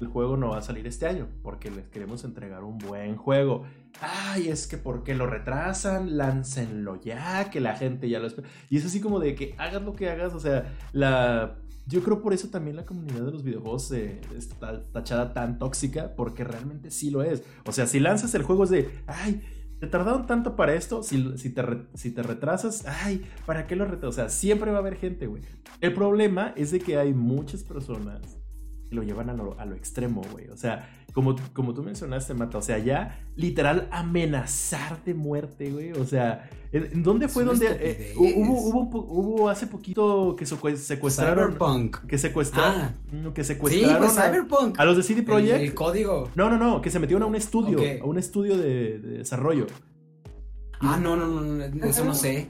El 0.00 0.08
juego 0.08 0.36
no 0.36 0.50
va 0.50 0.58
a 0.58 0.62
salir 0.62 0.86
este 0.86 1.06
año 1.06 1.28
porque 1.42 1.70
les 1.70 1.88
queremos 1.88 2.24
entregar 2.24 2.64
un 2.64 2.78
buen 2.78 3.16
juego. 3.16 3.64
Ay, 4.00 4.48
es 4.48 4.66
que 4.66 4.76
¿por 4.76 5.02
qué 5.02 5.14
lo 5.14 5.26
retrasan? 5.26 6.16
Láncenlo 6.16 7.00
ya, 7.00 7.50
que 7.50 7.60
la 7.60 7.76
gente 7.76 8.08
ya 8.08 8.18
lo 8.18 8.26
espera. 8.26 8.48
Y 8.68 8.76
es 8.76 8.86
así 8.86 9.00
como 9.00 9.20
de 9.20 9.34
que 9.34 9.54
hagas 9.58 9.82
lo 9.82 9.94
que 9.94 10.08
hagas, 10.10 10.34
o 10.34 10.40
sea, 10.40 10.76
la... 10.92 11.58
Yo 11.86 12.02
creo 12.02 12.20
por 12.20 12.34
eso 12.34 12.48
también 12.48 12.76
la 12.76 12.84
comunidad 12.84 13.24
de 13.24 13.30
los 13.30 13.42
videojuegos 13.42 13.90
eh, 13.92 14.20
está 14.36 14.84
tachada 14.92 15.32
tan 15.32 15.58
tóxica, 15.58 16.14
porque 16.16 16.44
realmente 16.44 16.90
sí 16.90 17.10
lo 17.10 17.22
es. 17.22 17.42
O 17.64 17.72
sea, 17.72 17.86
si 17.86 17.98
lanzas 17.98 18.34
el 18.34 18.42
juego 18.42 18.64
es 18.64 18.70
de, 18.70 18.90
ay, 19.06 19.42
te 19.80 19.86
tardaron 19.86 20.26
tanto 20.26 20.54
para 20.54 20.74
esto, 20.74 21.02
si, 21.02 21.38
si, 21.38 21.48
te, 21.48 21.62
si 21.94 22.10
te 22.10 22.22
retrasas, 22.22 22.84
ay, 22.86 23.24
¿para 23.46 23.66
qué 23.66 23.74
lo 23.74 23.86
retrasas? 23.86 24.08
O 24.08 24.12
sea, 24.12 24.28
siempre 24.28 24.70
va 24.70 24.76
a 24.76 24.80
haber 24.80 24.96
gente, 24.96 25.26
güey. 25.26 25.42
El 25.80 25.94
problema 25.94 26.52
es 26.56 26.72
de 26.72 26.80
que 26.80 26.98
hay 26.98 27.14
muchas 27.14 27.62
personas 27.62 28.38
lo 28.90 29.02
llevan 29.02 29.30
a 29.30 29.34
lo, 29.34 29.58
a 29.58 29.64
lo 29.64 29.74
extremo, 29.74 30.22
güey. 30.32 30.48
O 30.48 30.56
sea, 30.56 30.88
como, 31.12 31.36
como 31.52 31.74
tú 31.74 31.82
mencionaste, 31.82 32.34
Mata, 32.34 32.58
o 32.58 32.62
sea, 32.62 32.78
ya 32.78 33.20
literal 33.36 33.88
amenazar 33.90 35.02
de 35.04 35.14
muerte, 35.14 35.70
güey. 35.70 35.92
O 35.92 36.04
sea, 36.04 36.48
¿en 36.72 37.02
dónde 37.02 37.28
fue 37.28 37.44
donde 37.44 37.66
eh, 37.70 38.14
hubo, 38.16 38.60
hubo, 38.60 39.00
hubo, 39.00 39.48
hace 39.48 39.66
poquito 39.66 40.36
que 40.36 40.46
secuestraron 40.46 41.52
Cyberpunk. 41.52 42.06
que 42.06 42.18
secuestraron 42.18 42.80
ah. 42.82 43.32
que 43.34 43.44
secuestraron 43.44 44.08
sí, 44.08 44.14
pues, 44.14 44.26
Cyberpunk. 44.26 44.80
A, 44.80 44.84
los 44.84 44.96
de 44.96 45.02
CD 45.02 45.22
Projekt. 45.22 45.56
El, 45.56 45.62
el, 45.62 45.74
código. 45.74 46.30
No, 46.34 46.50
no, 46.50 46.58
no, 46.58 46.80
que 46.80 46.90
se 46.90 46.98
metieron 46.98 47.22
a 47.22 47.26
un 47.26 47.36
estudio, 47.36 47.78
okay. 47.78 47.98
a 47.98 48.04
un 48.04 48.18
estudio 48.18 48.56
de, 48.56 48.98
de 48.98 49.18
desarrollo. 49.18 49.66
Ah, 50.80 50.98
no, 51.00 51.16
no, 51.16 51.26
no, 51.26 51.86
eso 51.86 52.04
no 52.04 52.14
sé. 52.14 52.48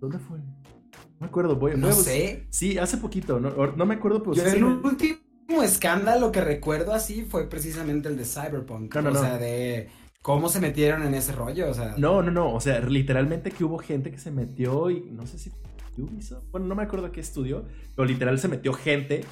¿Dónde 0.00 0.18
fue? 0.18 0.38
No 0.38 1.20
me 1.20 1.26
acuerdo, 1.28 1.56
voy, 1.56 1.72
no 1.72 1.88
voy 1.88 1.90
a 1.90 1.92
sé. 1.94 2.46
Sí, 2.50 2.76
hace 2.76 2.98
poquito, 2.98 3.40
no, 3.40 3.50
no 3.68 3.86
me 3.86 3.94
acuerdo, 3.94 4.22
pero 4.22 4.34
Yo 4.34 4.44
sí 4.44 4.56
el 4.56 4.64
último 4.64 4.96
último 5.46 5.62
escándalo 5.62 6.32
que 6.32 6.40
recuerdo 6.40 6.92
así 6.92 7.22
fue 7.22 7.48
precisamente 7.48 8.08
el 8.08 8.16
de 8.16 8.24
Cyberpunk. 8.24 8.94
No, 8.94 9.02
no, 9.02 9.10
o 9.10 9.12
no. 9.12 9.20
sea, 9.20 9.38
de 9.38 9.88
cómo 10.22 10.48
se 10.48 10.60
metieron 10.60 11.06
en 11.06 11.14
ese 11.14 11.32
rollo. 11.32 11.70
O 11.70 11.74
sea, 11.74 11.94
no, 11.96 12.20
no, 12.22 12.32
no. 12.32 12.52
O 12.52 12.60
sea, 12.60 12.80
literalmente 12.80 13.50
que 13.50 13.64
hubo 13.64 13.78
gente 13.78 14.10
que 14.10 14.18
se 14.18 14.30
metió 14.30 14.90
y 14.90 15.08
no 15.10 15.26
sé 15.26 15.38
si 15.38 15.52
Ubisoft. 15.96 16.44
Bueno, 16.50 16.66
no 16.66 16.74
me 16.74 16.82
acuerdo 16.82 17.12
qué 17.12 17.20
estudio, 17.20 17.64
pero 17.94 18.06
literal 18.06 18.38
se 18.38 18.48
metió 18.48 18.72
gente 18.72 19.24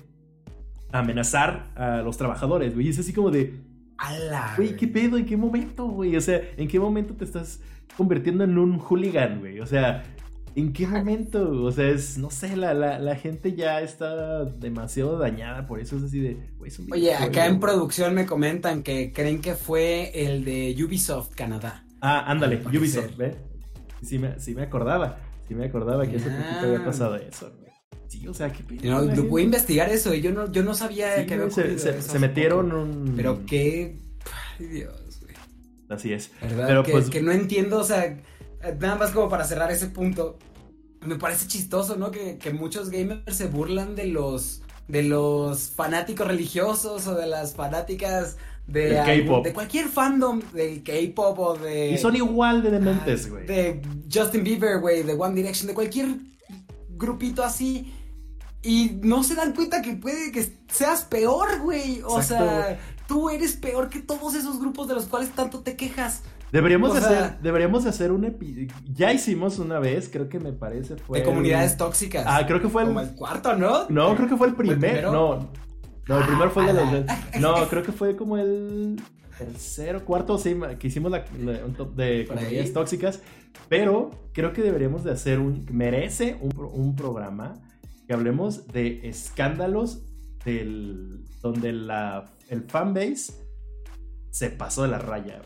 a 0.93 1.01
amenazar 1.01 1.73
a 1.75 2.03
los 2.03 2.17
trabajadores, 2.17 2.75
güey. 2.75 2.87
Y 2.87 2.91
es 2.91 2.99
así 2.99 3.13
como 3.13 3.31
de. 3.31 3.61
¡Hala! 3.99 4.55
Güey, 4.57 4.77
¿qué 4.77 4.89
pedo? 4.89 5.19
¿En 5.19 5.27
qué 5.27 5.37
momento, 5.37 5.87
güey? 5.87 6.17
O 6.17 6.21
sea, 6.21 6.41
¿en 6.57 6.69
qué 6.69 6.79
momento 6.81 7.15
te 7.15 7.25
estás 7.25 7.61
convirtiendo 7.97 8.45
en 8.45 8.57
un 8.59 8.79
hooligan, 8.79 9.41
güey? 9.41 9.61
O 9.61 9.67
sea, 9.67 10.05
¿En 10.57 10.73
qué 10.73 10.87
momento? 10.87 11.65
O 11.65 11.73
sea, 11.73 11.89
es, 11.89 12.17
no 12.17 12.31
sé, 12.31 12.57
la, 12.57 12.75
la, 12.75 12.99
la, 13.01 13.17
gente 13.17 13.55
ya 13.55 13.81
está 13.81 14.45
demasiado 14.45 15.19
dañada, 15.19 15.67
por 15.67 15.81
eso 15.81 15.97
es 15.97 16.05
así 16.05 16.21
de... 16.21 16.37
Wey, 16.59 16.69
es 16.69 16.81
Oye, 16.93 17.13
acá 17.13 17.47
en 17.47 17.59
producción 17.59 18.15
me 18.15 18.25
comentan 18.25 18.85
que 18.85 19.13
creen 19.13 19.41
que 19.41 19.55
fue 19.55 20.13
el 20.15 20.45
de 20.45 20.77
Ubisoft 20.85 21.35
Canadá. 21.35 21.85
Ah, 22.01 22.31
ándale, 22.31 22.63
Ubisoft, 22.67 23.17
¿ve? 23.17 23.37
Sí 24.03 24.19
me, 24.19 24.39
sí 24.39 24.55
me 24.55 24.63
acordaba, 24.63 25.19
sí 25.49 25.57
me 25.57 25.65
acordaba 25.65 26.07
que 26.07 26.17
hace 26.17 26.31
poquito 26.31 26.61
había 26.61 26.85
pasado 26.85 27.17
eso, 27.17 27.53
güey. 27.59 27.73
Sí, 28.07 28.29
o 28.29 28.35
sea, 28.35 28.53
qué 28.53 28.63
no, 28.89 29.03
lo 29.03 29.25
voy 29.25 29.43
a 29.43 29.45
investigar 29.47 29.91
eso, 29.91 30.15
yo 30.15 30.31
no, 30.31 30.53
yo 30.53 30.63
no 30.63 30.75
sabía 30.75 31.17
sí, 31.17 31.27
que 31.27 31.35
había 31.35 31.51
se, 31.51 31.81
se, 31.81 32.01
se 32.01 32.19
metieron 32.21 32.71
un... 32.71 33.15
Pero 33.17 33.45
qué... 33.45 33.99
Ay, 34.61 34.67
Dios, 34.67 35.19
güey. 35.21 35.35
Así 35.89 36.13
es. 36.13 36.31
¿Verdad? 36.41 36.67
Pero 36.69 36.83
que, 36.85 36.93
pues... 36.93 37.11
que 37.11 37.23
no 37.23 37.33
entiendo, 37.33 37.81
o 37.81 37.85
sea 37.85 38.23
nada 38.81 38.97
más 38.97 39.11
como 39.11 39.29
para 39.29 39.45
cerrar 39.45 39.71
ese 39.71 39.87
punto, 39.87 40.39
me 41.01 41.17
parece 41.17 41.47
chistoso, 41.47 41.97
¿no? 41.97 42.11
Que, 42.11 42.39
que, 42.39 42.53
muchos 42.53 42.91
gamers 42.91 43.37
se 43.37 43.47
burlan 43.47 43.95
de 43.95 44.07
los 44.07 44.63
de 44.89 45.03
los 45.03 45.71
fanáticos 45.71 46.27
religiosos 46.27 47.07
o 47.07 47.15
de 47.15 47.27
las 47.27 47.55
fanáticas 47.55 48.37
de, 48.67 48.99
algún, 48.99 49.43
de 49.43 49.53
cualquier 49.53 49.89
fandom 49.89 50.41
del 50.53 50.83
K-pop 50.83 51.39
o 51.39 51.57
de 51.57 51.93
y 51.93 51.99
son 51.99 52.17
igual 52.17 52.63
de 52.63 52.71
dementes, 52.71 53.31
güey. 53.31 53.47
De 53.47 53.83
Justin 54.13 54.45
Bieber, 54.45 54.81
güey, 54.81 55.03
de 55.03 55.13
One 55.15 55.35
Direction, 55.35 55.69
de 55.69 55.75
cualquier 55.75 56.17
grupito 56.91 57.43
así. 57.43 57.93
Y 58.63 58.99
no 59.03 59.23
se 59.23 59.35
dan 59.35 59.53
cuenta 59.53 59.83
que 59.83 59.95
puede 59.95 60.33
que 60.33 60.51
seas 60.69 61.05
peor, 61.05 61.61
güey. 61.61 62.01
O 62.03 62.19
Exacto. 62.19 62.45
sea, 62.45 62.81
tú 63.07 63.29
eres 63.29 63.57
peor 63.57 63.91
que 63.91 64.01
todos 64.01 64.35
esos 64.35 64.59
grupos 64.59 64.89
de 64.89 64.95
los 64.95 65.05
cuales 65.07 65.31
tanto 65.31 65.61
te 65.61 65.77
quejas. 65.77 66.23
Deberíamos, 66.55 66.91
O 66.93 67.01
sea- 67.01 67.27
hacer, 67.27 67.41
deberíamos 67.43 67.83
de 67.85 67.91
hacer 67.91 68.13
un 68.13 68.23
epi- 68.25 68.71
Ya 68.93 69.13
hicimos 69.13 69.59
una 69.59 69.81
vez, 69.81 70.09
creo 70.09 70.29
que 70.29 70.39
me 70.39 70.53
parece 70.53 70.97
fue. 70.97 71.19
de 71.19 71.25
comunidades 71.25 71.77
tóxicas. 71.77 72.25
Ah, 72.29 72.47
creo 72.47 72.61
que 72.63 72.69
fue 72.69 72.83
el. 72.83 72.89
Como 72.89 73.01
el 73.01 73.11
cuarto, 73.15 73.57
¿no? 73.57 73.87
No, 73.89 74.15
creo 74.15 74.29
que 74.29 74.37
fue 74.37 74.47
el 74.47 74.55
¿Fue 74.55 74.65
el 74.65 74.71
primer. 74.71 74.79
primero? 74.79 75.13
No. 75.13 75.51
No, 76.07 76.19
el 76.21 76.27
primero 76.27 76.51
fue 76.51 76.69
el 76.71 76.77
de 76.77 76.83
los. 76.85 76.93
ala. 77.09 77.19
No, 77.41 77.69
creo 77.69 77.83
que 77.83 77.91
fue 77.93 78.15
como 78.15 78.37
el 78.39 79.01
tercero, 79.37 80.05
cuarto, 80.05 80.39
sí, 80.39 80.57
que 80.79 80.87
hicimos 80.87 81.11
la, 81.11 81.25
la- 81.39 81.65
un 81.65 81.75
top 81.75 81.95
de 81.97 82.25
comunidades 82.29 82.73
tóxicas. 82.73 83.21
Pero 83.69 84.11
creo 84.33 84.53
que 84.53 84.63
deberíamos 84.63 85.03
de 85.03 85.11
hacer 85.11 85.41
un. 85.41 85.67
Merece 85.73 86.39
un, 86.41 86.53
un 86.73 86.95
programa 86.95 87.55
que 88.07 88.15
hablemos 88.15 88.69
de 88.69 89.09
escándalos 89.09 90.03
del. 90.45 91.25
donde 91.43 91.73
la, 91.73 92.27
el 92.49 92.63
fanbase 92.63 93.33
se 94.31 94.51
pasó 94.51 94.83
de 94.83 94.89
la 94.89 94.99
raya. 94.99 95.41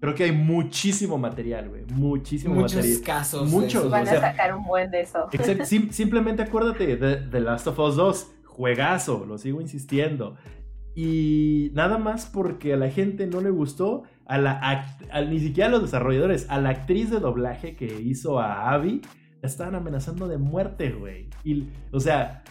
Creo 0.00 0.14
que 0.14 0.24
hay 0.24 0.32
muchísimo 0.32 1.18
material, 1.18 1.68
güey. 1.68 1.84
Muchísimo 1.92 2.54
Muchos 2.54 2.76
material. 2.76 3.00
casos. 3.02 3.50
de 3.50 3.56
Muchos. 3.58 3.90
Van 3.90 4.02
o 4.04 4.06
sea, 4.06 4.18
a 4.18 4.20
sacar 4.32 4.56
un 4.56 4.64
buen 4.64 4.90
de 4.90 5.02
eso. 5.02 5.28
Sim- 5.64 5.90
simplemente 5.92 6.42
acuérdate 6.42 6.96
de 6.96 7.16
The 7.16 7.40
Last 7.40 7.66
of 7.66 7.78
Us 7.78 7.96
2, 7.96 8.32
juegazo, 8.46 9.26
lo 9.26 9.36
sigo 9.36 9.60
insistiendo. 9.60 10.36
Y 10.94 11.70
nada 11.74 11.98
más 11.98 12.26
porque 12.26 12.72
a 12.74 12.76
la 12.76 12.90
gente 12.90 13.26
no 13.26 13.40
le 13.40 13.50
gustó, 13.50 14.02
a 14.26 14.38
la 14.38 14.60
act- 14.60 15.06
a- 15.12 15.20
ni 15.22 15.38
siquiera 15.38 15.68
a 15.68 15.72
los 15.72 15.82
desarrolladores, 15.82 16.46
a 16.48 16.60
la 16.60 16.70
actriz 16.70 17.10
de 17.10 17.20
doblaje 17.20 17.76
que 17.76 18.00
hizo 18.00 18.40
a 18.40 18.72
Abby, 18.72 19.02
la 19.42 19.48
estaban 19.48 19.74
amenazando 19.74 20.28
de 20.28 20.38
muerte, 20.38 20.90
güey. 20.92 21.28
Y, 21.44 21.68
o 21.92 22.00
sea, 22.00 22.42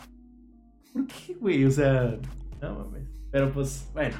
¿por 0.93 1.05
qué, 1.07 1.33
güey? 1.35 1.65
O 1.65 1.71
sea, 1.71 2.17
no 2.61 2.75
mames. 2.75 3.07
Pero 3.31 3.51
pues, 3.51 3.89
bueno. 3.93 4.15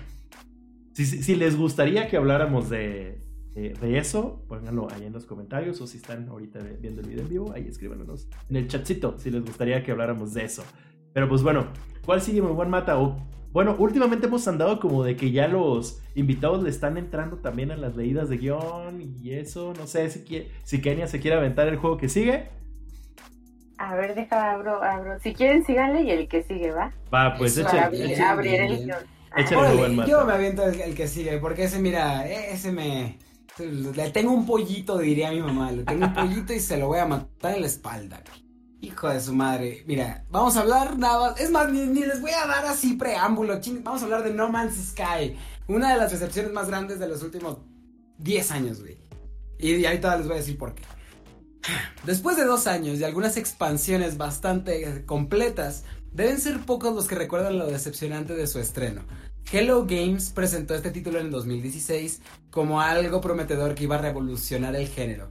Si, 0.94 1.06
si- 1.06 1.24
si 1.24 1.36
les 1.36 1.56
gustaría 1.56 2.08
que 2.10 2.18
habláramos 2.18 2.70
de, 2.70 3.19
de, 3.54 3.74
de 3.74 3.98
eso, 3.98 4.44
pónganlo 4.48 4.88
ahí 4.92 5.06
en 5.06 5.14
los 5.14 5.26
comentarios 5.26 5.82
o 5.82 5.88
si 5.88 5.98
están 5.98 6.30
ahorita 6.30 6.60
viendo 6.80 7.02
el 7.02 7.08
video 7.08 7.24
en 7.24 7.30
vivo, 7.30 7.52
ahí 7.54 7.68
escríbanos 7.68 8.28
en 8.50 8.56
el 8.56 8.68
chatcito 8.68 9.18
si 9.18 9.32
les 9.32 9.44
gustaría 9.44 9.84
que 9.84 9.92
habláramos 9.92 10.34
de 10.34 10.46
eso. 10.46 10.64
Pero 11.14 11.28
pues 11.28 11.44
bueno, 11.44 11.68
¿cuál 12.06 12.22
sigue 12.22 12.42
mi 12.42 12.48
buen 12.52 12.70
mata? 12.70 13.00
O 13.00 13.18
Bueno, 13.52 13.76
últimamente 13.80 14.28
hemos 14.28 14.48
andado 14.48 14.80
como 14.80 15.04
de 15.04 15.16
que 15.16 15.32
ya 15.32 15.48
los 15.48 16.02
invitados 16.16 16.64
le 16.64 16.70
están 16.70 16.98
entrando 16.98 17.38
también 17.38 17.72
a 17.72 17.78
las 17.78 17.96
leídas 17.96 18.30
de 18.30 18.38
guion 18.38 19.02
y 19.02 19.34
eso. 19.34 19.74
No 19.78 19.88
sé 19.88 20.10
si, 20.10 20.48
si 20.64 20.82
Kenia 20.82 21.08
se 21.08 21.20
quiere 21.20 21.38
aventar 21.38 21.68
el 21.68 21.78
juego 21.78 21.98
que 21.98 22.10
sigue. 22.10 22.50
A 23.78 23.96
ver, 23.96 24.14
deja, 24.14 24.52
abro, 24.52 24.84
abro. 24.84 25.20
Si 25.20 25.34
quieren, 25.34 25.64
síganle 25.64 26.04
y 26.04 26.12
el 26.12 26.28
que 26.28 26.44
sigue, 26.44 26.72
¿va? 26.72 26.92
Va, 27.14 27.36
pues 27.38 27.58
échale. 27.58 28.22
Abrir, 28.22 28.62
el 28.62 28.86
guion. 28.86 29.00
Échale 29.38 30.08
yo 30.08 30.26
me 30.26 30.34
aviento 30.34 30.64
el, 30.68 30.96
que 30.96 31.08
sigue, 31.08 31.38
porque 31.38 31.64
ese, 31.64 31.80
mira, 31.80 32.28
ese 32.28 32.72
me... 32.72 33.18
Le 33.60 34.10
tengo 34.12 34.32
un 34.32 34.46
pollito, 34.46 34.98
diría 34.98 35.32
mi 35.32 35.42
mamá. 35.42 35.72
Le 35.72 35.84
tengo 35.84 36.06
un 36.06 36.14
pollito 36.14 36.54
y 36.54 36.60
se 36.60 36.78
lo 36.78 36.88
voy 36.88 37.00
a 37.00 37.06
matar 37.06 37.56
en 37.56 37.62
la 37.62 37.68
espalda. 37.68 38.24
Hijo 38.82 39.10
de 39.10 39.20
su 39.20 39.34
madre. 39.34 39.84
Mira, 39.88 40.26
vamos 40.30 40.56
a 40.56 40.62
hablar 40.62 40.98
nada 40.98 41.32
más. 41.32 41.40
Es 41.40 41.52
más, 41.52 41.72
ni, 41.72 41.86
les 41.86 42.22
voy 42.22 42.32
a 42.32 42.48
dar 42.48 42.66
así 42.66 42.94
preámbulo. 42.94 43.60
vamos 43.84 44.02
a 44.02 44.06
hablar 44.06 44.24
de 44.24 44.34
No 44.34 44.50
Man's 44.50 44.76
Sky. 44.92 45.36
Una 45.68 45.92
de 45.92 45.98
las 45.98 46.12
recepciones 46.12 46.52
más 46.52 46.68
grandes 46.68 47.00
de 47.00 47.08
los 47.08 47.22
últimos 47.22 47.58
10 48.20 48.52
años, 48.52 48.82
güey. 48.82 48.98
Y, 49.58 49.76
y 49.76 49.86
ahorita 49.86 50.18
les 50.18 50.28
voy 50.28 50.36
a 50.36 50.40
decir 50.40 50.58
por 50.58 50.74
qué. 50.74 50.84
Después 52.06 52.38
de 52.38 52.46
dos 52.46 52.68
años 52.68 53.00
y 53.00 53.04
algunas 53.04 53.38
expansiones 53.38 54.18
bastante 54.18 55.06
completas, 55.06 55.84
deben 56.12 56.40
ser 56.40 56.60
pocos 56.62 56.96
los 56.96 57.08
que 57.08 57.16
recuerdan 57.16 57.58
lo 57.58 57.68
decepcionante 57.68 58.34
de 58.34 58.48
su 58.48 58.60
estreno. 58.60 59.04
Hello 59.52 59.86
Games 59.86 60.30
presentó 60.30 60.76
este 60.76 60.92
título 60.92 61.20
en 61.20 61.28
el 61.28 61.32
2016 61.32 62.22
como 62.52 62.82
algo 62.82 63.20
prometedor 63.22 63.76
que 63.76 63.86
iba 63.86 63.96
a 63.96 64.02
revolucionar 64.02 64.76
el 64.76 64.88
género. 64.88 65.30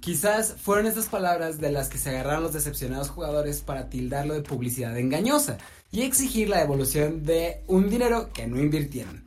Quizás 0.00 0.54
fueron 0.54 0.86
estas 0.86 1.06
palabras 1.06 1.60
de 1.60 1.70
las 1.70 1.88
que 1.88 1.98
se 1.98 2.10
agarraron 2.10 2.44
los 2.44 2.54
decepcionados 2.54 3.10
jugadores 3.10 3.60
para 3.60 3.90
tildarlo 3.90 4.34
de 4.34 4.42
publicidad 4.42 4.96
engañosa 4.96 5.58
y 5.90 6.02
exigir 6.02 6.48
la 6.48 6.60
devolución 6.60 7.24
de 7.24 7.62
un 7.66 7.90
dinero 7.90 8.30
que 8.32 8.46
no 8.46 8.58
invirtieron. 8.58 9.24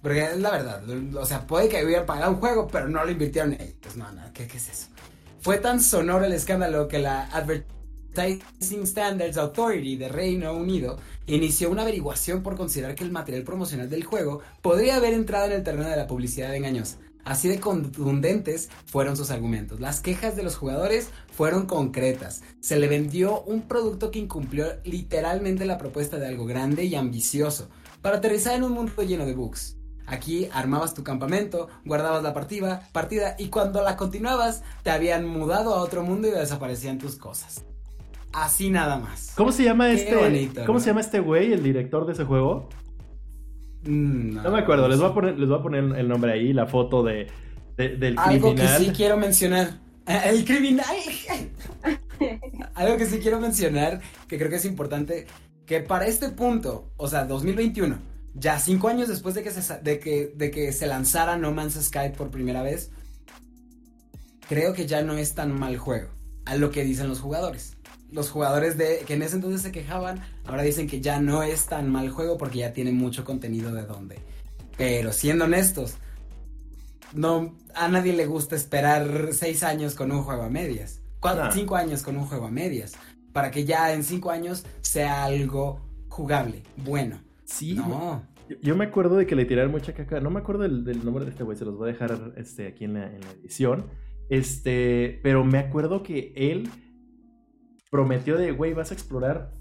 Porque 0.00 0.24
es 0.24 0.38
la 0.38 0.50
verdad, 0.50 0.82
o 1.16 1.26
sea, 1.26 1.46
puede 1.46 1.68
que 1.68 1.84
hubieran 1.84 2.06
pagado 2.06 2.32
un 2.32 2.38
juego, 2.38 2.66
pero 2.66 2.88
no 2.88 3.04
lo 3.04 3.10
invirtieron 3.10 3.52
ellos. 3.52 3.96
No, 3.96 4.10
no, 4.10 4.22
¿qué, 4.32 4.44
es 4.44 4.68
eso? 4.68 4.86
Fue 5.40 5.58
tan 5.58 5.82
sonoro 5.82 6.24
el 6.24 6.32
escándalo 6.32 6.88
que 6.88 6.98
la 6.98 7.28
Advertising 8.12 8.86
Standards 8.86 9.38
Authority 9.38 9.96
de 9.96 10.08
Reino 10.08 10.52
Unido 10.52 10.98
inició 11.26 11.70
una 11.70 11.82
averiguación 11.82 12.42
por 12.42 12.56
considerar 12.56 12.94
que 12.94 13.04
el 13.04 13.10
material 13.10 13.42
promocional 13.42 13.88
del 13.88 14.04
juego 14.04 14.40
podría 14.60 14.96
haber 14.96 15.14
entrado 15.14 15.46
en 15.46 15.52
el 15.52 15.62
terreno 15.62 15.88
de 15.88 15.96
la 15.96 16.06
publicidad 16.06 16.54
engañosa. 16.54 16.98
Así 17.24 17.48
de 17.48 17.60
contundentes 17.60 18.68
fueron 18.84 19.16
sus 19.16 19.30
argumentos. 19.30 19.80
Las 19.80 20.00
quejas 20.00 20.34
de 20.36 20.42
los 20.42 20.56
jugadores 20.56 21.08
fueron 21.30 21.66
concretas. 21.66 22.42
Se 22.60 22.78
le 22.78 22.88
vendió 22.88 23.42
un 23.42 23.62
producto 23.62 24.10
que 24.10 24.18
incumplió 24.18 24.66
literalmente 24.84 25.64
la 25.64 25.78
propuesta 25.78 26.18
de 26.18 26.26
algo 26.26 26.44
grande 26.46 26.84
y 26.84 26.96
ambicioso 26.96 27.68
para 28.02 28.16
aterrizar 28.16 28.56
en 28.56 28.64
un 28.64 28.72
mundo 28.72 29.02
lleno 29.02 29.24
de 29.24 29.34
bugs. 29.34 29.76
Aquí 30.04 30.48
armabas 30.52 30.94
tu 30.94 31.04
campamento, 31.04 31.68
guardabas 31.84 32.24
la 32.24 32.34
partida, 32.34 32.88
partida 32.92 33.36
y 33.38 33.48
cuando 33.48 33.82
la 33.82 33.96
continuabas 33.96 34.62
te 34.82 34.90
habían 34.90 35.24
mudado 35.24 35.74
a 35.74 35.80
otro 35.80 36.02
mundo 36.02 36.26
y 36.26 36.32
desaparecían 36.32 36.98
tus 36.98 37.14
cosas. 37.14 37.62
Así 38.32 38.70
nada 38.70 38.98
más. 38.98 39.32
¿Cómo 39.36 39.52
se 39.52 39.64
llama 39.64 39.90
este? 39.92 40.14
¿Cómo 40.66 40.80
se 40.80 40.86
llama 40.86 41.00
este 41.00 41.20
güey, 41.20 41.52
el 41.52 41.62
director 41.62 42.06
de 42.06 42.12
ese 42.12 42.24
juego? 42.24 42.68
Mm, 43.84 44.34
no, 44.42 44.50
me 44.50 44.58
acuerdo, 44.58 44.88
les 44.88 44.98
voy, 44.98 45.10
a 45.10 45.14
poner, 45.14 45.38
les 45.38 45.48
voy 45.48 45.58
a 45.58 45.62
poner 45.62 45.98
el 45.98 46.08
nombre 46.08 46.32
ahí, 46.32 46.52
la 46.52 46.66
foto 46.66 47.02
de, 47.02 47.28
del 47.76 48.16
Algo 48.18 48.54
que 48.54 48.66
sí 48.68 48.92
quiero 48.94 49.16
mencionar. 49.16 49.80
El 50.06 50.44
criminal. 50.44 50.86
Algo 52.74 52.96
que 52.96 53.06
sí 53.06 53.18
quiero 53.18 53.40
mencionar, 53.40 54.00
que 54.28 54.38
creo 54.38 54.50
que 54.50 54.56
es 54.56 54.64
importante, 54.64 55.26
que 55.66 55.80
para 55.80 56.06
este 56.06 56.28
punto, 56.30 56.90
o 56.96 57.08
sea, 57.08 57.24
2021, 57.24 57.98
ya 58.34 58.58
cinco 58.58 58.88
años 58.88 59.08
después 59.08 59.34
de 59.34 59.42
que 59.42 59.50
se, 59.50 59.78
de 59.80 59.98
que, 59.98 60.32
de 60.34 60.50
que 60.50 60.72
se 60.72 60.86
lanzara 60.86 61.36
No 61.36 61.52
Man's 61.52 61.74
Sky 61.74 62.10
por 62.16 62.30
primera 62.30 62.62
vez, 62.62 62.90
creo 64.48 64.72
que 64.72 64.86
ya 64.86 65.02
no 65.02 65.14
es 65.14 65.34
tan 65.34 65.58
mal 65.58 65.76
juego, 65.76 66.08
a 66.46 66.56
lo 66.56 66.70
que 66.70 66.84
dicen 66.84 67.08
los 67.08 67.20
jugadores. 67.20 67.76
Los 68.12 68.30
jugadores 68.30 68.78
de 68.78 69.00
que 69.06 69.14
en 69.14 69.22
ese 69.22 69.36
entonces 69.36 69.62
se 69.62 69.72
quejaban, 69.72 70.20
ahora 70.44 70.62
dicen 70.62 70.86
que 70.86 71.00
ya 71.00 71.20
no 71.20 71.42
es 71.42 71.66
tan 71.66 71.90
mal 71.90 72.10
juego 72.10 72.38
porque 72.38 72.58
ya 72.58 72.72
tiene 72.72 72.92
mucho 72.92 73.24
contenido 73.24 73.72
de 73.72 73.82
donde. 73.84 74.20
Pero 74.76 75.12
siendo 75.12 75.46
honestos, 75.46 75.96
no 77.14 77.54
a 77.74 77.88
nadie 77.88 78.12
le 78.12 78.26
gusta 78.26 78.56
esperar 78.56 79.28
seis 79.32 79.62
años 79.62 79.94
con 79.94 80.12
un 80.12 80.22
juego 80.22 80.42
a 80.42 80.50
medias. 80.50 81.00
Cuatro, 81.20 81.50
cinco 81.52 81.76
años 81.76 82.02
con 82.02 82.16
un 82.16 82.26
juego 82.26 82.46
a 82.46 82.50
medias. 82.50 82.92
Para 83.32 83.50
que 83.50 83.64
ya 83.64 83.94
en 83.94 84.04
cinco 84.04 84.30
años 84.30 84.64
sea 84.80 85.24
algo 85.24 85.80
jugable, 86.08 86.62
bueno. 86.76 87.20
Sí. 87.44 87.74
No. 87.74 88.26
Yo, 88.60 88.76
me 88.76 88.84
acuerdo 88.84 89.16
de 89.16 89.26
que 89.26 89.34
le 89.34 89.44
tiraron 89.44 89.70
mucha 89.70 89.94
caca. 89.94 90.20
No 90.20 90.30
me 90.30 90.40
acuerdo 90.40 90.62
del, 90.64 91.04
nombre 91.04 91.24
de 91.24 91.30
este 91.30 91.44
güey, 91.44 91.56
se 91.56 91.64
los 91.64 91.76
voy 91.76 91.90
a 91.90 91.92
dejar 91.92 92.34
este, 92.36 92.66
aquí 92.66 92.84
en 92.84 92.94
la, 92.94 93.10
edición. 93.40 93.86
Este, 94.28 95.20
pero 95.22 95.44
me 95.44 95.58
acuerdo 95.58 96.02
que 96.02 96.32
él 96.36 96.68
prometió 97.92 98.38
de, 98.38 98.52
güey, 98.52 98.72
vas 98.72 98.90
a 98.90 98.94
explorar 98.94 99.52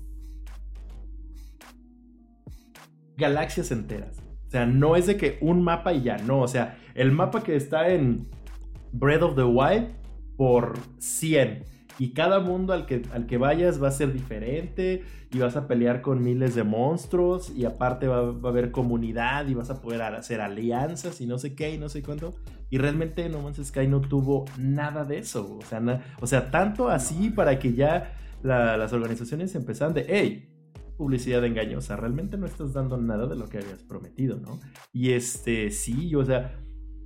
galaxias 3.18 3.72
enteras. 3.72 4.24
O 4.48 4.50
sea, 4.50 4.66
no 4.66 4.96
es 4.96 5.06
de 5.06 5.18
que 5.18 5.38
un 5.42 5.62
mapa 5.62 5.92
y 5.92 6.04
ya, 6.04 6.18
no. 6.18 6.40
O 6.40 6.48
sea, 6.48 6.78
el 6.96 7.12
mapa 7.12 7.44
que 7.44 7.58
está 7.58 7.90
en 7.90 8.30
Breath 8.94 9.22
of 9.22 9.36
the 9.36 9.44
Wild 9.44 9.90
por 10.38 10.78
100. 10.98 11.66
Y 12.00 12.14
cada 12.14 12.40
mundo 12.40 12.72
al 12.72 12.86
que, 12.86 13.02
al 13.12 13.28
que 13.28 13.38
vayas 13.38 13.84
va 13.84 13.90
a 13.90 13.92
ser 13.92 14.14
diferente 14.14 15.04
y 15.30 15.40
vas 15.40 15.58
a 15.58 15.68
pelear 15.68 16.02
con 16.02 16.24
miles 16.24 16.56
de 16.56 16.64
monstruos 16.64 17.50
y 17.50 17.66
aparte 17.66 18.08
va, 18.08 18.20
a 18.20 18.50
haber 18.50 18.72
comunidad 18.72 19.46
y 19.48 19.56
vas 19.56 19.70
a 19.70 19.82
poder 19.82 20.02
hacer 20.04 20.40
alianzas 20.40 21.20
y 21.20 21.28
no 21.28 21.38
sé 21.38 21.54
qué 21.54 21.74
y 21.74 21.78
no 21.78 21.90
sé 21.90 22.02
cuánto. 22.02 22.34
Y 22.70 22.78
realmente 22.78 23.28
No 23.28 23.42
Man's 23.42 23.62
Sky 23.62 23.88
no 23.88 24.00
tuvo 24.00 24.46
nada 24.58 25.04
de 25.04 25.18
eso. 25.18 25.58
O 25.58 25.66
sea, 25.66 26.02
o 26.22 26.28
sea 26.28 26.50
tanto 26.50 26.88
así 26.88 27.30
para 27.30 27.60
que 27.60 27.74
ya 27.74 28.14
las 28.44 28.94
organizaciones 28.94 29.54
empezaran 29.56 29.94
de, 29.94 30.06
hey, 30.08 30.52
publicidad 30.98 31.44
engañosa, 31.46 31.96
realmente 31.96 32.38
no 32.38 32.46
estás 32.46 32.74
dando 32.74 32.98
nada 32.98 33.28
de 33.28 33.36
lo 33.36 33.48
que 33.48 33.58
habías 33.58 33.84
prometido, 33.84 34.38
¿no? 34.38 34.60
Y 34.94 35.12
este, 35.12 35.72
sí, 35.72 36.14
o 36.16 36.24
sea, 36.24 36.60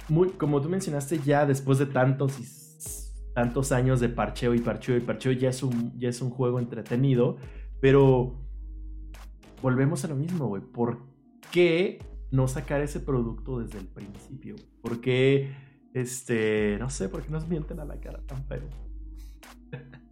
muy, 0.10 0.30
como 0.32 0.62
tú 0.62 0.70
mencionaste, 0.70 1.20
ya 1.20 1.46
después 1.46 1.80
de 1.80 1.86
tantos 1.86 2.34
tantos 3.36 3.74
años 3.74 4.00
de 4.00 4.08
parcheo 4.08 4.56
y 4.56 4.60
parcheo 4.60 4.96
y 4.96 5.02
parcheo, 5.02 5.34
ya 5.34 5.50
es 5.50 5.62
un, 5.62 5.98
ya 6.00 6.08
es 6.08 6.22
un 6.22 6.30
juego 6.30 6.58
entretenido, 6.58 7.36
pero 7.82 8.40
volvemos 9.62 10.06
a 10.06 10.08
lo 10.08 10.16
mismo, 10.16 10.48
güey. 10.48 10.62
¿Por 10.62 11.06
qué 11.52 12.00
no 12.32 12.48
sacar 12.48 12.82
ese 12.82 13.02
producto 13.02 13.60
desde 13.60 13.80
el 13.80 13.88
principio? 13.88 14.56
¿Por 14.82 15.02
qué, 15.02 15.54
este, 15.94 16.78
no 16.80 16.90
sé, 16.90 17.10
por 17.10 17.24
qué 17.24 17.30
nos 17.30 17.48
mienten 17.50 17.82
a 17.82 17.86
la 17.86 18.00
cara 18.00 18.22
tan 18.26 18.46
feo? 18.46 18.70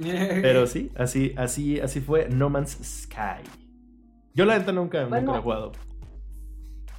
pero 0.42 0.66
sí, 0.66 0.90
así, 0.96 1.34
así, 1.36 1.80
así 1.80 2.00
fue 2.00 2.28
No 2.28 2.48
Man's 2.50 2.78
Sky. 2.82 3.42
Yo 4.34 4.44
la 4.44 4.58
neta 4.58 4.72
nunca, 4.72 5.02
nunca 5.04 5.38
he 5.38 5.40
jugado. 5.40 5.72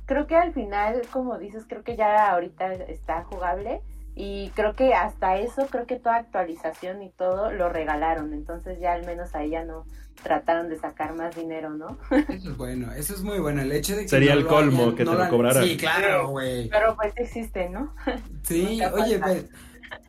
Creo 0.06 0.28
que 0.28 0.36
al 0.36 0.54
final, 0.54 1.02
como 1.12 1.38
dices, 1.38 1.66
creo 1.68 1.84
que 1.84 1.96
ya 1.96 2.32
ahorita 2.32 2.74
está 2.74 3.24
jugable 3.24 3.82
y 4.14 4.50
creo 4.56 4.76
que 4.76 4.94
hasta 4.94 5.38
eso, 5.38 5.68
creo 5.68 5.86
que 5.86 5.96
toda 5.96 6.18
actualización 6.18 7.02
y 7.02 7.10
todo 7.12 7.52
lo 7.52 7.70
regalaron. 7.70 8.34
Entonces 8.34 8.80
ya 8.80 8.94
al 8.94 9.06
menos 9.06 9.34
ahí 9.36 9.52
ya 9.52 9.64
no 9.64 9.86
trataron 10.22 10.70
de 10.70 10.78
sacar 10.78 11.16
más 11.16 11.36
dinero, 11.36 11.70
¿no? 11.70 11.98
Eso 12.30 12.52
es 12.52 12.58
bueno, 12.58 12.92
eso 12.92 13.14
es 13.14 13.24
muy 13.24 13.40
bueno. 13.40 13.62
El 13.62 13.72
hecho 13.72 13.96
de 13.96 14.04
que. 14.04 14.10
Sería 14.10 14.34
el 14.34 14.46
colmo 14.46 14.94
que 14.96 15.06
te 15.06 15.14
lo 15.14 15.30
cobraran. 15.30 15.64
Sí, 15.64 15.78
claro, 15.78 16.28
güey. 16.28 16.70
Pero 16.70 16.96
pues 16.96 17.14
existe, 17.16 17.70
¿no? 17.70 17.96
Sí, 18.44 18.80
oye, 18.94 19.18
pues, 19.18 19.46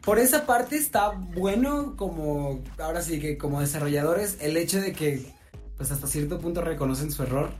por 0.02 0.18
esa 0.18 0.46
parte 0.46 0.76
está 0.76 1.10
bueno 1.10 1.96
como, 1.96 2.62
ahora 2.78 3.02
sí 3.02 3.20
que 3.20 3.38
como 3.38 3.60
desarrolladores, 3.60 4.38
el 4.40 4.56
hecho 4.56 4.80
de 4.80 4.92
que 4.92 5.26
pues 5.76 5.90
hasta 5.90 6.06
cierto 6.06 6.38
punto 6.38 6.60
reconocen 6.60 7.10
su 7.10 7.22
error, 7.22 7.50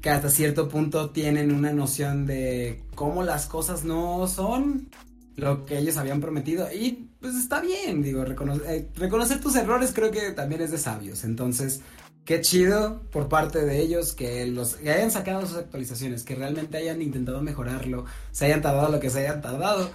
que 0.00 0.10
hasta 0.10 0.30
cierto 0.30 0.68
punto 0.68 1.10
tienen 1.10 1.52
una 1.52 1.72
noción 1.72 2.26
de 2.26 2.82
cómo 2.94 3.22
las 3.22 3.46
cosas 3.46 3.84
no 3.84 4.26
son 4.26 4.88
lo 5.36 5.64
que 5.64 5.78
ellos 5.78 5.96
habían 5.96 6.20
prometido. 6.20 6.68
Y 6.72 7.10
pues 7.20 7.34
está 7.34 7.60
bien, 7.60 8.02
digo, 8.02 8.24
eh, 8.24 8.88
reconocer 8.96 9.40
tus 9.40 9.56
errores 9.56 9.92
creo 9.94 10.10
que 10.10 10.32
también 10.32 10.60
es 10.60 10.70
de 10.70 10.78
sabios. 10.78 11.24
Entonces, 11.24 11.80
qué 12.24 12.40
chido 12.40 13.02
por 13.10 13.28
parte 13.28 13.64
de 13.64 13.80
ellos 13.80 14.12
que 14.12 14.46
los 14.46 14.74
que 14.76 14.90
hayan 14.90 15.10
sacado 15.10 15.46
sus 15.46 15.56
actualizaciones, 15.56 16.24
que 16.24 16.34
realmente 16.34 16.76
hayan 16.76 17.00
intentado 17.00 17.40
mejorarlo, 17.42 18.04
se 18.32 18.46
hayan 18.46 18.62
tardado 18.62 18.90
lo 18.90 19.00
que 19.00 19.10
se 19.10 19.20
hayan 19.20 19.40
tardado. 19.40 19.90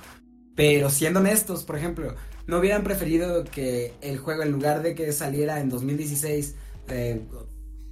Pero 0.55 0.89
siendo 0.89 1.19
honestos, 1.19 1.63
por 1.63 1.77
ejemplo, 1.77 2.15
no 2.47 2.59
hubieran 2.59 2.83
preferido 2.83 3.43
que 3.43 3.93
el 4.01 4.17
juego, 4.17 4.43
en 4.43 4.51
lugar 4.51 4.81
de 4.83 4.93
que 4.95 5.11
saliera 5.11 5.59
en 5.59 5.69
2016, 5.69 6.55
eh, 6.89 7.21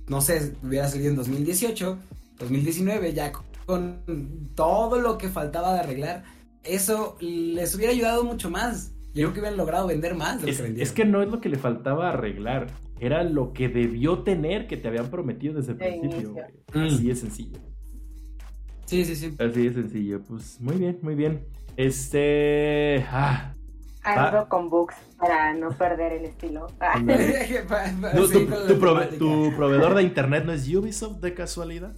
no 0.08 0.22
sé, 0.22 0.54
hubiera 0.64 0.88
salido 0.88 1.10
en 1.10 1.16
2018, 1.16 1.98
2019, 2.40 3.14
ya 3.14 3.32
con 3.66 4.52
todo 4.56 5.00
lo 5.00 5.18
que 5.18 5.30
faltaba 5.30 5.74
de 5.74 5.80
arreglar 5.80 6.24
eso 6.64 7.18
les 7.20 7.74
hubiera 7.76 7.92
ayudado 7.94 8.24
mucho 8.24 8.50
más. 8.50 8.94
Yo 9.14 9.24
creo 9.24 9.34
que 9.34 9.40
hubieran 9.40 9.58
logrado 9.58 9.88
vender 9.88 10.16
más 10.16 10.38
de 10.38 10.44
lo 10.44 10.52
es, 10.52 10.58
que 10.58 10.64
vendieron. 10.64 10.88
Es 10.88 10.94
que 10.94 11.06
no 11.06 11.22
es 11.22 11.30
lo 11.30 11.42
que 11.42 11.50
le 11.50 11.58
faltaba 11.58 12.10
arreglar. 12.10 12.68
era 13.00 13.24
lo 13.24 13.52
que 13.52 13.68
debió 13.68 14.20
tener 14.20 14.68
que 14.68 14.78
te 14.78 14.88
habían 14.88 15.10
prometido 15.10 15.56
desde 15.56 15.72
el 15.72 15.78
De 15.80 15.88
principio. 16.00 16.36
Así 16.72 17.04
Mm. 17.04 17.08
de 17.08 17.16
sencillo. 17.16 17.60
Sí, 18.86 19.06
sí, 19.06 19.16
sí. 19.16 19.34
Así 19.40 19.70
de 19.70 19.74
sencillo. 19.74 20.22
Pues 20.22 20.62
muy 20.62 20.76
bien, 20.78 21.00
muy 21.02 21.16
bien. 21.16 21.44
Este. 21.86 23.06
Ah, 23.10 23.54
Ando 24.04 24.40
Ah. 24.40 24.48
con 24.50 24.70
bugs 24.70 24.96
para 25.20 25.54
no 25.54 25.70
perder 25.72 26.14
el 26.14 26.26
estilo. 26.26 26.68
Ah, 26.80 26.94
pa- 27.70 28.12
¿Tu, 28.12 28.80
prove- 28.80 29.56
proveedor 29.56 29.94
de 29.96 30.04
internet 30.04 30.44
no 30.46 30.54
es 30.54 30.68
Ubisoft 30.74 31.18
de 31.22 31.34
casualidad? 31.34 31.94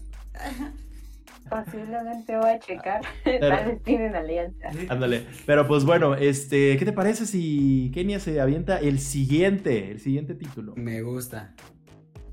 Posiblemente 1.50 2.36
voy 2.38 2.50
a 2.52 2.60
checar. 2.60 3.02
Pero- 3.24 3.48
Tal 3.56 3.66
vez 3.68 3.84
tienen 3.84 4.16
alianza. 4.16 4.70
Ándale. 4.90 5.28
Pero 5.46 5.68
pues 5.68 5.86
bueno, 5.86 6.16
este, 6.16 6.78
¿qué 6.78 6.86
te 6.86 6.94
parece 6.94 7.26
si 7.26 7.92
Kenia 7.94 8.20
se 8.20 8.40
avienta 8.42 8.78
el 8.80 9.00
siguiente, 9.00 9.92
el 9.92 10.00
siguiente 10.00 10.36
título? 10.36 10.74
Me 10.76 11.02
gusta. 11.02 11.54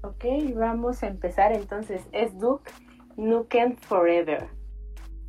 Ok, 0.03 0.25
vamos 0.57 1.03
a 1.03 1.09
empezar 1.09 1.53
entonces. 1.53 2.03
Es 2.13 2.37
Duke 2.39 2.71
Nukem 3.17 3.77
Forever. 3.77 4.47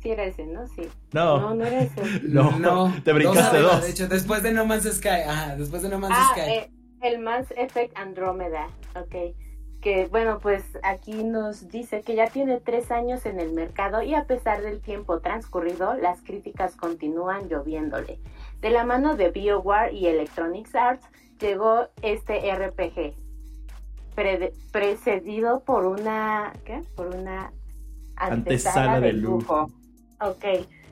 Sí 0.02 0.10
era 0.10 0.24
ese, 0.24 0.46
¿no? 0.46 0.66
Sí. 0.66 0.88
No, 1.12 1.38
No, 1.40 1.54
no 1.54 1.64
era 1.64 1.82
ese. 1.82 2.02
No, 2.24 2.92
te 3.04 3.12
brincaste 3.12 3.58
dos. 3.58 3.82
De 3.82 3.90
hecho, 3.90 4.08
después 4.08 4.42
de 4.42 4.52
No 4.52 4.66
Man's 4.66 4.84
Sky. 4.92 5.08
Ajá, 5.28 5.56
después 5.56 5.82
de 5.82 5.88
No 5.88 5.98
Man's 5.98 6.16
Ah, 6.18 6.30
Sky. 6.32 6.40
eh, 6.50 6.70
el 7.02 7.18
Mass 7.20 7.46
Effect 7.56 7.96
Andromeda. 7.96 8.66
Ok. 8.96 9.34
Que 9.80 10.06
bueno, 10.06 10.38
pues 10.40 10.62
aquí 10.84 11.24
nos 11.24 11.68
dice 11.68 12.02
que 12.02 12.14
ya 12.14 12.28
tiene 12.28 12.60
tres 12.60 12.92
años 12.92 13.26
en 13.26 13.40
el 13.40 13.52
mercado 13.52 14.00
y 14.02 14.14
a 14.14 14.24
pesar 14.26 14.62
del 14.62 14.80
tiempo 14.80 15.18
transcurrido, 15.20 15.94
las 15.94 16.22
críticas 16.22 16.76
continúan 16.76 17.48
lloviéndole. 17.48 18.20
De 18.60 18.70
la 18.70 18.84
mano 18.84 19.16
de 19.16 19.30
BioWare 19.30 19.92
y 19.92 20.06
Electronic 20.06 20.72
Arts 20.74 21.04
llegó 21.40 21.88
este 22.02 22.38
RPG, 22.54 23.14
pre- 24.14 24.52
precedido 24.70 25.64
por 25.64 25.86
una, 25.86 26.52
¿qué? 26.64 26.82
Por 26.94 27.08
una 27.08 27.52
Antesala 28.14 28.34
antesala 28.94 29.00
de 29.00 29.06
de 29.08 29.12
lujo. 29.14 29.68
Ok, 30.24 30.44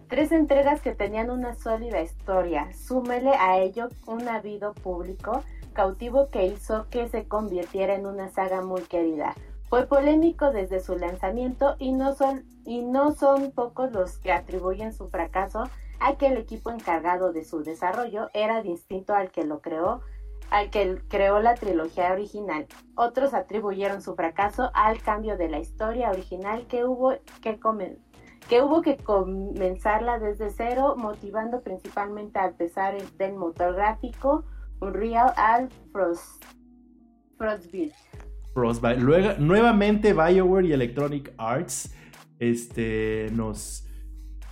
tres 0.08 0.32
entregas 0.32 0.80
que 0.80 0.92
tenían 0.92 1.30
una 1.30 1.54
sólida 1.54 2.02
historia. 2.02 2.72
Súmele 2.72 3.30
a 3.30 3.58
ello 3.58 3.88
un 4.06 4.28
habido 4.28 4.74
público 4.74 5.44
cautivo 5.72 6.28
que 6.30 6.46
hizo 6.46 6.88
que 6.90 7.08
se 7.08 7.28
convirtiera 7.28 7.94
en 7.94 8.06
una 8.06 8.28
saga 8.30 8.60
muy 8.60 8.82
querida. 8.82 9.34
Fue 9.68 9.86
polémico 9.86 10.50
desde 10.50 10.80
su 10.80 10.96
lanzamiento 10.96 11.76
y 11.78 11.92
no 11.92 12.12
son, 12.16 12.44
y 12.64 12.82
no 12.82 13.12
son 13.14 13.52
pocos 13.52 13.92
los 13.92 14.18
que 14.18 14.32
atribuyen 14.32 14.92
su 14.92 15.08
fracaso 15.08 15.62
a 16.00 16.16
que 16.16 16.26
el 16.26 16.36
equipo 16.36 16.72
encargado 16.72 17.32
de 17.32 17.44
su 17.44 17.62
desarrollo 17.62 18.30
era 18.34 18.62
distinto 18.62 19.14
al 19.14 19.30
que 19.30 19.44
lo 19.44 19.60
creó, 19.60 20.00
al 20.50 20.70
que 20.70 21.00
creó 21.06 21.38
la 21.38 21.54
trilogía 21.54 22.12
original. 22.12 22.66
Otros 22.96 23.32
atribuyeron 23.32 24.02
su 24.02 24.16
fracaso 24.16 24.72
al 24.74 25.00
cambio 25.00 25.36
de 25.36 25.48
la 25.48 25.60
historia 25.60 26.10
original 26.10 26.66
que 26.66 26.84
hubo 26.84 27.12
que 27.40 27.60
comen- 27.60 27.98
que 28.50 28.60
hubo 28.60 28.82
que 28.82 28.96
comenzarla 28.96 30.18
desde 30.18 30.50
cero, 30.50 30.96
motivando 30.98 31.62
principalmente 31.62 32.40
al 32.40 32.54
pesar 32.54 32.96
del 33.16 33.34
motor 33.36 33.76
gráfico 33.76 34.44
Unreal 34.80 35.32
al 35.36 35.68
Frost, 35.92 36.44
Frostbite. 37.38 37.94
Frostbite. 38.52 38.96
Luego, 38.96 39.34
nuevamente 39.38 40.12
BioWare 40.12 40.66
y 40.66 40.72
Electronic 40.72 41.32
Arts 41.38 41.94
este, 42.40 43.28
nos, 43.32 43.86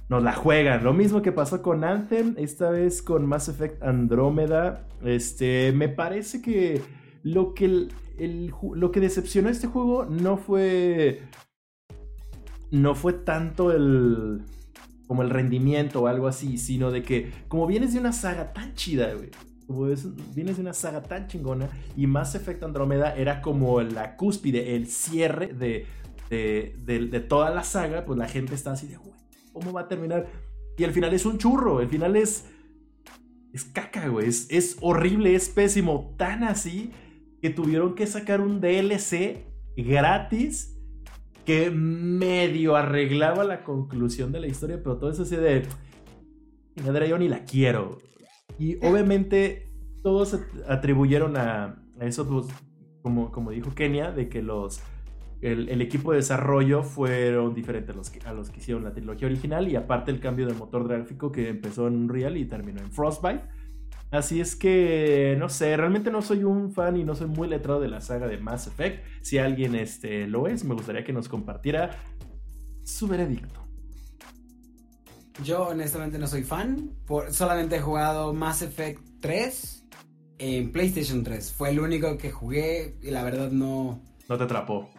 nos 0.09 0.23
la 0.23 0.33
juegan. 0.33 0.85
Lo 0.85 0.93
mismo 0.93 1.21
que 1.21 1.33
pasó 1.33 1.61
con 1.61 1.83
Anthem, 1.83 2.35
esta 2.39 2.71
vez 2.71 3.03
con 3.03 3.27
Mass 3.27 3.49
Effect 3.49 3.83
Andrómeda. 3.83 4.87
Este, 5.03 5.73
me 5.75 5.89
parece 5.89 6.41
que 6.41 6.83
lo 7.25 7.53
que, 7.53 7.65
el- 7.65 8.55
lo 8.75 8.93
que 8.93 9.01
decepcionó 9.01 9.49
este 9.49 9.67
juego 9.67 10.05
no 10.05 10.37
fue... 10.37 11.23
No 12.71 12.95
fue 12.95 13.13
tanto 13.13 13.73
el... 13.73 14.43
Como 15.07 15.23
el 15.23 15.31
rendimiento 15.31 16.03
o 16.03 16.07
algo 16.07 16.27
así, 16.29 16.59
sino 16.59 16.91
de 16.91 17.03
que 17.03 17.33
como 17.49 17.67
vienes 17.67 17.95
de 17.95 18.01
una 18.01 18.13
saga 18.13 18.53
tan 18.53 18.75
chida, 18.75 19.15
güey. 19.15 19.31
Como 19.67 19.87
es- 19.89 20.07
vienes 20.35 20.57
de 20.57 20.63
una 20.63 20.75
saga 20.75 21.03
tan 21.03 21.29
chingona 21.29 21.71
y 21.97 22.07
Mass 22.07 22.35
Effect 22.35 22.63
Andrómeda 22.63 23.15
era 23.17 23.41
como 23.41 23.81
la 23.81 24.17
cúspide, 24.17 24.77
el 24.77 24.87
cierre 24.87 25.49
de, 25.55 25.87
de, 26.29 26.75
de- 27.11 27.21
toda 27.21 27.49
la 27.51 27.65
saga, 27.65 28.05
pues 28.05 28.19
la 28.19 28.29
gente 28.29 28.55
está 28.55 28.73
así 28.73 28.87
de, 28.87 28.99
güey, 28.99 29.13
¿cómo 29.55 29.73
va 29.73 29.83
a 29.83 29.89
terminar? 29.89 30.27
Y 30.77 30.85
el 30.85 30.93
final 30.93 31.15
es 31.15 31.25
un 31.25 31.39
churro, 31.39 31.81
el 31.81 31.89
final 31.89 32.15
es... 32.17 32.45
Es 33.55 33.65
caca, 33.65 34.09
güey, 34.09 34.29
es, 34.29 34.47
es 34.51 34.77
horrible, 34.83 35.35
es 35.35 35.49
pésimo, 35.49 36.15
tan 36.19 36.45
así 36.45 36.91
que 37.41 37.49
tuvieron 37.49 37.95
que 37.95 38.07
sacar 38.07 38.43
un 38.43 38.61
DLC 38.61 39.47
gratis 39.75 40.78
que 41.49 41.71
medio 41.71 42.77
arreglaba 42.77 43.43
la 43.43 43.65
conclusión 43.65 44.33
de 44.33 44.41
la 44.41 44.49
historia, 44.49 44.83
pero 44.83 44.99
todo 44.99 45.11
eso 45.11 45.23
así 45.23 45.35
de... 45.35 45.63
Chingadera, 46.77 47.07
yo 47.07 47.17
ni 47.17 47.27
la 47.27 47.47
quiero. 47.47 47.97
Y 48.59 48.77
obviamente 48.87 49.67
todos 50.03 50.35
at- 50.35 50.43
atribuyeron 50.69 51.39
a, 51.39 51.83
a 51.99 52.05
eso, 52.05 52.29
pues, 52.29 52.49
como, 53.01 53.33
como 53.33 53.51
dijo 53.51 53.75
Kenia, 53.75 54.13
de 54.13 54.29
que 54.29 54.43
los 54.43 54.83
el, 55.41 55.71
el 55.71 55.81
equipo 55.81 56.11
de 56.11 56.19
desarrollo 56.19 56.83
fueron 56.83 57.55
diferentes 57.55 57.95
a 57.95 57.97
los, 57.97 58.11
que, 58.11 58.21
a 58.27 58.35
los 58.35 58.51
que 58.51 58.59
hicieron 58.59 58.85
la 58.85 58.93
trilogía 58.93 59.27
original 59.27 59.69
y 59.69 59.77
aparte 59.77 60.11
el 60.11 60.21
cambio 60.21 60.47
de 60.47 60.53
motor 60.53 60.87
gráfico 60.87 61.33
que 61.33 61.49
empezó 61.49 61.87
en 61.89 61.97
Unreal 61.97 62.37
y 62.37 62.45
terminó 62.45 62.83
en 62.83 62.93
Frostbite. 62.93 63.41
Así 64.11 64.41
es 64.41 64.57
que, 64.57 65.37
no 65.39 65.51
sé, 65.51 65.77
realmente 65.77 66.11
no 66.11 66.23
soy 66.23 66.45
un 66.45 66.73
fan 66.73 66.97
y 66.97 67.05
no 67.05 67.15
soy 67.15 67.27
muy 67.27 67.47
letrado 67.47 67.81
de 67.81 67.89
la 67.89 68.01
saga 68.01 68.27
de 68.27 68.39
Mass 68.39 68.67
Effect. 68.67 69.05
Si 69.21 69.37
alguien 69.39 69.75
este, 69.75 70.27
lo 70.27 70.49
es, 70.49 70.65
me 70.65 70.75
gustaría 70.75 71.05
que 71.05 71.13
nos 71.13 71.29
compartiera 71.29 71.91
su 72.85 73.07
veredicto. 73.07 73.69
Yo 75.45 75.69
honestamente 75.69 76.19
no 76.19 76.27
soy 76.27 76.43
fan. 76.43 76.91
Por, 77.07 77.33
solamente 77.35 77.77
he 77.77 77.81
jugado 77.81 78.33
Mass 78.33 78.63
Effect 78.63 79.03
3 79.21 79.85
en 80.39 80.73
PlayStation 80.73 81.23
3. 81.23 81.53
Fue 81.53 81.71
el 81.71 81.79
único 81.79 82.17
que 82.17 82.31
jugué 82.31 82.97
y 83.03 83.11
la 83.11 83.23
verdad 83.23 83.51
no... 83.51 84.01
No 84.29 84.39
te 84.39 84.45
atrapó. 84.45 84.91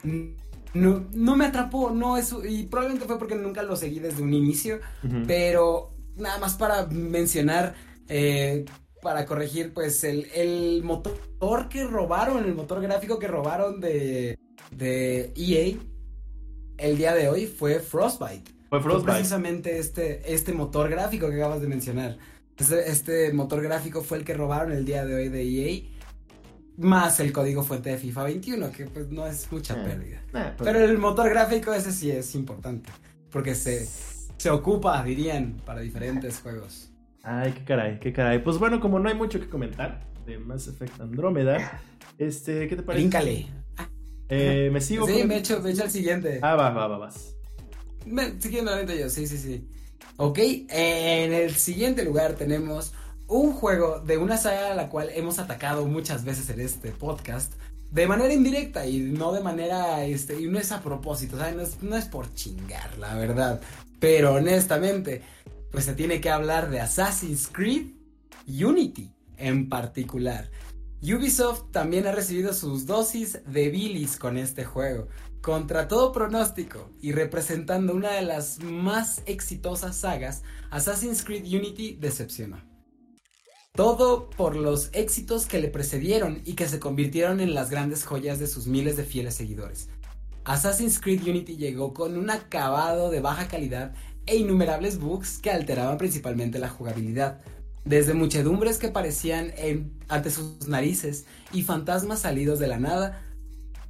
No, 0.73 1.07
no 1.13 1.35
me 1.35 1.45
atrapó, 1.45 1.89
no 1.89 2.17
eso. 2.17 2.45
Y 2.45 2.63
probablemente 2.63 3.07
fue 3.07 3.17
porque 3.17 3.35
nunca 3.35 3.63
lo 3.63 3.75
seguí 3.75 3.99
desde 3.99 4.21
un 4.21 4.33
inicio. 4.33 4.79
Pero 5.27 5.95
nada 6.15 6.37
más 6.39 6.55
para 6.55 6.85
mencionar, 6.87 7.75
eh, 8.07 8.65
para 9.01 9.25
corregir, 9.25 9.73
pues 9.73 10.03
el, 10.03 10.25
el 10.33 10.81
motor 10.83 11.69
que 11.69 11.85
robaron, 11.85 12.43
el 12.45 12.53
motor 12.55 12.81
gráfico 12.81 13.17
que 13.19 13.27
robaron 13.27 13.79
de, 13.79 14.38
de 14.71 15.33
EA 15.35 15.77
el 16.77 16.97
día 16.97 17.13
de 17.13 17.27
hoy 17.29 17.45
fue 17.47 17.79
Frostbite. 17.79 18.51
Fue 18.69 18.79
Fue 18.79 18.81
Frostbite. 18.81 19.12
precisamente 19.13 19.79
este, 19.79 20.33
este 20.33 20.53
motor 20.53 20.89
gráfico 20.89 21.29
que 21.29 21.35
acabas 21.35 21.62
de 21.62 21.67
mencionar. 21.67 22.17
Este, 22.57 22.89
este 22.89 23.33
motor 23.33 23.62
gráfico 23.62 24.01
fue 24.01 24.17
el 24.19 24.23
que 24.25 24.33
robaron 24.33 24.71
el 24.71 24.85
día 24.85 25.05
de 25.05 25.15
hoy 25.15 25.29
de 25.29 25.43
EA. 25.43 25.81
Más 26.77 27.19
el 27.19 27.33
código 27.33 27.63
fuente 27.63 27.89
de 27.89 27.97
FIFA 27.97 28.23
21, 28.23 28.71
que 28.71 28.85
pues 28.85 29.09
no 29.09 29.27
es 29.27 29.51
mucha 29.51 29.73
Eh, 29.73 29.83
pérdida. 29.85 30.23
Ah, 30.33 30.53
pues- 30.57 30.69
Pero 30.69 30.83
el 30.85 30.97
motor 30.97 31.29
gráfico 31.29 31.73
ese 31.73 31.91
sí 31.91 32.09
es 32.12 32.33
importante. 32.35 32.89
Porque 33.31 33.53
se, 33.55 33.85
se 34.38 34.49
ocupa, 34.49 35.03
dirían, 35.03 35.57
para 35.65 35.81
diferentes 35.81 36.39
juegos. 36.39 36.88
Ay, 37.23 37.51
qué 37.53 37.63
caray, 37.65 37.99
qué 37.99 38.13
caray. 38.13 38.43
Pues 38.43 38.58
bueno, 38.58 38.79
como 38.79 38.99
no 38.99 39.10
hay 39.10 39.15
mucho 39.15 39.39
que 39.39 39.49
comentar 39.49 40.08
de 40.25 40.38
Mass 40.38 40.67
Effect 40.67 40.99
Andrómeda, 41.01 41.82
este, 42.17 42.67
¿qué 42.67 42.75
te 42.75 42.84
parece? 42.84 43.01
Bríncale. 43.08 43.47
Eh, 44.29 44.69
me 44.71 44.79
sigo 44.82 45.08
Sí, 45.08 45.19
con- 45.19 45.27
me 45.27 45.38
echo, 45.38 45.60
me 45.62 45.71
echo 45.71 45.84
al 45.84 45.91
siguiente. 45.91 46.39
Ah, 46.41 46.55
va, 46.55 46.69
va, 46.69 46.88
va, 46.88 46.97
vas. 46.99 47.36
Me- 48.05 48.39
siguiendo 48.39 48.71
la 48.75 48.84
yo, 48.93 49.10
sí, 49.10 49.27
sí, 49.27 49.38
sí. 49.38 49.67
Ok, 50.17 50.38
en 50.69 51.34
el 51.34 51.55
siguiente 51.55 52.03
lugar 52.03 52.34
tenemos 52.34 52.93
un 53.27 53.53
juego 53.53 53.99
de 53.99 54.17
una 54.17 54.38
saga 54.38 54.71
a 54.71 54.75
la 54.75 54.89
cual 54.89 55.10
hemos 55.13 55.39
atacado 55.39 55.86
muchas 55.86 56.25
veces 56.25 56.49
en 56.49 56.60
este 56.62 56.91
podcast. 56.91 57.53
De 57.91 58.05
manera 58.05 58.34
indirecta 58.34 58.86
y 58.86 58.99
no 58.99 59.32
de 59.32 59.41
manera, 59.41 60.03
este, 60.05 60.39
y 60.39 60.45
no 60.47 60.60
es 60.60 60.71
a 60.71 60.82
propósito, 60.82 61.38
¿sabes? 61.38 61.55
No 61.55 61.62
es, 61.63 61.82
no 61.82 61.95
es 61.97 62.05
por 62.05 62.32
chingar, 62.36 62.97
la 62.99 63.15
verdad. 63.15 63.62
Pero 63.99 64.36
honestamente, 64.36 65.23
pues 65.71 65.86
se 65.86 65.93
tiene 65.93 66.21
que 66.21 66.29
hablar 66.29 66.69
de 66.69 66.79
Assassin's 66.79 67.47
Creed 67.47 67.88
Unity 68.47 69.12
en 69.38 69.69
particular. 69.69 70.49
Ubisoft 71.01 71.71
también 71.71 72.08
ha 72.08 72.12
recibido 72.12 72.53
sus 72.53 72.86
dosis 72.86 73.39
de 73.45 73.69
bilis 73.69 74.17
con 74.17 74.38
este 74.38 74.65
juego. 74.65 75.08
Contra 75.41 75.88
todo 75.88 76.12
pronóstico 76.12 76.91
y 77.01 77.13
representando 77.13 77.93
una 77.93 78.12
de 78.12 78.23
las 78.23 78.62
más 78.62 79.21
exitosas 79.25 79.95
sagas, 79.95 80.43
Assassin's 80.69 81.23
Creed 81.23 81.45
Unity 81.45 81.95
decepcionó. 81.95 82.62
Todo 83.71 84.29
por 84.29 84.58
los 84.58 84.89
éxitos 84.91 85.45
que 85.45 85.60
le 85.60 85.69
precedieron 85.69 86.41
y 86.43 86.55
que 86.55 86.67
se 86.67 86.79
convirtieron 86.79 87.39
en 87.39 87.53
las 87.53 87.69
grandes 87.69 88.03
joyas 88.03 88.39
de 88.39 88.47
sus 88.47 88.67
miles 88.67 88.97
de 88.97 89.05
fieles 89.05 89.36
seguidores. 89.36 89.88
Assassin's 90.43 90.99
Creed 90.99 91.23
Unity 91.23 91.55
llegó 91.55 91.93
con 91.93 92.17
un 92.17 92.29
acabado 92.29 93.10
de 93.10 93.21
baja 93.21 93.47
calidad 93.47 93.93
e 94.25 94.38
innumerables 94.38 94.99
bugs 94.99 95.38
que 95.38 95.51
alteraban 95.51 95.97
principalmente 95.97 96.60
la 96.60 96.69
jugabilidad. 96.69 97.41
desde 97.86 98.13
muchedumbres 98.13 98.77
que 98.77 98.89
parecían 98.89 99.51
ante 100.08 100.29
sus 100.29 100.67
narices 100.67 101.25
y 101.51 101.63
fantasmas 101.63 102.19
salidos 102.19 102.60
de 102.60 102.67
la 102.67 102.79
nada, 102.79 103.23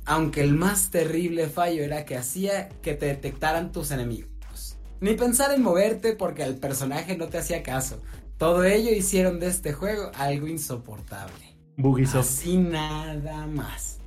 aunque 0.05 0.41
el 0.41 0.53
más 0.53 0.89
terrible 0.89 1.47
fallo 1.47 1.83
era 1.83 2.05
que 2.05 2.17
hacía 2.17 2.69
que 2.81 2.93
te 2.93 3.07
detectaran 3.07 3.71
tus 3.71 3.91
enemigos. 3.91 4.77
Ni 5.01 5.15
pensar 5.15 5.53
en 5.53 5.61
moverte 5.61 6.13
porque 6.13 6.43
el 6.43 6.55
personaje 6.55 7.17
no 7.17 7.27
te 7.27 7.37
hacía 7.37 7.61
caso. 7.61 8.01
Todo 8.37 8.63
ello 8.63 8.91
hicieron 8.91 9.39
de 9.39 9.47
este 9.47 9.73
juego 9.73 10.11
algo 10.15 10.47
insoportable. 10.47 11.57
Bugisoft. 11.77 12.25
Así 12.25 12.57
nada 12.57 13.47
más. 13.47 13.99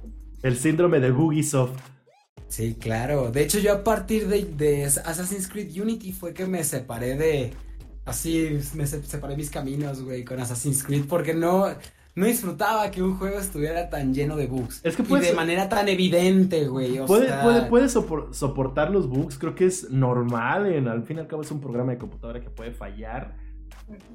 El 0.43 0.57
síndrome 0.57 1.01
de 1.01 1.11
Bugisoft. 1.11 1.79
Sí, 2.53 2.75
claro. 2.75 3.31
De 3.31 3.43
hecho, 3.43 3.59
yo 3.61 3.73
a 3.73 3.83
partir 3.83 4.29
de, 4.29 4.45
de 4.45 4.85
Assassin's 4.85 5.49
Creed 5.49 5.81
Unity 5.81 6.12
fue 6.12 6.35
que 6.35 6.45
me 6.45 6.62
separé 6.65 7.17
de. 7.17 7.51
Así, 8.05 8.59
me 8.75 8.87
separé 8.87 9.37
mis 9.37 9.49
caminos, 9.49 10.03
güey, 10.03 10.23
con 10.23 10.38
Assassin's 10.38 10.85
Creed, 10.85 11.05
porque 11.09 11.33
no 11.33 11.67
no 12.15 12.27
disfrutaba 12.27 12.91
que 12.91 13.03
un 13.03 13.17
juego 13.17 13.38
estuviera 13.38 13.88
tan 13.88 14.12
lleno 14.12 14.37
de 14.37 14.47
bugs. 14.47 14.83
Es 14.85 14.97
que 14.97 15.03
y 15.03 15.21
de 15.21 15.33
manera 15.33 15.71
tan 15.71 15.88
evidente, 15.88 16.69
güey. 16.69 16.99
puede, 17.07 17.62
puede, 17.71 17.88
soportar 17.88 18.91
los 18.91 19.09
bugs, 19.09 19.38
creo 19.38 19.55
que 19.55 19.65
es 19.65 19.91
normal. 19.91 20.71
En, 20.71 20.88
al 20.88 21.05
fin 21.05 21.17
y 21.17 21.21
al 21.21 21.27
cabo 21.27 21.41
es 21.41 21.51
un 21.51 21.62
programa 21.62 21.93
de 21.93 21.99
computadora 21.99 22.43
que 22.43 22.51
puede 22.51 22.73
fallar. 22.73 23.35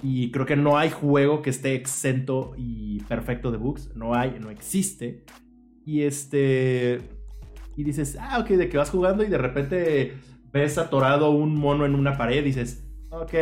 Y 0.04 0.30
creo 0.30 0.46
que 0.46 0.56
no 0.56 0.78
hay 0.78 0.92
juego 0.92 1.42
que 1.42 1.50
esté 1.50 1.74
exento 1.74 2.54
y 2.56 3.00
perfecto 3.06 3.50
de 3.50 3.58
bugs. 3.58 3.90
No 3.96 4.14
hay, 4.14 4.38
no 4.40 4.52
existe. 4.52 5.24
Y 5.84 6.04
este. 6.04 7.17
Y 7.78 7.86
dices, 7.86 8.18
ah, 8.20 8.40
ok, 8.40 8.50
de 8.50 8.68
que 8.68 8.78
vas 8.78 8.90
jugando 8.90 9.24
y 9.24 9.28
de 9.28 9.38
repente 9.38 10.18
ves 10.52 10.78
atorado 10.78 11.32
un 11.32 11.56
mono 11.56 11.86
en 11.86 11.96
una 11.96 12.18
pared. 12.18 12.40
Y 12.40 12.48
dices, 12.48 12.84
ok 13.12 13.34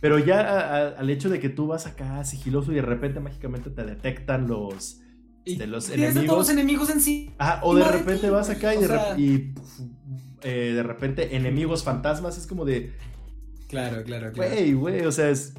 pero 0.00 0.18
ya 0.18 0.88
al 0.98 1.10
hecho 1.10 1.28
de 1.28 1.40
que 1.40 1.48
tú 1.48 1.66
vas 1.66 1.86
acá 1.86 2.22
sigiloso 2.24 2.72
y 2.72 2.76
de 2.76 2.82
repente 2.82 3.20
mágicamente 3.20 3.70
te 3.70 3.84
detectan 3.84 4.46
los, 4.46 5.00
de 5.44 5.66
los 5.66 5.90
enemigos. 5.90 6.26
todos 6.26 6.50
enemigos 6.50 6.90
en 6.90 7.00
sí. 7.00 7.34
o 7.62 7.74
de 7.74 7.84
repente 7.84 8.30
vas 8.30 8.50
acá 8.50 8.74
y, 8.74 8.78
de, 8.78 9.54
eh, 10.42 10.72
de 10.74 10.82
repente 10.82 11.36
enemigos 11.36 11.82
fantasmas. 11.82 12.36
Es 12.38 12.46
como 12.46 12.64
de. 12.64 12.92
Claro, 13.68 14.02
claro, 14.04 14.32
claro. 14.32 14.52
Güey, 14.52 14.72
güey, 14.74 15.06
o 15.06 15.12
sea, 15.12 15.30
es. 15.30 15.54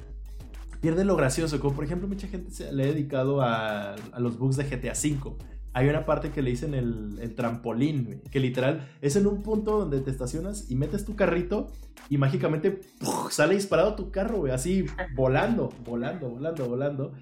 Pierde 0.80 1.04
lo 1.04 1.18
gracioso. 1.18 1.60
Como 1.60 1.76
por 1.76 1.84
ejemplo, 1.84 2.08
mucha 2.08 2.28
gente 2.28 2.52
se 2.52 2.72
le 2.72 2.84
ha 2.84 2.88
dedicado 2.88 3.42
a, 3.42 3.96
a 3.96 4.20
los 4.20 4.38
bugs 4.38 4.56
de 4.56 4.64
GTA 4.64 4.94
V 4.94 5.36
hay 5.74 5.88
una 5.88 6.06
parte 6.06 6.32
que 6.32 6.42
le 6.42 6.52
dicen 6.52 6.74
el, 6.74 7.20
el 7.22 7.36
trampolín, 7.36 8.22
que 8.32 8.40
literal 8.40 8.90
es 9.02 9.16
en 9.16 9.28
un 9.28 9.44
punto 9.44 9.80
donde 9.80 10.02
te 10.02 10.10
estacionas 10.10 10.70
y 10.70 10.76
metes 10.76 11.06
tu 11.06 11.16
carrito 11.16 11.72
y 12.10 12.18
mágicamente 12.18 12.82
sale 13.30 13.56
disparado 13.56 13.96
tu 13.96 14.12
carro, 14.12 14.38
güey, 14.38 14.52
así 14.52 14.86
volando, 15.16 15.70
volando, 15.86 16.30
volando, 16.30 16.68
volando. 16.68 17.14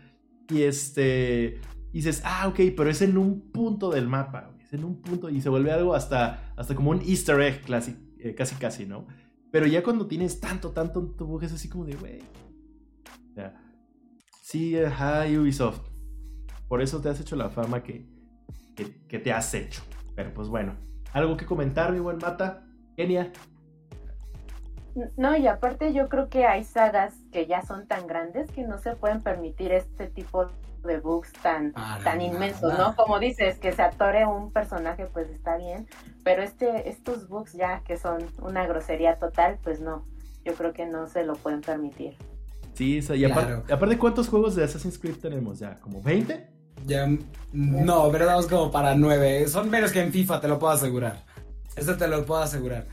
Y 0.49 0.61
este, 0.61 1.59
dices, 1.91 2.21
ah, 2.23 2.47
ok, 2.47 2.59
pero 2.75 2.89
es 2.89 3.01
en 3.01 3.17
un 3.17 3.51
punto 3.51 3.91
del 3.91 4.07
mapa, 4.07 4.51
es 4.61 4.73
en 4.73 4.85
un 4.85 5.01
punto 5.01 5.29
y 5.29 5.41
se 5.41 5.49
vuelve 5.49 5.71
algo 5.71 5.93
hasta, 5.93 6.53
hasta 6.55 6.73
como 6.73 6.91
un 6.91 7.01
easter 7.01 7.39
egg 7.41 7.65
casi, 7.65 7.95
eh, 8.19 8.33
casi, 8.33 8.55
casi, 8.55 8.85
¿no? 8.85 9.07
Pero 9.51 9.65
ya 9.65 9.83
cuando 9.83 10.07
tienes 10.07 10.39
tanto, 10.39 10.71
tanto 10.71 11.15
tu 11.17 11.39
es 11.41 11.51
así 11.51 11.67
como 11.67 11.85
de, 11.85 11.95
güey. 11.95 12.19
Sí, 14.41 14.77
ajá, 14.77 15.25
Ubisoft. 15.25 15.81
Por 16.67 16.81
eso 16.81 17.01
te 17.01 17.09
has 17.09 17.19
hecho 17.19 17.35
la 17.35 17.49
fama 17.49 17.83
que, 17.83 18.07
que, 18.85 19.19
te 19.19 19.33
has 19.33 19.53
hecho. 19.53 19.81
Pero 20.15 20.33
pues 20.33 20.47
bueno, 20.47 20.75
¿algo 21.13 21.37
que 21.37 21.45
comentar, 21.45 21.91
mi 21.91 21.99
buen 21.99 22.17
Mata? 22.17 22.63
Kenia. 22.95 23.31
No, 25.15 25.35
y 25.35 25.45
aparte 25.47 25.93
yo 25.93 26.09
creo 26.09 26.27
que 26.29 26.47
hay 26.47 26.63
sagas 26.63 27.13
que 27.31 27.45
ya 27.45 27.61
son 27.61 27.87
tan 27.87 28.07
grandes 28.07 28.49
que 28.51 28.63
no 28.63 28.79
se 28.79 28.95
pueden 28.95 29.21
permitir 29.21 29.71
este 29.71 30.07
tipo 30.07 30.47
de 30.83 30.99
bugs 30.99 31.31
tan, 31.33 31.73
tan 32.03 32.21
inmensos, 32.21 32.77
¿no? 32.77 32.95
Como 32.95 33.19
dices, 33.19 33.59
que 33.59 33.73
se 33.73 33.81
atore 33.81 34.25
un 34.25 34.51
personaje, 34.51 35.05
pues 35.05 35.29
está 35.29 35.57
bien, 35.57 35.87
pero 36.23 36.41
este, 36.41 36.89
estos 36.89 37.27
bugs 37.27 37.53
ya 37.53 37.81
que 37.81 37.97
son 37.97 38.25
una 38.41 38.65
grosería 38.65 39.19
total, 39.19 39.59
pues 39.63 39.81
no, 39.81 40.05
yo 40.43 40.53
creo 40.53 40.73
que 40.73 40.85
no 40.87 41.07
se 41.07 41.23
lo 41.23 41.35
pueden 41.35 41.61
permitir. 41.61 42.15
Sí, 42.73 42.99
y 42.99 43.25
aparte, 43.25 43.73
aparte, 43.73 43.97
¿cuántos 43.97 44.29
juegos 44.29 44.55
de 44.55 44.63
Assassin's 44.63 44.97
Creed 44.97 45.17
tenemos 45.17 45.59
ya? 45.59 45.75
¿Como 45.79 46.01
20? 46.01 46.56
Ya, 46.87 47.07
no, 47.51 48.09
pero 48.11 48.25
vamos 48.25 48.47
como 48.47 48.71
para 48.71 48.95
nueve. 48.95 49.47
Son 49.47 49.69
menos 49.69 49.91
que 49.91 50.01
en 50.01 50.11
FIFA, 50.11 50.41
te 50.41 50.47
lo 50.47 50.57
puedo 50.57 50.73
asegurar. 50.73 51.25
Eso 51.75 51.95
te 51.95 52.07
lo 52.07 52.25
puedo 52.25 52.41
asegurar. 52.41 52.87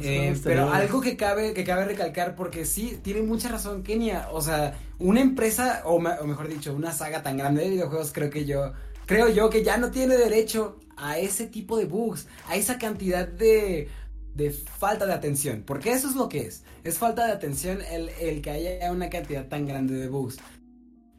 Eh, 0.00 0.38
pero 0.42 0.72
algo 0.72 1.00
que 1.00 1.16
cabe, 1.16 1.52
que 1.52 1.64
cabe 1.64 1.84
recalcar, 1.84 2.36
porque 2.36 2.64
sí, 2.64 2.98
tiene 3.02 3.22
mucha 3.22 3.48
razón 3.48 3.82
Kenia. 3.82 4.28
O 4.32 4.40
sea, 4.40 4.74
una 4.98 5.20
empresa, 5.20 5.82
o, 5.84 5.98
mejor 5.98 6.48
dicho, 6.48 6.74
una 6.74 6.92
saga 6.92 7.22
tan 7.22 7.36
grande 7.36 7.62
de 7.62 7.70
videojuegos, 7.70 8.12
creo 8.12 8.30
que 8.30 8.44
yo, 8.44 8.72
creo 9.06 9.28
yo 9.28 9.50
que 9.50 9.62
ya 9.62 9.76
no 9.76 9.90
tiene 9.90 10.16
derecho 10.16 10.78
a 10.96 11.18
ese 11.18 11.46
tipo 11.46 11.76
de 11.76 11.84
bugs, 11.84 12.28
a 12.48 12.56
esa 12.56 12.78
cantidad 12.78 13.26
de, 13.26 13.88
de 14.34 14.50
falta 14.50 15.06
de 15.06 15.12
atención. 15.12 15.64
Porque 15.66 15.92
eso 15.92 16.08
es 16.08 16.14
lo 16.14 16.28
que 16.28 16.46
es. 16.46 16.62
Es 16.82 16.98
falta 16.98 17.26
de 17.26 17.32
atención 17.32 17.78
el, 17.90 18.10
el 18.20 18.40
que 18.40 18.50
haya 18.50 18.92
una 18.92 19.10
cantidad 19.10 19.46
tan 19.48 19.66
grande 19.66 19.94
de 19.94 20.08
bugs 20.08 20.38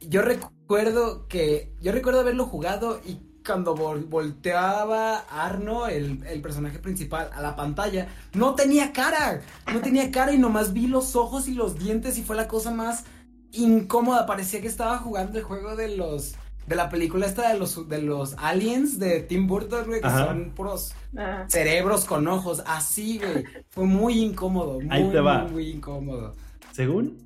yo 0.09 0.21
recuerdo 0.21 0.54
que, 1.29 1.73
yo 1.81 1.91
recuerdo 1.91 2.21
haberlo 2.21 2.45
jugado 2.45 2.99
y 3.05 3.19
cuando 3.45 3.75
volteaba 3.75 5.19
Arno, 5.29 5.87
el, 5.87 6.17
personaje 6.41 6.79
principal, 6.79 7.29
a 7.33 7.41
la 7.41 7.55
pantalla, 7.55 8.07
no 8.33 8.55
tenía 8.55 8.91
cara, 8.91 9.41
no 9.71 9.81
tenía 9.81 10.11
cara 10.11 10.33
y 10.33 10.37
nomás 10.37 10.73
vi 10.73 10.87
los 10.87 11.15
ojos 11.15 11.47
y 11.47 11.53
los 11.53 11.77
dientes 11.77 12.17
y 12.17 12.23
fue 12.23 12.35
la 12.35 12.47
cosa 12.47 12.71
más 12.71 13.05
incómoda, 13.51 14.25
parecía 14.25 14.61
que 14.61 14.67
estaba 14.67 14.97
jugando 14.97 15.37
el 15.37 15.43
juego 15.43 15.75
de 15.75 15.95
los, 15.95 16.35
de 16.67 16.75
la 16.75 16.89
película 16.89 17.27
esta 17.27 17.53
de 17.53 17.59
los, 17.59 17.87
de 17.87 18.01
los 18.01 18.33
aliens 18.37 18.99
de 18.99 19.21
Tim 19.21 19.47
Burton, 19.47 19.85
güey, 19.85 20.01
que 20.01 20.09
son 20.09 20.51
puros 20.55 20.93
cerebros 21.47 22.05
con 22.05 22.27
ojos, 22.27 22.63
así, 22.65 23.19
güey, 23.19 23.45
fue 23.69 23.85
muy 23.85 24.19
incómodo, 24.19 24.81
muy, 24.81 25.03
muy, 25.03 25.51
muy 25.51 25.69
incómodo. 25.69 26.33
Según 26.71 27.25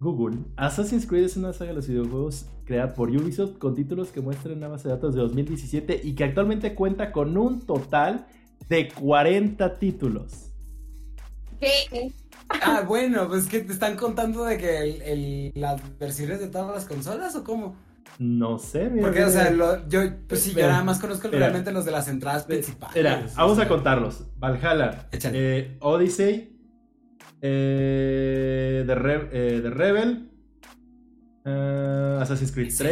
Google, 0.00 0.38
Assassin's 0.56 1.06
Creed 1.06 1.24
es 1.24 1.36
una 1.36 1.52
saga 1.52 1.70
de 1.70 1.76
los 1.76 1.86
videojuegos 1.86 2.46
creada 2.64 2.94
por 2.94 3.10
Ubisoft 3.10 3.58
con 3.58 3.74
títulos 3.74 4.10
que 4.10 4.20
muestran 4.20 4.56
una 4.56 4.68
base 4.68 4.88
de 4.88 4.94
datos 4.94 5.14
de 5.14 5.20
2017 5.20 6.00
y 6.02 6.14
que 6.14 6.24
actualmente 6.24 6.74
cuenta 6.74 7.12
con 7.12 7.36
un 7.36 7.60
total 7.60 8.26
de 8.68 8.88
40 8.88 9.78
títulos. 9.78 10.52
¿Qué? 11.60 12.12
Ah, 12.48 12.84
bueno, 12.86 13.28
pues 13.28 13.46
que 13.46 13.60
te 13.60 13.72
están 13.72 13.96
contando 13.96 14.44
de 14.44 14.58
que 14.58 15.52
las 15.54 15.80
versiones 15.98 16.40
de 16.40 16.48
todas 16.48 16.74
las 16.74 16.84
consolas 16.84 17.34
o 17.36 17.44
cómo? 17.44 17.76
No 18.18 18.58
sé, 18.58 18.90
mira. 18.90 19.06
Porque, 19.06 19.24
o 19.24 19.30
sea, 19.30 19.52
yo, 19.88 20.00
pues 20.28 20.42
sí, 20.42 20.52
yo 20.54 20.66
nada 20.66 20.84
más 20.84 21.00
conozco 21.00 21.28
realmente 21.28 21.72
los 21.72 21.84
de 21.84 21.90
las 21.90 22.08
entradas 22.08 22.44
principales. 22.44 23.34
vamos 23.34 23.58
a 23.58 23.66
contarlos. 23.66 24.24
Valhalla, 24.38 25.08
eh, 25.12 25.76
Odyssey, 25.80 26.56
eh, 27.40 28.84
The, 28.86 28.92
eh, 28.92 29.70
Rebel, 29.70 30.30
uh, 31.46 32.20
Assassin's 32.22 32.50
Creed 32.50 32.72
3, 32.72 32.88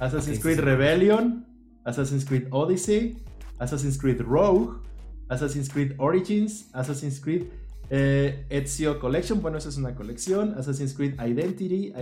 Assassin's 0.00 0.38
Creed 0.38 0.58
Rebellion, 0.58 1.44
Assassin's 1.84 2.24
Creed 2.24 2.48
Odyssey, 2.52 3.16
Assassin's 3.60 3.96
Creed 3.96 4.20
Rogue, 4.22 4.84
Assassin's 5.30 5.68
Creed 5.68 5.94
Origins, 5.98 6.66
Assassin's 6.74 7.18
Creed 7.18 7.50
eh, 7.90 8.46
Ezio 8.50 8.98
Collection, 8.98 9.40
bueno, 9.40 9.58
esa 9.58 9.68
es 9.68 9.76
una 9.76 9.94
colección, 9.94 10.54
Assassin's 10.58 10.94
Creed 10.94 11.20
Identity, 11.20 11.92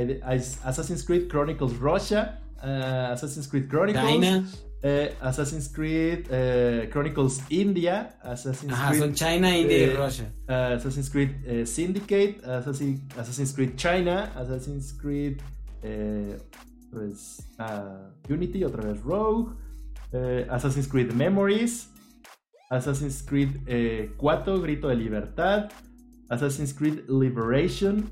Assassin's 0.64 1.04
Creed 1.04 1.28
Chronicles 1.28 1.76
Russia, 1.76 2.40
uh, 2.62 3.12
Assassin's 3.12 3.46
Creed 3.46 3.68
Chronicles, 3.68 4.64
eh, 4.84 5.16
Assassin's 5.22 5.68
Creed 5.68 6.28
eh, 6.30 6.88
Chronicles 6.92 7.40
India, 7.48 8.18
Assassin's 8.22 8.74
Creed. 8.74 9.00
son 9.00 9.14
China, 9.14 9.48
India 9.48 9.78
y 9.78 9.90
eh, 9.90 9.96
Russia. 9.96 10.30
Assassin's 10.46 11.08
Creed 11.08 11.66
Syndicate, 11.66 12.42
Assassin's 12.44 13.52
Creed 13.54 13.76
China, 13.76 14.30
Assassin's 14.36 14.92
Creed 14.92 15.42
pues, 16.90 17.42
Unity, 18.28 18.62
otra 18.64 18.82
vez 18.82 19.02
Rogue, 19.02 19.54
Assassin's 20.50 20.86
Creed 20.86 21.14
Memories, 21.14 21.88
Assassin's 22.70 23.22
Creed 23.22 23.60
4, 24.18 24.58
Grito 24.60 24.88
de 24.88 24.96
Libertad, 24.96 25.72
Assassin's 26.28 26.74
Creed 26.74 27.04
Liberation, 27.08 28.10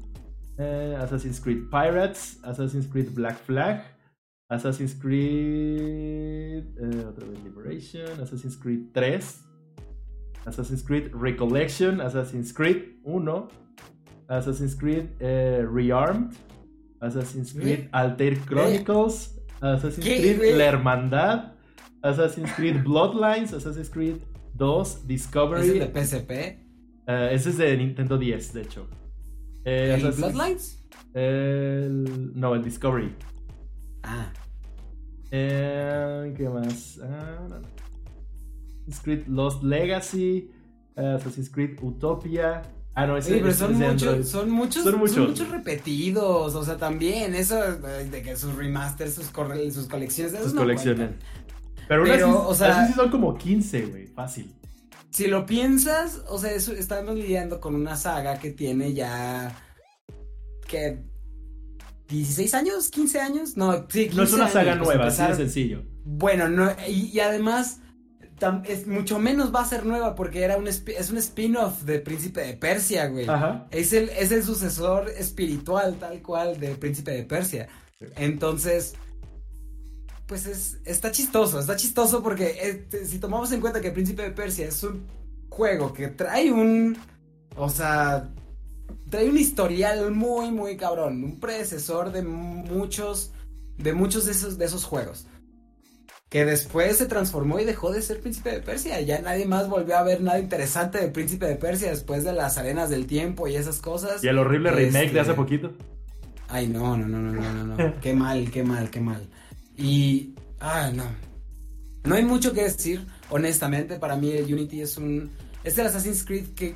Assassin's 0.57 1.39
Creed 1.39 1.71
Pirates, 1.71 2.39
Assassin's 2.45 2.87
Creed 2.87 3.15
Black 3.15 3.37
Flag. 3.45 3.92
Assassin's 4.53 4.95
Creed. 4.95 6.65
Eh, 6.79 7.05
otra 7.09 7.27
vez 7.27 7.43
Liberation. 7.43 8.21
Assassin's 8.21 8.57
Creed 8.57 8.91
3. 8.93 9.19
Assassin's 10.47 10.83
Creed 10.83 11.11
Recollection. 11.15 12.01
Assassin's 12.01 12.53
Creed 12.53 12.99
1. 13.05 13.49
Assassin's 14.29 14.75
Creed 14.75 15.09
eh, 15.21 15.65
Rearmed. 15.65 16.35
Assassin's 17.01 17.53
Creed 17.53 17.89
Alter 17.93 18.37
Chronicles. 18.47 19.39
Assassin's 19.61 20.05
Creed 20.05 20.39
La 20.57 20.65
Hermandad. 20.73 21.53
Assassin's 22.03 22.51
Creed 22.53 22.77
Bloodlines. 22.85 23.53
Assassin's 23.53 23.89
Creed 23.89 24.21
2 24.59 25.07
Discovery. 25.07 25.79
¿Es 25.79 25.79
de 25.81 25.87
PSP? 26.05 26.31
Eh, 27.07 27.31
ese 27.33 27.51
es 27.51 27.57
de 27.59 27.77
Nintendo 27.77 28.19
10, 28.19 28.53
de 28.53 28.61
hecho. 28.63 28.87
Eh, 29.65 29.95
¿El 29.95 30.01
Assassin's- 30.07 30.17
Bloodlines? 30.33 30.79
el- 31.15 32.33
no, 32.35 32.55
el 32.55 32.63
Discovery. 32.63 33.15
Ah, 34.03 34.33
Eh, 35.35 36.35
¿Qué 36.37 36.47
más? 36.49 37.01
Ah. 37.03 37.39
Assassin's 38.87 39.01
Creed 39.03 39.27
Lost 39.29 39.63
Legacy. 39.63 40.51
eh, 40.97 41.17
Assassin's 41.19 41.49
Creed 41.51 41.79
Utopia. 41.83 42.63
Ah, 42.95 43.07
no, 43.07 43.17
ese 43.17 43.33
sí, 43.35 43.41
pero 43.41 43.55
son 43.55 43.73
es 43.73 43.79
de 43.79 43.89
muchos, 43.89 44.29
son 44.29 44.51
muchos, 44.51 44.83
Son 44.85 45.09
son 45.09 45.29
muchos. 45.31 45.49
repetidos, 45.49 46.55
o 46.55 46.63
sea, 46.63 46.77
también 46.77 47.35
eso 47.35 47.57
de 47.79 48.23
que 48.23 48.37
sus 48.37 48.55
remasters, 48.55 49.15
sus, 49.15 49.31
corre- 49.33 49.71
sus 49.71 49.87
colecciones, 49.89 50.43
Sus 50.43 50.53
no 50.53 50.61
colecciones. 50.61 51.09
cuentan. 51.09 51.29
Pero, 51.89 52.05
Pero, 52.05 52.47
o 52.49 52.55
sea- 52.55 52.83
así 52.83 52.93
sí 52.93 52.99
son 52.99 53.11
como 53.11 53.35
15, 53.39 53.87
güey. 53.87 54.07
Fácil. 54.09 54.55
Si 55.09 55.27
lo 55.27 55.47
piensas, 55.47 56.23
o 56.29 56.37
sea, 56.37 56.53
eso- 56.53 56.73
estamos 56.75 57.15
lidiando 57.15 57.61
con 57.61 57.75
una 57.75 57.97
saga 57.97 58.39
que 58.39 58.51
tiene 58.51 58.93
ya 58.93 59.57
que 60.69 61.03
16 62.13 62.55
años, 62.55 62.89
15 62.91 63.21
años, 63.21 63.57
no, 63.57 63.73
sí, 63.89 64.05
15 64.09 64.17
No 64.17 64.23
es 64.23 64.33
una 64.33 64.49
saga 64.49 64.73
años, 64.75 64.87
nueva, 64.87 65.07
así 65.07 65.23
de 65.23 65.35
sencillo. 65.35 65.83
Bueno, 66.05 66.49
no, 66.49 66.71
y, 66.89 67.11
y 67.13 67.21
además 67.21 67.81
tam- 68.39 68.65
es 68.67 68.87
mucho 68.87 69.19
menos 69.19 69.55
va 69.55 69.63
a 69.63 69.65
ser 69.69 69.85
nueva 69.87 70.15
porque 70.15 70.43
era 70.43 70.57
un 70.57 70.67
es 70.69 71.11
un 71.11 71.19
spin-off 71.19 71.83
de 71.83 71.99
Príncipe 72.01 72.41
de 72.43 72.55
Persia, 72.55 73.07
güey. 73.07 73.29
Ajá. 73.29 73.67
Es 73.71 73.93
el, 73.93 74.09
es 74.11 74.31
el 74.33 74.43
sucesor 74.43 75.09
espiritual, 75.11 75.97
tal 75.99 76.21
cual, 76.23 76.59
de 76.61 76.75
Príncipe 76.75 77.11
de 77.13 77.25
Persia. 77.25 77.69
Entonces, 78.17 78.95
pues 80.27 80.47
es, 80.47 80.79
está 80.85 81.11
chistoso, 81.13 81.61
está 81.61 81.77
chistoso 81.77 82.23
porque 82.23 82.57
este, 82.63 83.07
si 83.07 83.19
tomamos 83.19 83.53
en 83.53 83.61
cuenta 83.61 83.81
que 83.81 83.91
Príncipe 83.91 84.23
de 84.23 84.31
Persia 84.31 84.67
es 84.67 84.83
un 84.83 85.07
juego 85.49 85.93
que 85.93 86.09
trae 86.09 86.51
un, 86.51 86.97
o 87.57 87.69
sea, 87.69 88.31
trae 89.11 89.29
un 89.29 89.39
historial 89.39 90.11
muy, 90.11 90.51
muy 90.51 90.77
cabrón, 90.77 91.23
un 91.25 91.41
predecesor 91.41 92.13
de 92.13 92.23
muchos, 92.23 93.33
de 93.79 93.93
muchos 93.93 94.27
de 94.27 94.33
esos, 94.33 94.59
de 94.59 94.65
esos 94.65 94.85
juegos. 94.85 95.27
Que 96.29 96.47
después 96.47 96.97
se 96.97 97.05
transformó 97.07 97.61
y 97.61 97.65
dejó 97.65 97.93
de 97.93 98.01
ser 98.01 98.21
Príncipe 98.21 98.51
de 98.53 98.61
Persia. 98.61 99.01
Ya 99.03 99.21
nadie 99.21 99.45
más 99.45 99.69
volvió 99.69 99.99
a 99.99 100.03
ver 100.03 100.23
nada 100.23 100.39
interesante 100.39 100.99
de 100.99 101.09
Príncipe 101.09 101.47
de 101.47 101.57
Persia 101.57 101.91
después 101.91 102.25
de 102.25 102.33
las 102.33 102.57
arenas 102.57 102.89
del 102.89 103.07
tiempo 103.07 103.49
y 103.49 103.57
esas 103.57 103.81
cosas. 103.81 104.25
Y 104.25 104.29
el 104.29 104.39
horrible 104.39 104.71
remake 104.71 105.05
Este- 105.07 105.15
de 105.15 105.21
hace 105.21 105.35
poquito. 105.35 105.73
Ay, 106.49 106.69
no, 106.69 106.97
no, 106.97 107.07
no, 107.07 107.19
no, 107.19 107.33
no, 107.33 107.53
no, 107.65 107.77
no. 107.77 107.95
qué 108.01 108.15
mal, 108.15 108.51
qué 108.51 108.63
mal, 108.63 108.89
qué 108.91 109.01
mal. 109.01 109.29
Y, 109.77 110.35
ah, 110.61 110.91
no. 110.95 111.05
No 112.05 112.15
hay 112.15 112.25
mucho 112.25 112.53
que 112.53 112.63
decir, 112.65 113.07
honestamente. 113.31 113.99
Para 113.99 114.17
mí, 114.17 114.31
el 114.31 114.53
Unity 114.53 114.81
es 114.81 114.97
un. 114.97 115.31
Es 115.65 115.77
el 115.79 115.87
Assassin's 115.87 116.25
Creed 116.25 116.49
que 116.55 116.75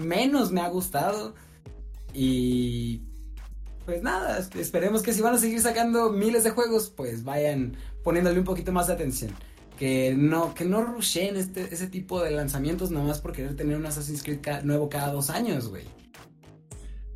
menos 0.00 0.52
me 0.52 0.60
ha 0.60 0.68
gustado. 0.68 1.34
Y. 2.12 3.02
Pues 3.84 4.02
nada, 4.02 4.38
es- 4.38 4.54
esperemos 4.56 5.02
que 5.02 5.12
si 5.12 5.20
van 5.20 5.34
a 5.34 5.38
seguir 5.38 5.60
sacando 5.60 6.10
miles 6.10 6.42
de 6.44 6.50
juegos, 6.50 6.88
pues 6.90 7.22
vayan 7.24 7.76
poniéndole 8.02 8.38
un 8.38 8.44
poquito 8.46 8.72
más 8.72 8.86
de 8.86 8.94
atención. 8.94 9.32
Que 9.78 10.14
no, 10.16 10.54
que 10.54 10.64
no 10.64 10.82
rushen 10.84 11.36
este, 11.36 11.62
ese 11.74 11.88
tipo 11.88 12.22
de 12.22 12.30
lanzamientos 12.30 12.90
nomás 12.90 13.20
por 13.20 13.32
querer 13.32 13.56
tener 13.56 13.76
un 13.76 13.84
Assassin's 13.86 14.22
Creed 14.22 14.62
nuevo 14.62 14.88
cada 14.88 15.12
dos 15.12 15.28
años, 15.30 15.68
güey. 15.68 15.82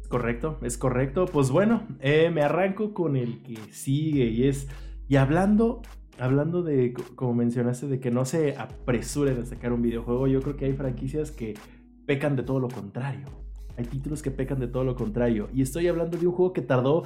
Correcto, 0.08 0.58
es 0.62 0.76
correcto. 0.76 1.26
Pues 1.26 1.50
bueno, 1.50 1.86
eh, 2.00 2.30
me 2.30 2.42
arranco 2.42 2.94
con 2.94 3.16
el 3.16 3.42
que 3.42 3.58
sigue 3.72 4.26
y 4.26 4.48
es. 4.48 4.66
Y 5.08 5.16
hablando, 5.16 5.82
hablando 6.18 6.62
de, 6.62 6.92
co- 6.92 7.04
como 7.14 7.34
mencionaste, 7.34 7.86
de 7.86 8.00
que 8.00 8.10
no 8.10 8.24
se 8.24 8.56
apresuren 8.56 9.40
a 9.40 9.46
sacar 9.46 9.72
un 9.72 9.82
videojuego, 9.82 10.26
yo 10.26 10.40
creo 10.42 10.56
que 10.56 10.64
hay 10.66 10.72
franquicias 10.72 11.30
que 11.30 11.54
pecan 12.08 12.36
de 12.36 12.42
todo 12.42 12.58
lo 12.58 12.68
contrario. 12.68 13.26
Hay 13.76 13.84
títulos 13.84 14.22
que 14.22 14.30
pecan 14.30 14.58
de 14.58 14.66
todo 14.66 14.82
lo 14.82 14.96
contrario. 14.96 15.50
Y 15.52 15.60
estoy 15.60 15.88
hablando 15.88 16.16
de 16.16 16.26
un 16.26 16.32
juego 16.32 16.54
que 16.54 16.62
tardó 16.62 17.04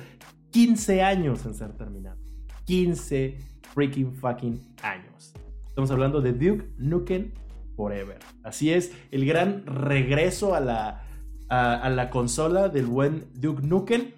15 0.50 1.02
años 1.02 1.44
en 1.44 1.54
ser 1.54 1.72
terminado. 1.72 2.18
15 2.66 3.36
freaking 3.74 4.14
fucking 4.14 4.60
años. 4.80 5.34
Estamos 5.66 5.90
hablando 5.90 6.20
de 6.20 6.32
Duke 6.32 6.68
Nukem 6.78 7.32
Forever. 7.74 8.20
Así 8.44 8.70
es, 8.70 8.92
el 9.10 9.26
gran 9.26 9.66
regreso 9.66 10.54
a 10.54 10.60
la, 10.60 11.02
a, 11.48 11.90
la 11.90 12.08
consola 12.08 12.68
del 12.68 12.86
buen 12.86 13.24
Duke 13.34 13.66
Nukem. 13.66 14.12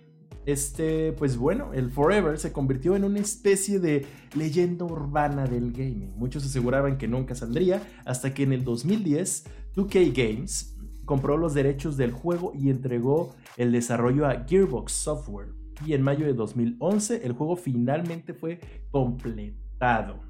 Este, 0.44 1.12
pues 1.12 1.38
bueno, 1.38 1.72
el 1.72 1.90
Forever 1.90 2.38
se 2.38 2.52
convirtió 2.52 2.94
en 2.94 3.04
una 3.04 3.20
especie 3.20 3.78
de 3.78 4.04
leyenda 4.36 4.84
urbana 4.84 5.46
del 5.46 5.72
gaming. 5.72 6.12
Muchos 6.18 6.44
aseguraban 6.44 6.98
que 6.98 7.08
nunca 7.08 7.34
saldría, 7.34 7.82
hasta 8.04 8.34
que 8.34 8.42
en 8.42 8.52
el 8.52 8.64
2010 8.64 9.44
2K 9.74 10.12
Games 10.14 10.73
compró 11.04 11.36
los 11.36 11.54
derechos 11.54 11.96
del 11.96 12.12
juego 12.12 12.52
y 12.54 12.70
entregó 12.70 13.34
el 13.56 13.72
desarrollo 13.72 14.26
a 14.26 14.44
Gearbox 14.46 14.92
Software. 14.92 15.48
Y 15.84 15.92
en 15.94 16.02
mayo 16.02 16.26
de 16.26 16.34
2011 16.34 17.24
el 17.24 17.32
juego 17.32 17.56
finalmente 17.56 18.34
fue 18.34 18.60
completado. 18.90 20.20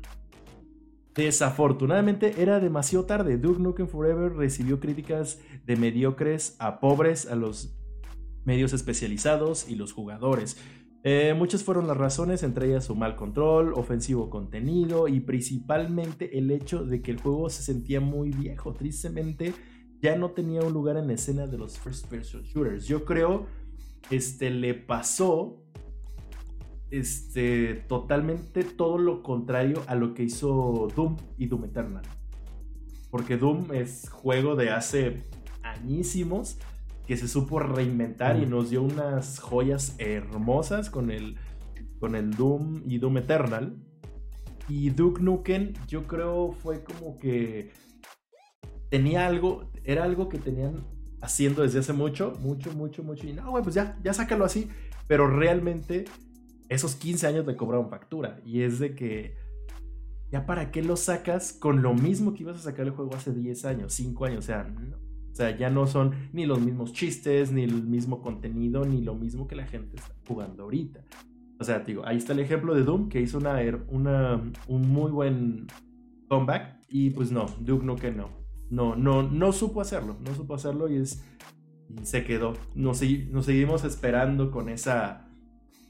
Desafortunadamente 1.14 2.42
era 2.42 2.58
demasiado 2.58 3.04
tarde. 3.04 3.38
Duke 3.38 3.60
Nukem 3.60 3.86
Forever 3.86 4.32
recibió 4.32 4.80
críticas 4.80 5.40
de 5.64 5.76
mediocres 5.76 6.56
a 6.58 6.80
pobres 6.80 7.26
a 7.26 7.36
los 7.36 7.78
medios 8.44 8.72
especializados 8.72 9.68
y 9.68 9.76
los 9.76 9.92
jugadores. 9.92 10.56
Eh, 11.06 11.34
muchas 11.36 11.62
fueron 11.62 11.86
las 11.86 11.98
razones, 11.98 12.42
entre 12.42 12.68
ellas 12.68 12.86
su 12.86 12.94
mal 12.94 13.14
control, 13.14 13.74
ofensivo 13.74 14.30
contenido 14.30 15.06
y 15.06 15.20
principalmente 15.20 16.38
el 16.38 16.50
hecho 16.50 16.84
de 16.84 17.02
que 17.02 17.10
el 17.10 17.20
juego 17.20 17.50
se 17.50 17.62
sentía 17.62 18.00
muy 18.00 18.30
viejo. 18.30 18.72
Tristemente 18.72 19.52
ya 20.04 20.16
no 20.16 20.32
tenía 20.32 20.60
un 20.60 20.74
lugar 20.74 20.98
en 20.98 21.06
la 21.06 21.14
escena 21.14 21.46
de 21.46 21.56
los 21.56 21.78
first 21.78 22.08
person 22.08 22.42
shooters. 22.42 22.86
Yo 22.86 23.06
creo 23.06 23.46
este 24.10 24.50
le 24.50 24.74
pasó 24.74 25.56
este 26.90 27.72
totalmente 27.88 28.64
todo 28.64 28.98
lo 28.98 29.22
contrario 29.22 29.82
a 29.86 29.94
lo 29.94 30.12
que 30.12 30.24
hizo 30.24 30.88
Doom 30.94 31.16
y 31.38 31.46
Doom 31.46 31.64
Eternal. 31.64 32.04
Porque 33.10 33.38
Doom 33.38 33.72
es 33.72 34.10
juego 34.10 34.56
de 34.56 34.72
hace 34.72 35.22
añísimos 35.62 36.58
que 37.06 37.16
se 37.16 37.26
supo 37.26 37.58
reinventar 37.58 38.38
y 38.38 38.44
nos 38.44 38.68
dio 38.68 38.82
unas 38.82 39.38
joyas 39.40 39.94
hermosas 39.96 40.90
con 40.90 41.10
el 41.10 41.38
con 41.98 42.14
el 42.14 42.32
Doom 42.32 42.82
y 42.86 42.98
Doom 42.98 43.16
Eternal. 43.16 43.78
Y 44.68 44.90
Duke 44.90 45.22
Nukem 45.22 45.72
yo 45.88 46.06
creo 46.06 46.52
fue 46.52 46.84
como 46.84 47.16
que 47.16 47.72
tenía 48.90 49.26
algo, 49.26 49.70
era 49.84 50.04
algo 50.04 50.28
que 50.28 50.38
tenían 50.38 50.84
haciendo 51.20 51.62
desde 51.62 51.78
hace 51.78 51.92
mucho, 51.92 52.32
mucho, 52.40 52.72
mucho, 52.72 53.02
mucho. 53.02 53.26
Y 53.26 53.32
no, 53.32 53.50
güey, 53.50 53.62
pues 53.62 53.74
ya, 53.74 53.98
ya 54.02 54.12
sácalo 54.12 54.44
así. 54.44 54.68
Pero 55.06 55.26
realmente 55.28 56.04
esos 56.68 56.94
15 56.96 57.26
años 57.26 57.46
le 57.46 57.56
cobraron 57.56 57.88
factura. 57.90 58.40
Y 58.44 58.62
es 58.62 58.78
de 58.78 58.94
que, 58.94 59.36
¿ya 60.30 60.46
para 60.46 60.70
qué 60.70 60.82
lo 60.82 60.96
sacas 60.96 61.52
con 61.52 61.82
lo 61.82 61.94
mismo 61.94 62.34
que 62.34 62.42
ibas 62.42 62.56
a 62.56 62.60
sacar 62.62 62.86
el 62.86 62.92
juego 62.92 63.14
hace 63.14 63.32
10 63.32 63.64
años, 63.64 63.92
5 63.94 64.24
años? 64.24 64.38
O 64.40 64.46
sea, 64.46 64.64
no. 64.64 64.96
O 64.96 65.36
sea, 65.36 65.56
ya 65.56 65.68
no 65.68 65.86
son 65.88 66.12
ni 66.32 66.46
los 66.46 66.60
mismos 66.60 66.92
chistes, 66.92 67.50
ni 67.50 67.64
el 67.64 67.82
mismo 67.82 68.22
contenido, 68.22 68.84
ni 68.84 69.00
lo 69.02 69.16
mismo 69.16 69.48
que 69.48 69.56
la 69.56 69.66
gente 69.66 69.96
está 69.96 70.14
jugando 70.28 70.62
ahorita. 70.62 71.00
O 71.58 71.64
sea, 71.64 71.80
digo, 71.80 72.06
ahí 72.06 72.18
está 72.18 72.32
el 72.34 72.38
ejemplo 72.38 72.72
de 72.74 72.84
Doom, 72.84 73.08
que 73.08 73.20
hizo 73.20 73.38
una, 73.38 73.60
her- 73.60 73.84
una, 73.88 74.40
un 74.68 74.88
muy 74.88 75.10
buen 75.10 75.66
comeback. 76.28 76.78
Y 76.88 77.10
pues 77.10 77.32
no, 77.32 77.46
Duke 77.60 77.84
Nukem 77.84 78.16
no. 78.16 78.43
No, 78.70 78.96
no, 78.96 79.22
no 79.22 79.52
supo 79.52 79.80
hacerlo. 79.80 80.16
No 80.20 80.34
supo 80.34 80.54
hacerlo 80.54 80.88
y 80.88 80.96
es. 80.96 81.22
Y 81.88 82.06
se 82.06 82.24
quedó. 82.24 82.54
Nos, 82.74 83.02
segui- 83.02 83.28
nos 83.30 83.46
seguimos 83.46 83.84
esperando 83.84 84.50
con 84.50 84.68
esa. 84.68 85.28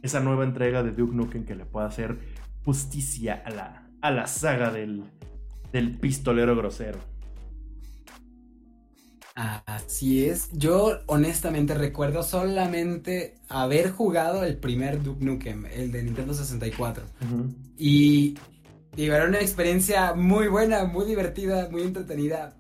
Esa 0.02 0.20
nueva 0.20 0.44
entrega 0.44 0.82
de 0.82 0.92
Duke 0.92 1.14
Nukem 1.16 1.44
que 1.46 1.54
le 1.56 1.66
pueda 1.66 1.86
hacer 1.86 2.18
justicia 2.64 3.42
a 3.44 3.50
la, 3.50 3.90
a 4.02 4.10
la 4.10 4.26
saga 4.26 4.70
del, 4.72 5.04
del 5.72 5.98
pistolero 5.98 6.56
grosero. 6.56 7.00
Así 9.36 10.26
es. 10.28 10.48
Yo 10.52 11.00
honestamente 11.06 11.74
recuerdo 11.74 12.22
solamente 12.22 13.34
haber 13.48 13.90
jugado 13.90 14.44
el 14.44 14.58
primer 14.58 15.02
Duke 15.02 15.24
Nukem, 15.24 15.66
el 15.66 15.90
de 15.90 16.04
Nintendo 16.04 16.34
64. 16.34 17.04
Ujú. 17.20 17.54
Y 17.76 18.38
digo, 18.96 19.14
era 19.14 19.26
una 19.26 19.40
experiencia 19.40 20.14
muy 20.14 20.46
buena, 20.48 20.84
muy 20.84 21.04
divertida, 21.06 21.68
muy 21.70 21.82
entretenida 21.82 22.56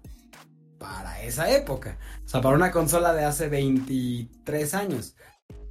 para 0.84 1.22
esa 1.22 1.50
época. 1.50 1.98
O 2.24 2.28
sea, 2.28 2.40
para 2.40 2.56
una 2.56 2.70
consola 2.70 3.12
de 3.12 3.24
hace 3.24 3.48
23 3.48 4.74
años. 4.74 5.16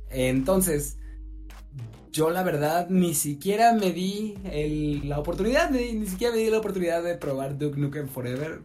Entonces, 0.09 0.97
yo 2.11 2.29
la 2.29 2.43
verdad 2.43 2.87
ni 2.89 3.15
siquiera 3.15 3.73
me 3.73 3.91
di 3.91 5.01
la 5.03 5.19
oportunidad, 5.19 5.71
ni, 5.71 5.93
ni 5.93 6.07
siquiera 6.07 6.33
me 6.33 6.41
di 6.41 6.49
la 6.49 6.59
oportunidad 6.59 7.03
de 7.03 7.15
probar 7.15 7.57
Duke 7.57 7.79
Nukem 7.79 8.07
Forever. 8.07 8.61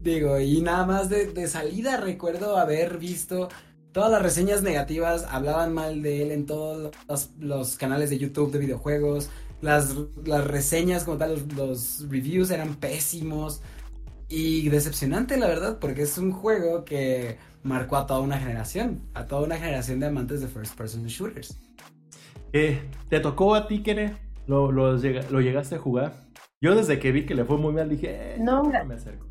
Digo, 0.00 0.38
y 0.40 0.60
nada 0.62 0.86
más 0.86 1.08
de, 1.10 1.46
salida 1.48 1.98
recuerdo 1.98 2.56
haber 2.56 2.98
visto 2.98 3.48
todas 3.92 4.10
las 4.10 4.22
reseñas 4.22 4.62
negativas, 4.62 5.26
hablaban 5.28 5.74
mal 5.74 6.00
de 6.00 6.22
él 6.22 6.30
en 6.30 6.46
todos 6.46 6.92
los, 7.08 7.30
los 7.38 7.76
canales 7.76 8.08
de 8.08 8.18
YouTube 8.18 8.52
de 8.52 8.60
videojuegos. 8.60 9.28
Las, 9.60 9.94
las 10.24 10.46
reseñas 10.46 11.04
como 11.04 11.18
tal, 11.18 11.32
los, 11.32 11.52
los 11.54 12.08
reviews 12.08 12.50
eran 12.50 12.76
pésimos. 12.76 13.60
Y 14.32 14.68
decepcionante, 14.68 15.36
la 15.36 15.48
verdad, 15.48 15.78
porque 15.80 16.02
es 16.02 16.16
un 16.16 16.30
juego 16.30 16.84
que 16.84 17.36
marcó 17.64 17.96
a 17.96 18.06
toda 18.06 18.20
una 18.20 18.38
generación, 18.38 19.02
a 19.12 19.26
toda 19.26 19.42
una 19.42 19.56
generación 19.56 19.98
de 19.98 20.06
amantes 20.06 20.40
de 20.40 20.46
first 20.46 20.76
person 20.76 21.04
shooters. 21.04 21.58
Eh, 22.52 22.80
¿Te 23.08 23.18
tocó 23.18 23.56
a 23.56 23.66
ti, 23.66 23.82
Kene? 23.82 24.16
¿Lo, 24.46 24.70
lo, 24.70 24.92
¿Lo, 24.92 25.40
llegaste 25.40 25.74
a 25.74 25.78
jugar? 25.78 26.12
Yo 26.60 26.76
desde 26.76 27.00
que 27.00 27.10
vi 27.10 27.26
que 27.26 27.34
le 27.34 27.44
fue 27.44 27.56
muy 27.56 27.72
mal 27.72 27.88
dije, 27.88 28.34
eh, 28.34 28.36
no, 28.38 28.62
no 28.62 28.84
me 28.84 28.94
acerco. 28.94 29.26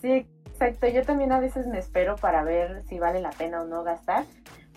Sí, 0.00 0.28
exacto. 0.46 0.86
Yo 0.86 1.02
también 1.02 1.32
a 1.32 1.40
veces 1.40 1.66
me 1.66 1.78
espero 1.80 2.14
para 2.14 2.44
ver 2.44 2.84
si 2.84 3.00
vale 3.00 3.20
la 3.20 3.30
pena 3.30 3.62
o 3.62 3.66
no 3.66 3.82
gastar. 3.82 4.24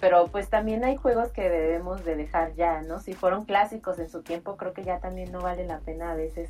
Pero 0.02 0.26
pues 0.32 0.50
también 0.50 0.84
hay 0.86 0.95
juegos 0.95 1.30
que 1.34 1.50
debemos 1.50 2.04
de 2.04 2.16
dejar 2.16 2.56
ya, 2.56 2.82
¿no? 2.82 3.00
Si 3.00 3.14
fueron 3.14 3.45
clásicos 3.45 4.00
en 4.00 4.10
su 4.10 4.24
tiempo, 4.24 4.58
creo 4.58 4.74
que 4.74 4.84
ya 4.84 5.00
también 5.00 5.32
no 5.32 5.39
vale 5.41 5.68
la 5.68 5.82
pena 5.82 6.14
a 6.14 6.16
veces 6.16 6.50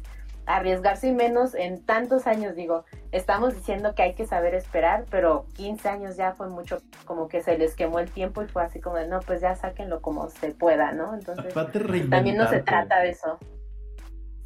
arriesgarse 0.49 1.07
y 1.07 1.13
menos 1.13 1.53
en 1.53 1.85
tantos 1.85 2.25
años, 2.25 2.55
digo, 2.55 2.83
estamos 3.11 3.53
diciendo 3.53 3.93
que 3.93 4.01
hay 4.01 4.15
que 4.15 4.25
saber 4.25 4.55
esperar, 4.55 5.05
pero 5.11 5.45
15 5.53 5.87
años 5.89 6.17
ya 6.17 6.33
fue 6.33 6.49
mucho, 6.49 6.81
como 7.05 7.27
que 7.27 7.43
se 7.43 7.55
les 7.55 7.75
quemó 7.75 7.99
el 7.99 8.09
tiempo 8.09 8.41
y 8.41 8.47
fue 8.47 8.63
así 8.63 8.79
como 8.79 8.95
de, 8.95 9.07
no, 9.07 9.19
pues 9.19 9.41
ya 9.41 9.55
sáquenlo 9.55 10.01
como 10.01 10.27
se 10.29 10.51
pueda, 10.51 10.91
¿no? 10.91 11.13
Entonces, 11.13 11.53
también 12.09 12.35
no 12.35 12.49
se 12.49 12.63
trata 12.63 12.99
de 12.99 13.09
eso. 13.11 13.37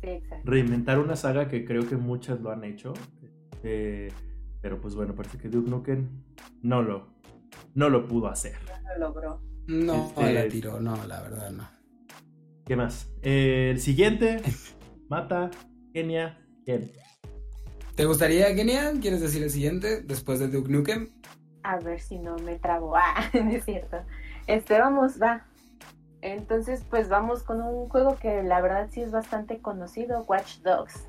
Sí, 0.02 0.10
exacto. 0.10 0.44
Reinventar 0.44 1.00
una 1.00 1.16
saga 1.16 1.48
que 1.48 1.64
creo 1.64 1.88
que 1.88 1.96
muchas 1.96 2.42
lo 2.42 2.52
han 2.52 2.66
hecho, 2.66 2.94
eh, 3.64 4.12
pero 4.62 4.82
pues 4.82 4.96
bueno, 4.96 5.16
parece 5.16 5.38
que 5.38 5.48
Duke 5.48 5.70
Nukem 5.70 6.10
no 6.62 6.82
lo, 6.82 7.14
no 7.76 7.88
lo 7.88 8.10
pudo 8.10 8.28
hacer. 8.28 8.58
No 8.68 8.94
lo 8.94 9.00
logró. 9.00 9.42
No, 9.68 10.08
este, 10.08 10.34
la 10.34 10.48
tiró, 10.50 10.82
no, 10.82 10.98
la 11.08 11.22
verdad 11.22 11.52
no. 11.52 11.66
¿Qué 12.66 12.76
más? 12.76 13.10
Eh, 13.22 13.70
el 13.72 13.80
siguiente, 13.80 14.42
Mata 15.08 15.50
Kenia, 15.94 16.40
¿quién? 16.66 16.92
¿Te 17.96 18.06
gustaría, 18.06 18.54
Kenia? 18.56 18.94
¿Quieres 19.00 19.22
decir 19.22 19.44
el 19.44 19.52
siguiente 19.52 20.02
después 20.02 20.40
de 20.40 20.48
Duke 20.48 20.72
Nukem? 20.72 21.12
A 21.62 21.78
ver 21.78 22.02
si 22.02 22.18
no 22.18 22.36
me 22.38 22.58
trabo. 22.58 22.96
Ah, 22.98 23.30
es 23.34 23.64
cierto. 23.64 23.98
Este, 24.48 24.80
vamos, 24.80 25.22
va. 25.22 25.46
Entonces, 26.22 26.84
pues 26.90 27.10
vamos 27.10 27.44
con 27.44 27.62
un 27.62 27.90
juego 27.90 28.18
que 28.18 28.42
la 28.42 28.60
verdad 28.62 28.88
sí 28.92 29.02
es 29.02 29.12
bastante 29.12 29.60
conocido, 29.60 30.24
Watch 30.24 30.60
Dogs. 30.60 31.06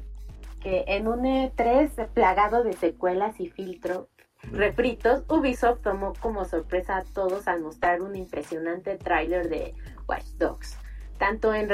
Que 0.61 0.85
en 0.87 1.09
un 1.09 1.23
E3 1.23 2.09
plagado 2.09 2.63
de 2.63 2.75
secuelas 2.75 3.41
y 3.41 3.49
filtro, 3.49 4.09
refritos, 4.53 5.25
Ubisoft 5.29 5.81
tomó 5.81 6.13
como 6.21 6.45
sorpresa 6.45 6.99
a 6.99 7.05
todos 7.05 7.49
al 7.49 7.63
mostrar 7.63 8.03
un 8.03 8.17
impresionante 8.17 8.99
tráiler 8.99 9.49
de 9.49 9.75
Watch 10.07 10.27
Dogs. 10.39 10.77
Tanto 11.19 11.55
en, 11.55 11.69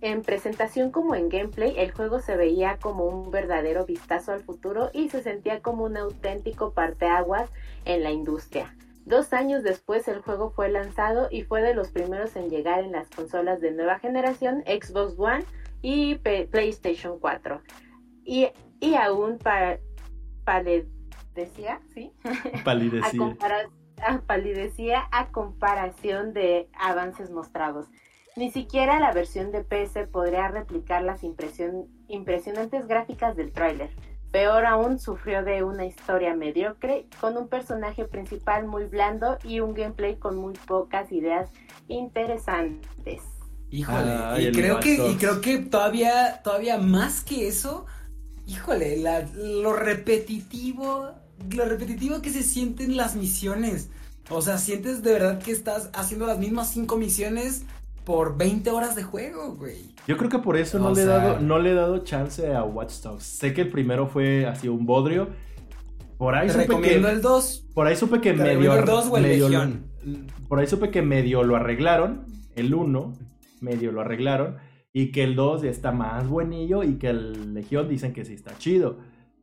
en 0.00 0.22
presentación 0.22 0.90
como 0.90 1.14
en 1.14 1.28
gameplay, 1.28 1.74
el 1.78 1.92
juego 1.92 2.20
se 2.20 2.36
veía 2.36 2.78
como 2.78 3.06
un 3.06 3.30
verdadero 3.30 3.86
vistazo 3.86 4.32
al 4.32 4.42
futuro 4.42 4.90
y 4.92 5.08
se 5.08 5.22
sentía 5.22 5.60
como 5.60 5.84
un 5.84 5.96
auténtico 5.96 6.72
parteaguas 6.72 7.48
en 7.84 8.02
la 8.02 8.10
industria. 8.10 8.74
Dos 9.04 9.32
años 9.32 9.62
después 9.62 10.08
el 10.08 10.20
juego 10.20 10.50
fue 10.50 10.68
lanzado 10.68 11.28
y 11.30 11.42
fue 11.42 11.62
de 11.62 11.74
los 11.74 11.90
primeros 11.90 12.34
en 12.34 12.50
llegar 12.50 12.82
en 12.82 12.90
las 12.90 13.08
consolas 13.08 13.60
de 13.60 13.70
nueva 13.70 14.00
generación, 14.00 14.64
Xbox 14.66 15.14
One 15.16 15.44
y 15.80 16.16
PlayStation 16.16 17.20
4. 17.20 17.60
Y, 18.24 18.48
y 18.80 18.94
aún 18.96 19.38
para, 19.38 19.78
palidecía, 20.44 21.80
¿sí? 21.94 22.12
Palidecía. 22.64 23.36
a, 24.02 24.20
palidecía 24.22 25.08
a 25.12 25.28
comparación 25.28 26.32
de 26.32 26.68
avances 26.76 27.30
mostrados. 27.30 27.86
Ni 28.36 28.50
siquiera 28.50 29.00
la 29.00 29.12
versión 29.12 29.50
de 29.50 29.64
PS 29.64 30.08
podría 30.12 30.48
replicar 30.48 31.02
las 31.02 31.22
impresionantes 31.24 32.86
gráficas 32.86 33.34
del 33.34 33.50
tráiler. 33.50 33.88
Peor 34.30 34.66
aún, 34.66 34.98
sufrió 34.98 35.42
de 35.42 35.62
una 35.62 35.86
historia 35.86 36.36
mediocre, 36.36 37.06
con 37.18 37.38
un 37.38 37.48
personaje 37.48 38.04
principal 38.04 38.66
muy 38.66 38.84
blando 38.84 39.38
y 39.42 39.60
un 39.60 39.72
gameplay 39.72 40.16
con 40.16 40.36
muy 40.36 40.52
pocas 40.66 41.10
ideas 41.12 41.48
interesantes. 41.88 43.22
Híjole, 43.70 44.42
y, 44.42 44.52
creo 44.52 44.80
que, 44.80 44.96
y 44.96 45.14
creo 45.14 45.40
que 45.40 45.56
todavía, 45.56 46.42
todavía 46.44 46.76
más 46.76 47.22
que 47.22 47.48
eso, 47.48 47.86
híjole, 48.46 49.02
lo 49.34 49.72
repetitivo, 49.72 51.08
lo 51.54 51.64
repetitivo 51.64 52.20
que 52.20 52.28
se 52.28 52.42
sienten 52.42 52.98
las 52.98 53.16
misiones. 53.16 53.88
O 54.28 54.42
sea, 54.42 54.58
sientes 54.58 55.02
de 55.02 55.12
verdad 55.12 55.38
que 55.38 55.52
estás 55.52 55.88
haciendo 55.94 56.26
las 56.26 56.38
mismas 56.38 56.70
cinco 56.70 56.98
misiones 56.98 57.64
por 58.06 58.38
20 58.38 58.70
horas 58.70 58.94
de 58.94 59.02
juego, 59.02 59.56
güey. 59.56 59.92
Yo 60.06 60.16
creo 60.16 60.30
que 60.30 60.38
por 60.38 60.56
eso 60.56 60.78
no, 60.78 60.94
le, 60.94 61.02
he 61.02 61.04
dado, 61.04 61.40
no 61.40 61.58
le 61.58 61.72
he 61.72 61.74
dado 61.74 61.98
chance 62.04 62.54
a 62.54 62.62
Watch 62.62 63.00
Dogs. 63.02 63.24
Sé 63.24 63.52
que 63.52 63.62
el 63.62 63.68
primero 63.68 64.06
fue 64.06 64.46
así 64.46 64.68
un 64.68 64.86
bodrio. 64.86 65.30
Por 66.16 66.36
ahí 66.36 66.46
Te 66.46 66.66
supe 66.66 66.80
que, 66.82 66.94
el 66.94 67.20
2. 67.20 67.70
Por 67.74 67.88
ahí 67.88 67.96
supe 67.96 68.20
que 68.20 68.32
medio, 68.32 68.78
el 68.78 68.84
2 68.84 69.08
o 69.10 69.16
el 69.16 69.22
medio 69.24 69.48
Por 70.48 70.60
ahí 70.60 70.68
supe 70.68 70.90
que 70.90 71.02
medio 71.02 71.42
lo 71.42 71.56
arreglaron. 71.56 72.26
El 72.54 72.72
1 72.72 73.12
medio 73.60 73.90
lo 73.90 74.02
arreglaron. 74.02 74.56
Y 74.92 75.10
que 75.10 75.24
el 75.24 75.34
2 75.34 75.62
ya 75.62 75.70
está 75.70 75.90
más 75.90 76.28
buenillo. 76.28 76.84
Y 76.84 76.98
que 76.98 77.08
el 77.08 77.54
Legión 77.54 77.88
dicen 77.88 78.12
que 78.12 78.24
sí 78.24 78.34
está 78.34 78.56
chido. 78.56 78.98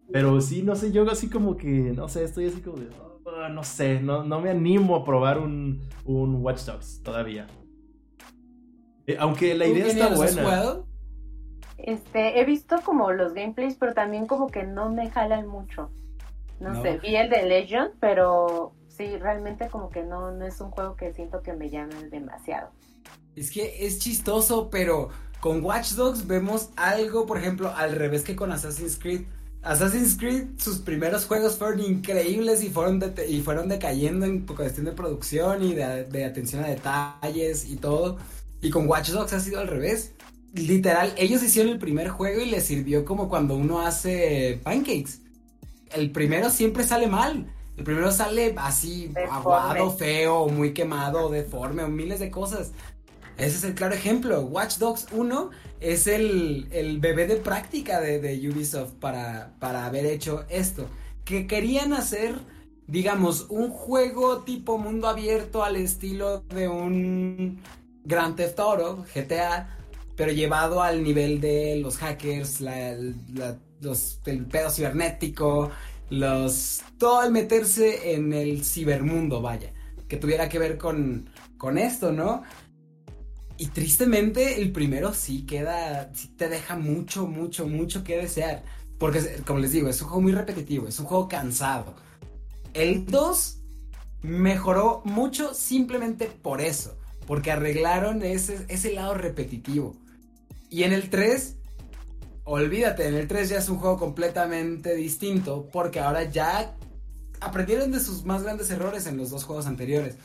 Pero 0.09 0.39
sí, 0.39 0.63
no 0.63 0.77
sé, 0.77 0.93
yo 0.93 1.09
así 1.11 1.29
como 1.29 1.57
que, 1.57 1.67
no 1.67 2.07
sé, 2.07 2.23
estoy 2.23 2.45
así 2.45 2.61
como 2.61 2.77
de, 2.77 2.87
oh, 3.25 3.49
no 3.49 3.63
sé, 3.63 3.99
no, 3.99 4.23
no 4.23 4.39
me 4.39 4.49
animo 4.51 4.95
a 4.95 5.03
probar 5.03 5.39
un, 5.39 5.81
un 6.05 6.35
Watch 6.35 6.65
Dogs 6.65 7.01
todavía. 7.03 7.47
Eh, 9.07 9.17
aunque 9.19 9.55
la 9.55 9.67
idea 9.67 9.87
está 9.87 10.15
buena. 10.15 10.83
Este, 11.77 12.39
he 12.39 12.45
visto 12.45 12.77
como 12.85 13.11
los 13.11 13.33
gameplays, 13.33 13.75
pero 13.75 13.93
también 13.93 14.25
como 14.25 14.47
que 14.47 14.63
no 14.63 14.89
me 14.89 15.09
jalan 15.09 15.47
mucho. 15.47 15.91
No, 16.59 16.81
sé, 16.81 16.97
vi 16.99 17.15
el 17.17 17.29
de 17.29 17.43
Legion, 17.43 17.91
pero 17.99 18.73
sí, 18.87 19.17
realmente 19.17 19.67
como 19.67 19.89
que 19.89 20.03
no, 20.03 20.31
no 20.31 20.45
es 20.45 20.61
un 20.61 20.71
juego 20.71 20.95
que 20.95 21.11
siento 21.13 21.41
que 21.41 21.51
me 21.51 21.69
llame 21.69 22.07
demasiado. 22.09 22.69
Es 23.35 23.51
que 23.51 23.85
es 23.85 23.99
chistoso, 23.99 24.69
pero 24.69 25.09
con 25.41 25.61
Watch 25.63 25.91
Dogs 25.93 26.25
vemos 26.25 26.69
algo, 26.77 27.25
por 27.25 27.37
ejemplo, 27.37 27.73
al 27.75 27.95
revés 27.95 28.23
que 28.23 28.35
con 28.35 28.51
Assassin's 28.53 28.97
Creed. 28.97 29.23
Assassin's 29.61 30.17
Creed, 30.17 30.57
sus 30.57 30.79
primeros 30.79 31.25
juegos 31.25 31.57
fueron 31.57 31.81
increíbles 31.81 32.63
y 32.63 32.69
fueron, 32.69 33.01
y 33.27 33.41
fueron 33.41 33.67
decayendo 33.67 34.25
en 34.25 34.45
cuestión 34.45 34.85
de 34.85 34.91
producción 34.93 35.63
y 35.63 35.73
de, 35.73 36.05
de 36.05 36.25
atención 36.25 36.63
a 36.63 36.67
detalles 36.67 37.69
y 37.69 37.75
todo. 37.75 38.17
Y 38.63 38.69
con 38.69 38.87
Watch 38.87 39.09
Dogs 39.09 39.33
ha 39.33 39.41
sido 39.41 39.59
al 39.59 39.67
revés. 39.67 40.13
Literal, 40.53 41.13
ellos 41.17 41.43
hicieron 41.43 41.73
el 41.73 41.79
primer 41.79 42.07
juego 42.07 42.41
y 42.41 42.49
les 42.49 42.63
sirvió 42.63 43.03
como 43.03 43.27
cuando 43.27 43.57
uno 43.57 43.81
hace 43.81 44.61
pancakes. 44.63 45.19
El 45.91 46.11
primero 46.11 46.49
siempre 46.49 46.85
sale 46.85 47.07
mal. 47.07 47.53
El 47.75 47.83
primero 47.83 48.09
sale 48.11 48.53
así 48.55 49.11
aguado, 49.29 49.91
feo, 49.91 50.47
muy 50.47 50.73
quemado, 50.73 51.29
deforme, 51.29 51.83
o 51.83 51.89
miles 51.89 52.19
de 52.19 52.31
cosas. 52.31 52.71
Ese 53.35 53.57
es 53.57 53.63
el 53.65 53.73
claro 53.73 53.95
ejemplo. 53.95 54.41
Watch 54.43 54.77
Dogs 54.77 55.07
1 55.11 55.49
es 55.81 56.07
el, 56.07 56.99
bebé 57.01 57.27
de 57.27 57.35
práctica 57.35 57.99
de, 57.99 58.21
de 58.21 58.49
Ubisoft 58.49 58.93
para, 58.93 59.55
para 59.59 59.85
haber 59.85 60.05
hecho 60.05 60.45
esto. 60.49 60.87
Que 61.25 61.47
querían 61.47 61.91
hacer, 61.91 62.35
digamos, 62.87 63.47
un 63.49 63.71
juego 63.71 64.43
tipo 64.43 64.77
mundo 64.77 65.09
abierto 65.09 65.65
al 65.65 65.75
estilo 65.75 66.41
de 66.43 66.69
un 66.69 67.59
Grand 68.05 68.35
Theft 68.35 68.59
Auto, 68.59 69.05
GTA, 69.13 69.77
pero 70.15 70.31
llevado 70.31 70.81
al 70.81 71.03
nivel 71.03 71.39
de 71.39 71.77
los 71.77 71.97
hackers, 71.97 72.61
los, 73.79 74.19
el 74.25 74.45
pedo 74.45 74.69
cibernético, 74.69 75.71
todo 76.97 77.23
el 77.23 77.31
meterse 77.31 78.13
en 78.13 78.33
el 78.33 78.63
cibermundo, 78.63 79.41
vaya, 79.41 79.71
que 80.07 80.17
tuviera 80.17 80.49
que 80.49 80.59
ver 80.59 80.77
con, 80.77 81.29
con 81.57 81.77
esto, 81.77 82.11
¿no? 82.11 82.43
Y 83.57 83.67
tristemente 83.67 84.61
el 84.61 84.71
primero 84.71 85.13
sí 85.13 85.45
queda, 85.45 86.11
sí 86.13 86.29
te 86.29 86.49
deja 86.49 86.75
mucho, 86.75 87.27
mucho, 87.27 87.67
mucho 87.67 88.03
que 88.03 88.17
desear. 88.17 88.63
Porque, 88.97 89.41
como 89.45 89.59
les 89.59 89.71
digo, 89.71 89.89
es 89.89 90.01
un 90.01 90.07
juego 90.07 90.21
muy 90.21 90.31
repetitivo, 90.31 90.87
es 90.87 90.99
un 90.99 91.05
juego 91.05 91.27
cansado. 91.27 91.95
El 92.73 93.05
2 93.05 93.57
mejoró 94.23 95.01
mucho 95.05 95.53
simplemente 95.53 96.25
por 96.27 96.61
eso 96.61 96.97
porque 97.27 97.51
arreglaron 97.51 98.23
ese, 98.23 98.65
ese 98.67 98.93
lado 98.93 99.13
repetitivo. 99.13 99.95
Y 100.69 100.83
en 100.83 100.93
el 100.93 101.09
3, 101.09 101.57
olvídate, 102.45 103.07
en 103.07 103.15
el 103.15 103.27
3 103.27 103.49
ya 103.49 103.57
es 103.57 103.69
un 103.69 103.77
juego 103.77 103.97
completamente 103.97 104.95
distinto, 104.95 105.69
porque 105.71 105.99
ahora 105.99 106.23
ya 106.23 106.75
aprendieron 107.41 107.91
de 107.91 107.99
sus 107.99 108.25
más 108.25 108.43
grandes 108.43 108.69
errores 108.71 109.05
en 109.07 109.17
los 109.17 109.29
dos 109.29 109.43
juegos 109.43 109.67
anteriores. 109.67 110.15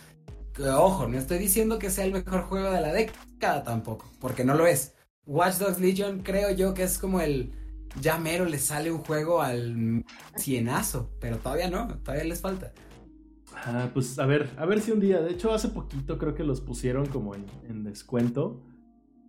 ojo, 0.59 1.07
no 1.07 1.19
estoy 1.19 1.39
diciendo 1.39 1.79
que 1.79 1.91
sea 1.91 2.05
el 2.05 2.13
mejor 2.13 2.43
juego 2.43 2.71
de 2.71 2.81
la 2.81 2.93
década 2.93 3.63
tampoco, 3.63 4.11
porque 4.21 4.45
no 4.45 4.55
lo 4.55 4.67
es. 4.67 4.95
Watch 5.27 5.57
Dogs 5.57 5.79
Legion 5.81 6.23
creo 6.23 6.51
yo 6.51 6.75
que 6.75 6.85
es 6.85 6.99
como 6.99 7.21
el... 7.21 7.53
Ya 8.01 8.19
mero 8.19 8.45
le 8.45 8.59
sale 8.59 8.93
un 8.93 8.99
juego 8.99 9.43
al 9.43 10.05
cienazo, 10.37 11.11
pero 11.21 11.39
todavía 11.39 11.69
no, 11.69 11.89
todavía 11.99 12.25
les 12.25 12.41
falta. 12.41 12.73
Ah, 13.65 13.91
pues 13.93 14.19
a 14.19 14.27
ver, 14.27 14.51
a 14.57 14.67
ver 14.67 14.81
si 14.81 14.93
un 14.93 15.01
día. 15.01 15.21
De 15.21 15.31
hecho, 15.31 15.53
hace 15.53 15.69
poquito 15.69 16.19
creo 16.19 16.35
que 16.35 16.45
los 16.45 16.61
pusieron 16.61 17.07
como 17.07 17.35
en, 17.35 17.85
descuento. 17.85 18.63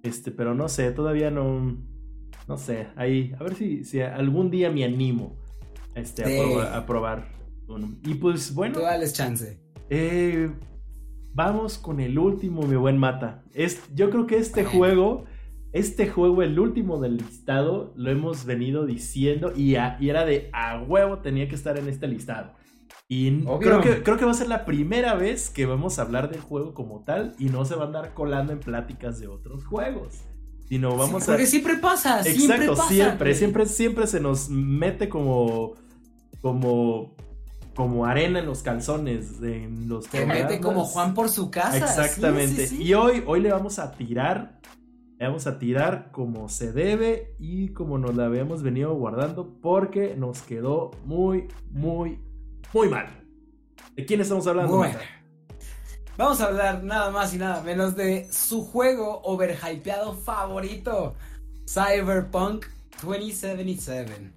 Este, 0.04 0.32
pero 0.32 0.56
no 0.56 0.70
sé, 0.70 0.92
todavía 0.92 1.32
no. 1.32 1.78
No 2.48 2.58
sé, 2.58 2.88
ahí. 2.96 3.34
A 3.40 3.44
ver 3.44 3.56
si, 3.56 3.84
si 3.84 4.02
algún 4.02 4.50
día 4.50 4.72
me 4.72 4.84
animo 4.84 5.38
este, 5.96 6.42
a, 6.62 6.86
probar, 6.86 7.28
Y 8.04 8.16
pues 8.16 8.54
bueno. 8.54 8.76
Tú 8.76 8.82
dales 8.82 9.14
chance. 9.14 9.60
Eh, 9.90 10.52
vamos 11.34 11.78
con 11.78 12.00
el 12.00 12.18
último, 12.18 12.64
mi 12.64 12.76
buen 12.76 12.98
Mata. 12.98 13.44
Es, 13.54 13.82
yo 13.94 14.10
creo 14.10 14.28
que 14.28 14.38
este 14.38 14.64
juego, 14.64 15.26
este 15.74 16.08
juego, 16.08 16.42
el 16.44 16.60
último 16.60 17.00
del 17.00 17.18
listado, 17.18 17.94
lo 17.96 18.12
hemos 18.12 18.46
venido 18.46 18.86
diciendo 18.86 19.52
y, 19.56 19.76
y 19.76 20.10
era 20.10 20.26
de 20.26 20.50
a 20.54 20.82
huevo 20.82 21.20
tenía 21.20 21.48
que 21.48 21.56
estar 21.56 21.78
en 21.78 21.88
este 21.88 22.08
listado. 22.08 22.59
Y 23.12 23.42
creo 23.42 23.82
que, 23.82 24.04
creo 24.04 24.18
que 24.18 24.26
va 24.26 24.30
a 24.30 24.36
ser 24.36 24.48
la 24.48 24.66
primera 24.66 25.16
vez 25.16 25.50
que 25.50 25.66
vamos 25.66 25.98
a 25.98 26.04
hablar 26.04 26.30
del 26.30 26.42
juego 26.42 26.76
como 26.76 27.04
tal 27.04 27.34
y 27.40 27.46
no 27.46 27.66
se 27.66 27.74
va 27.74 27.86
a 27.86 27.88
andar 27.88 28.14
colando 28.14 28.54
en 28.54 28.60
pláticas 28.60 29.20
de 29.20 29.28
otros 29.28 29.66
juegos. 29.66 30.20
Sino 30.68 30.96
vamos 30.96 31.24
a. 31.24 31.26
Porque 31.26 31.48
siempre 31.48 31.78
pasa, 31.78 32.20
Exacto, 32.20 32.40
siempre 32.40 32.68
pasa. 32.68 32.88
Siempre, 32.88 33.34
siempre, 33.34 33.66
siempre 33.66 34.06
se 34.06 34.20
nos 34.20 34.50
mete 34.50 35.10
como. 35.10 35.74
como. 36.42 37.16
como 37.74 38.06
arena 38.06 38.42
en 38.42 38.46
los 38.46 38.62
calzones. 38.62 39.42
En 39.42 39.90
los 39.90 40.06
Se 40.06 40.28
mete 40.28 40.62
como 40.62 40.86
Juan 40.86 41.16
por 41.16 41.30
su 41.30 41.50
casa. 41.50 41.78
Exactamente. 41.78 42.70
y 42.76 42.94
hoy, 42.94 43.24
hoy 43.26 43.42
le 43.42 43.52
vamos 43.52 43.80
a 43.80 43.92
tirar. 43.94 44.60
Le 45.18 45.26
vamos 45.26 45.48
a 45.48 45.58
tirar 45.58 46.12
como 46.12 46.48
se 46.48 46.72
debe 46.72 47.36
y 47.40 47.70
como 47.70 47.98
nos 47.98 48.16
la 48.16 48.26
habíamos 48.26 48.62
venido 48.62 48.94
guardando 48.94 49.58
porque 49.60 50.16
nos 50.16 50.44
quedó 50.44 50.92
muy, 51.04 51.48
muy, 51.72 52.20
muy 52.74 52.90
mal. 52.90 53.08
¿De 53.96 54.06
quién 54.06 54.22
estamos 54.22 54.48
hablando? 54.48 54.86
Vamos 56.18 56.42
a 56.42 56.48
hablar 56.48 56.84
nada 56.84 57.12
más 57.12 57.34
y 57.34 57.38
nada 57.38 57.62
menos 57.62 57.96
de 57.96 58.28
su 58.32 58.66
juego 58.66 59.22
overhypeado 59.24 60.14
favorito, 60.14 61.16
Cyberpunk 61.66 62.66
2077. 63.02 64.32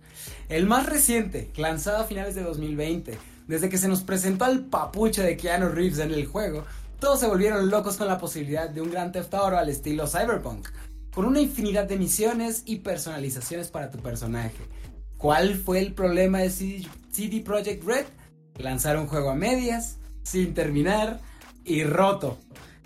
El 0.48 0.66
más 0.66 0.86
reciente, 0.86 1.50
lanzado 1.56 1.98
a 1.98 2.04
finales 2.04 2.34
de 2.34 2.42
2020. 2.42 3.18
Desde 3.48 3.68
que 3.68 3.78
se 3.78 3.88
nos 3.88 4.02
presentó 4.02 4.44
al 4.44 4.66
papuche 4.66 5.22
de 5.22 5.36
Keanu 5.36 5.70
Reeves 5.70 5.98
en 5.98 6.12
el 6.12 6.26
juego, 6.26 6.64
todos 7.00 7.18
se 7.18 7.26
volvieron 7.26 7.68
locos 7.68 7.96
con 7.96 8.06
la 8.06 8.18
posibilidad 8.18 8.70
de 8.70 8.80
un 8.80 8.90
gran 8.92 9.10
Theft 9.10 9.34
Auto 9.34 9.58
al 9.58 9.68
estilo 9.68 10.06
Cyberpunk, 10.06 10.68
con 11.12 11.24
una 11.24 11.40
infinidad 11.40 11.84
de 11.84 11.98
misiones 11.98 12.62
y 12.64 12.76
personalizaciones 12.76 13.68
para 13.68 13.90
tu 13.90 13.98
personaje. 13.98 14.58
¿Cuál 15.18 15.56
fue 15.56 15.80
el 15.80 15.94
problema 15.94 16.38
de 16.38 16.50
CD 16.50 17.40
Projekt 17.40 17.84
Red? 17.84 18.06
Lanzar 18.62 18.96
un 18.96 19.06
juego 19.06 19.30
a 19.30 19.34
medias, 19.34 19.98
sin 20.22 20.54
terminar 20.54 21.20
y 21.64 21.84
roto. 21.84 22.38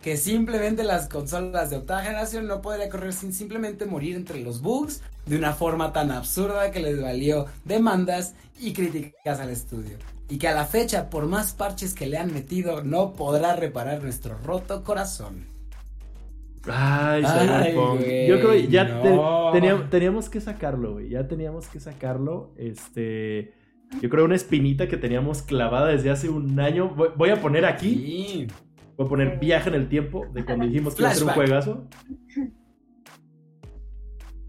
Que 0.02 0.16
simplemente 0.16 0.84
las 0.84 1.08
consolas 1.08 1.70
de 1.70 1.76
octava 1.76 2.02
generación 2.02 2.46
no 2.46 2.62
podrían 2.62 2.90
correr 2.90 3.12
sin 3.12 3.32
simplemente 3.32 3.86
morir 3.86 4.14
entre 4.14 4.40
los 4.40 4.62
bugs 4.62 5.02
de 5.26 5.36
una 5.36 5.52
forma 5.52 5.92
tan 5.92 6.12
absurda 6.12 6.70
que 6.70 6.80
les 6.80 7.00
valió 7.02 7.46
demandas 7.64 8.34
y 8.60 8.72
críticas 8.72 9.40
al 9.40 9.50
estudio. 9.50 9.98
Y 10.28 10.38
que 10.38 10.48
a 10.48 10.54
la 10.54 10.64
fecha, 10.64 11.10
por 11.10 11.26
más 11.26 11.52
parches 11.52 11.94
que 11.94 12.06
le 12.06 12.18
han 12.18 12.32
metido, 12.32 12.82
no 12.82 13.12
podrá 13.12 13.54
reparar 13.54 14.02
nuestro 14.02 14.36
roto 14.38 14.82
corazón. 14.82 15.56
Ay, 16.68 17.24
Cyberpunk. 17.24 18.00
Yo 18.00 18.40
creo 18.40 18.50
que 18.50 18.68
ya 18.68 18.86
teníamos, 19.52 19.90
teníamos, 19.90 20.28
que 20.28 20.40
sacarlo, 20.40 20.94
güey. 20.94 21.08
Ya 21.08 21.26
teníamos 21.26 21.68
que 21.68 21.80
sacarlo. 21.80 22.50
Este. 22.56 23.52
Yo 24.00 24.10
creo 24.10 24.24
una 24.24 24.34
espinita 24.34 24.88
que 24.88 24.96
teníamos 24.96 25.42
clavada 25.42 25.88
desde 25.88 26.10
hace 26.10 26.28
un 26.28 26.58
año. 26.60 26.94
Voy 27.16 27.30
a 27.30 27.40
poner 27.40 27.64
aquí. 27.64 28.46
Voy 28.96 29.06
a 29.06 29.08
poner 29.08 29.38
viaje 29.38 29.68
en 29.68 29.74
el 29.74 29.88
tiempo 29.88 30.26
de 30.32 30.44
cuando 30.44 30.66
dijimos 30.66 30.94
que 30.94 31.02
iba 31.02 31.10
a 31.10 31.14
ser 31.14 31.24
un 31.24 31.30
juegazo. 31.30 31.88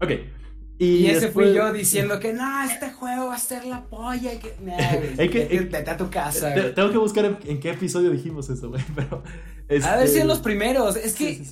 Ok. 0.00 0.10
Y, 0.80 1.06
ese 1.06 1.28
fui 1.32 1.52
yo 1.52 1.72
diciendo 1.72 2.20
que 2.20 2.32
no, 2.32 2.62
este 2.62 2.92
juego 2.92 3.26
va 3.26 3.34
a 3.34 3.38
ser 3.38 3.64
la 3.64 3.84
polla. 3.86 4.32
Y 4.34 4.38
que, 4.38 4.54
nah, 4.62 4.76
que, 5.16 5.90
a 5.90 5.96
tu 5.96 6.08
casa. 6.08 6.54
tengo 6.72 6.92
que 6.92 6.98
buscar 6.98 7.38
en, 7.44 7.58
qué 7.58 7.70
episodio 7.70 8.10
dijimos 8.10 8.48
eso, 8.48 8.68
güey. 8.68 8.82
Pero. 8.94 9.24
A 9.84 9.96
ver 9.96 10.08
si 10.08 10.20
en 10.20 10.28
los 10.28 10.38
primeros. 10.38 10.96
Es 10.96 11.14
que, 11.14 11.42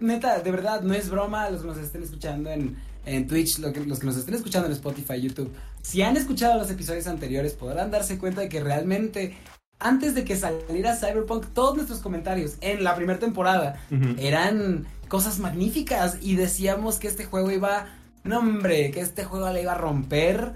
neta, 0.00 0.40
de 0.40 0.50
verdad, 0.50 0.80
no 0.80 0.94
es 0.94 1.10
broma 1.10 1.50
los 1.50 1.60
que 1.60 1.66
nos 1.66 1.78
estén 1.78 2.02
escuchando 2.02 2.50
en 2.50 2.76
en 3.06 3.26
Twitch, 3.26 3.58
los 3.58 3.98
que 3.98 4.06
nos 4.06 4.16
estén 4.16 4.34
escuchando 4.34 4.66
en 4.66 4.72
Spotify, 4.72 5.20
YouTube, 5.20 5.52
si 5.82 6.02
han 6.02 6.16
escuchado 6.16 6.58
los 6.58 6.70
episodios 6.70 7.06
anteriores, 7.06 7.54
podrán 7.54 7.90
darse 7.90 8.18
cuenta 8.18 8.40
de 8.42 8.48
que 8.48 8.60
realmente 8.60 9.36
antes 9.80 10.14
de 10.14 10.24
que 10.24 10.36
saliera 10.36 10.94
Cyberpunk, 10.94 11.46
todos 11.54 11.74
nuestros 11.74 12.00
comentarios 12.00 12.56
en 12.60 12.84
la 12.84 12.94
primera 12.94 13.18
temporada 13.18 13.80
eran 14.18 14.86
cosas 15.08 15.38
magníficas 15.38 16.18
y 16.20 16.36
decíamos 16.36 16.98
que 16.98 17.08
este 17.08 17.24
juego 17.24 17.50
iba, 17.50 17.86
no 18.22 18.38
hombre, 18.38 18.90
que 18.90 19.00
este 19.00 19.24
juego 19.24 19.50
le 19.50 19.62
iba 19.62 19.72
a 19.72 19.78
romper 19.78 20.52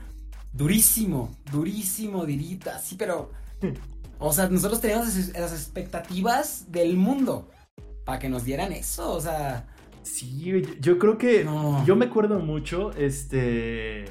durísimo, 0.53 1.35
durísimo, 1.51 2.27
dirita, 2.27 2.79
sí, 2.79 2.97
pero, 2.97 3.33
o 4.19 4.33
sea, 4.33 4.49
nosotros 4.49 4.81
teníamos 4.81 5.09
las 5.33 5.53
expectativas 5.53 6.71
del 6.71 6.97
mundo 6.97 7.51
para 8.05 8.19
que 8.19 8.29
nos 8.29 8.45
dieran 8.45 8.73
eso, 8.73 9.11
o 9.11 9.21
sea, 9.21 9.67
Sí, 10.05 10.63
yo 10.81 10.99
creo 10.99 11.19
que. 11.19 11.47
Yo 11.85 11.97
me 11.97 12.07
acuerdo 12.07 12.39
mucho, 12.39 12.93
este. 12.93 14.05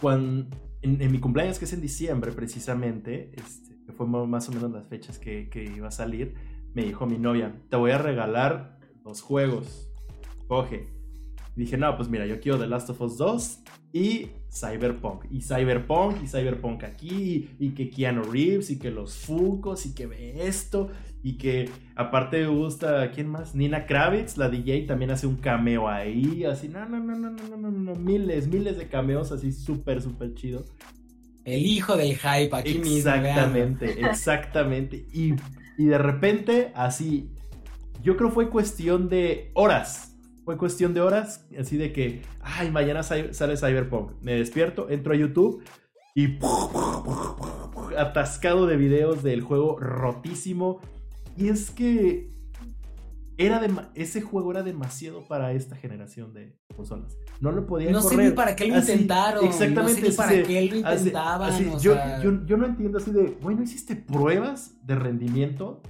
Cuando. 0.00 0.46
En, 0.82 1.10
mi 1.10 1.18
cumpleaños, 1.18 1.58
que 1.58 1.64
es 1.64 1.72
en 1.72 1.80
diciembre, 1.80 2.30
precisamente, 2.32 3.32
este, 3.36 3.74
que 3.86 3.92
fue 3.92 4.06
más 4.06 4.48
o 4.50 4.52
menos 4.52 4.70
las 4.70 4.86
fechas 4.86 5.18
que, 5.18 5.48
que 5.48 5.64
iba 5.64 5.88
a 5.88 5.90
salir, 5.90 6.34
me 6.74 6.84
dijo 6.84 7.06
mi 7.06 7.18
novia: 7.18 7.58
Te 7.70 7.76
voy 7.76 7.90
a 7.90 7.98
regalar 7.98 8.78
dos 9.02 9.22
juegos. 9.22 9.90
Coge. 10.46 10.94
Y 11.56 11.60
dije, 11.60 11.76
no, 11.76 11.96
pues 11.96 12.08
mira, 12.08 12.26
yo 12.26 12.40
quiero 12.40 12.58
The 12.58 12.66
Last 12.66 12.90
of 12.90 13.00
Us 13.00 13.16
2 13.16 13.62
y 13.92 14.28
Cyberpunk. 14.50 15.26
Y 15.30 15.40
Cyberpunk 15.40 16.22
y 16.22 16.26
Cyberpunk 16.26 16.82
aquí. 16.82 17.50
Y, 17.58 17.70
que 17.70 17.90
Keanu 17.90 18.24
Reeves 18.24 18.70
y 18.70 18.78
que 18.78 18.90
los 18.90 19.16
Funkos 19.16 19.86
y 19.86 19.94
que 19.94 20.06
ve 20.06 20.46
esto. 20.46 20.90
Y 21.24 21.38
que 21.38 21.68
aparte 21.96 22.42
me 22.42 22.48
gusta, 22.48 23.10
¿quién 23.10 23.28
más? 23.28 23.56
Nina 23.56 23.86
Kravitz, 23.86 24.36
la 24.36 24.48
DJ, 24.48 24.82
también 24.82 25.10
hace 25.10 25.26
un 25.26 25.36
cameo 25.36 25.88
ahí. 25.88 26.44
Así, 26.44 26.68
no, 26.68 26.86
no, 26.86 27.00
no, 27.00 27.16
no, 27.16 27.30
no, 27.30 27.56
no, 27.56 27.70
no, 27.70 27.94
miles, 27.96 28.46
miles 28.46 28.78
de 28.78 28.86
cameos 28.86 29.32
así 29.32 29.50
súper, 29.50 30.00
súper 30.00 30.34
chido. 30.34 30.64
El 31.44 31.66
hijo 31.66 31.96
del 31.96 32.16
hype 32.16 32.54
aquí 32.54 32.74
mismo. 32.78 33.10
Exactamente, 33.10 34.00
exactamente. 34.06 35.06
Y, 35.12 35.34
y 35.76 35.86
de 35.86 35.98
repente, 35.98 36.70
así, 36.76 37.30
yo 38.02 38.16
creo 38.16 38.30
fue 38.30 38.48
cuestión 38.48 39.08
de 39.08 39.50
horas 39.54 40.14
fue 40.44 40.58
cuestión 40.58 40.92
de 40.92 41.00
horas, 41.00 41.46
así 41.58 41.76
de 41.78 41.92
que, 41.92 42.22
ay, 42.42 42.70
mañana 42.70 43.02
sale 43.02 43.56
Cyberpunk. 43.56 44.12
Me 44.20 44.34
despierto, 44.34 44.90
entro 44.90 45.14
a 45.14 45.16
YouTube 45.16 45.64
y 46.14 46.38
atascado 47.96 48.66
de 48.66 48.76
videos 48.76 49.22
del 49.22 49.40
juego 49.40 49.78
rotísimo. 49.78 50.80
Y 51.36 51.48
es 51.48 51.70
que 51.70 52.34
era 53.36 53.58
de, 53.58 53.72
ese 53.94 54.20
juego 54.20 54.52
era 54.52 54.62
demasiado 54.62 55.24
para 55.26 55.52
esta 55.52 55.76
generación 55.76 56.32
de 56.32 56.56
consolas. 56.76 57.16
No 57.40 57.50
lo 57.50 57.66
podían 57.66 57.92
no 57.92 58.00
correr. 58.00 58.18
sé 58.18 58.24
ni 58.24 58.30
para 58.30 58.56
qué 58.56 58.68
lo 58.68 58.76
intentaron. 58.76 59.44
Exactamente. 59.44 60.00
No 60.00 60.06
sé 60.06 60.10
ni 60.10 60.16
para 60.16 60.42
qué 60.42 60.62
lo 60.70 60.76
intentaban. 60.76 61.80
yo, 61.80 61.96
yo, 62.22 62.56
no 62.56 62.66
entiendo 62.66 62.98
así 62.98 63.10
de, 63.10 63.36
bueno, 63.42 63.62
¿hiciste 63.62 63.96
pruebas 63.96 64.74
de 64.82 64.94
rendimiento? 64.94 65.82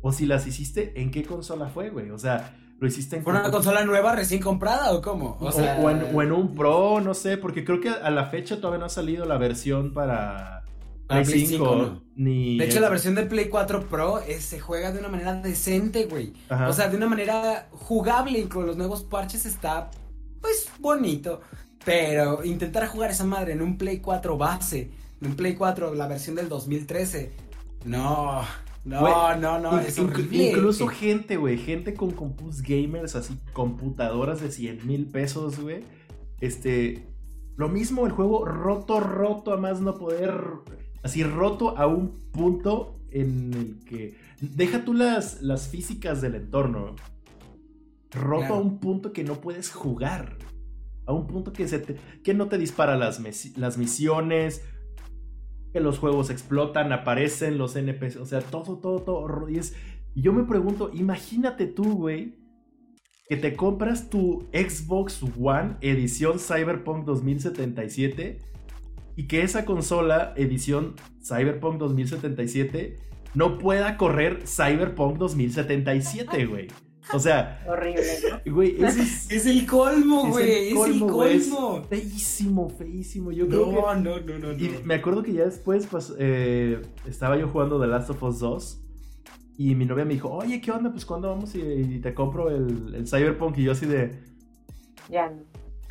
O 0.00 0.12
si 0.12 0.26
las 0.26 0.46
hiciste, 0.46 1.00
¿en 1.00 1.10
qué 1.10 1.24
consola 1.24 1.68
fue, 1.68 1.90
güey? 1.90 2.10
O 2.10 2.18
sea, 2.18 2.56
lo 2.78 2.86
hiciste 2.86 3.16
en... 3.16 3.28
una 3.28 3.50
consola 3.50 3.84
nueva 3.84 4.14
recién 4.14 4.40
comprada 4.40 4.92
o 4.92 5.00
cómo? 5.00 5.38
O, 5.40 5.90
en, 6.20 6.32
un 6.32 6.54
Pro, 6.54 7.00
no 7.00 7.14
sé, 7.14 7.36
porque 7.36 7.64
creo 7.64 7.80
que 7.80 7.90
a 7.90 8.10
la 8.10 8.26
fecha 8.26 8.56
todavía 8.56 8.80
no 8.80 8.86
ha 8.86 8.90
salido 8.90 9.24
la 9.24 9.38
versión 9.38 9.92
para... 9.92 10.61
Play 11.22 11.46
5, 11.46 12.02
ni... 12.16 12.58
De 12.58 12.64
hecho, 12.64 12.80
la 12.80 12.88
versión 12.88 13.14
de 13.14 13.24
Play 13.24 13.48
4 13.48 13.88
Pro 13.88 14.20
se 14.38 14.60
juega 14.60 14.92
de 14.92 15.00
una 15.00 15.08
manera 15.08 15.34
decente, 15.34 16.06
güey. 16.06 16.32
O 16.68 16.72
sea, 16.72 16.88
de 16.88 16.96
una 16.96 17.08
manera 17.08 17.68
jugable 17.72 18.38
y 18.38 18.44
con 18.44 18.66
los 18.66 18.76
nuevos 18.76 19.02
parches 19.02 19.44
está, 19.44 19.90
pues, 20.40 20.68
bonito. 20.78 21.40
Pero 21.84 22.44
intentar 22.44 22.86
jugar 22.86 23.10
esa 23.10 23.24
madre 23.24 23.52
en 23.52 23.62
un 23.62 23.76
Play 23.76 23.98
4 23.98 24.38
base, 24.38 24.90
en 25.20 25.28
un 25.28 25.36
Play 25.36 25.54
4, 25.54 25.94
la 25.94 26.06
versión 26.06 26.36
del 26.36 26.48
2013, 26.48 27.32
no, 27.84 28.42
no, 28.84 29.36
no, 29.36 29.58
no, 29.58 29.78
es 29.78 29.98
Incluso 29.98 30.86
gente, 30.88 31.36
güey, 31.36 31.58
gente 31.58 31.94
con 31.94 32.12
compus 32.12 32.62
gamers, 32.62 33.14
así, 33.16 33.38
computadoras 33.52 34.40
de 34.40 34.50
100 34.50 34.86
mil 34.86 35.06
pesos, 35.06 35.58
güey. 35.60 35.84
Este, 36.40 37.06
lo 37.56 37.68
mismo 37.68 38.06
el 38.06 38.12
juego 38.12 38.44
roto, 38.44 39.00
roto, 39.00 39.52
a 39.52 39.56
más 39.56 39.80
no 39.80 39.94
poder, 39.94 40.34
así 41.02 41.22
roto 41.22 41.76
a 41.76 41.86
un 41.86 42.30
punto 42.32 43.00
en 43.10 43.52
el 43.54 43.84
que, 43.84 44.16
deja 44.40 44.84
tú 44.84 44.94
las, 44.94 45.42
las 45.42 45.68
físicas 45.68 46.20
del 46.20 46.34
entorno, 46.34 46.96
roto 48.10 48.54
a 48.54 48.60
un 48.60 48.78
punto 48.78 49.12
que 49.12 49.24
no 49.24 49.40
puedes 49.40 49.70
jugar. 49.70 50.36
A 51.04 51.12
un 51.12 51.26
punto 51.26 51.52
que, 51.52 51.66
se 51.66 51.80
te, 51.80 51.96
que 52.22 52.32
no 52.32 52.46
te 52.46 52.58
dispara 52.58 52.96
las, 52.96 53.20
las 53.56 53.76
misiones, 53.76 54.62
que 55.72 55.80
los 55.80 55.98
juegos 55.98 56.30
explotan, 56.30 56.92
aparecen 56.92 57.58
los 57.58 57.74
NPC, 57.74 58.20
o 58.20 58.26
sea, 58.26 58.40
todo, 58.40 58.76
todo, 58.76 59.00
todo. 59.00 59.48
Y, 59.50 59.58
y 60.14 60.22
yo 60.22 60.32
me 60.32 60.44
pregunto, 60.44 60.90
imagínate 60.94 61.66
tú, 61.66 61.96
güey, 61.96 62.36
que 63.28 63.36
te 63.36 63.56
compras 63.56 64.10
tu 64.10 64.48
Xbox 64.52 65.22
One 65.40 65.76
edición 65.80 66.38
Cyberpunk 66.38 67.04
2077 67.04 68.51
y 69.16 69.26
que 69.26 69.42
esa 69.42 69.64
consola, 69.64 70.32
edición 70.36 70.94
Cyberpunk 71.22 71.78
2077, 71.78 72.98
no 73.34 73.58
pueda 73.58 73.96
correr 73.96 74.42
Cyberpunk 74.46 75.18
2077, 75.18 76.46
güey. 76.46 76.68
O 77.12 77.18
sea. 77.18 77.62
Horrible, 77.66 78.02
¿no? 78.30 78.40
Güey, 78.52 78.82
es, 78.82 79.30
es, 79.30 79.46
el 79.46 79.66
colmo, 79.66 80.28
güey. 80.28 80.68
Es, 80.68 80.86
el 80.86 81.00
colmo. 81.00 81.82
feísimo, 81.88 82.70
feísimo. 82.70 83.32
Yo 83.32 83.48
creo 83.48 83.72
no, 83.72 83.94
no, 83.96 84.20
no, 84.20 84.38
no, 84.38 84.52
Y 84.52 84.70
me 84.84 84.94
acuerdo 84.94 85.22
que 85.22 85.32
ya 85.32 85.44
después 85.44 85.86
pues, 85.86 86.14
eh, 86.18 86.80
estaba 87.06 87.36
yo 87.36 87.48
jugando 87.48 87.80
The 87.80 87.86
Last 87.88 88.10
of 88.10 88.22
Us 88.22 88.38
2. 88.38 88.78
Y 89.58 89.74
mi 89.74 89.84
novia 89.84 90.04
me 90.04 90.14
dijo, 90.14 90.30
oye, 90.30 90.60
¿qué 90.60 90.70
onda? 90.70 90.90
Pues 90.90 91.04
cuando 91.04 91.28
vamos 91.28 91.54
y, 91.54 91.98
te 92.00 92.14
compro 92.14 92.50
el, 92.50 92.94
el, 92.94 93.06
Cyberpunk. 93.06 93.58
Y 93.58 93.64
yo 93.64 93.72
así 93.72 93.86
de. 93.86 94.18
Ya 95.10 95.28
no. 95.28 95.42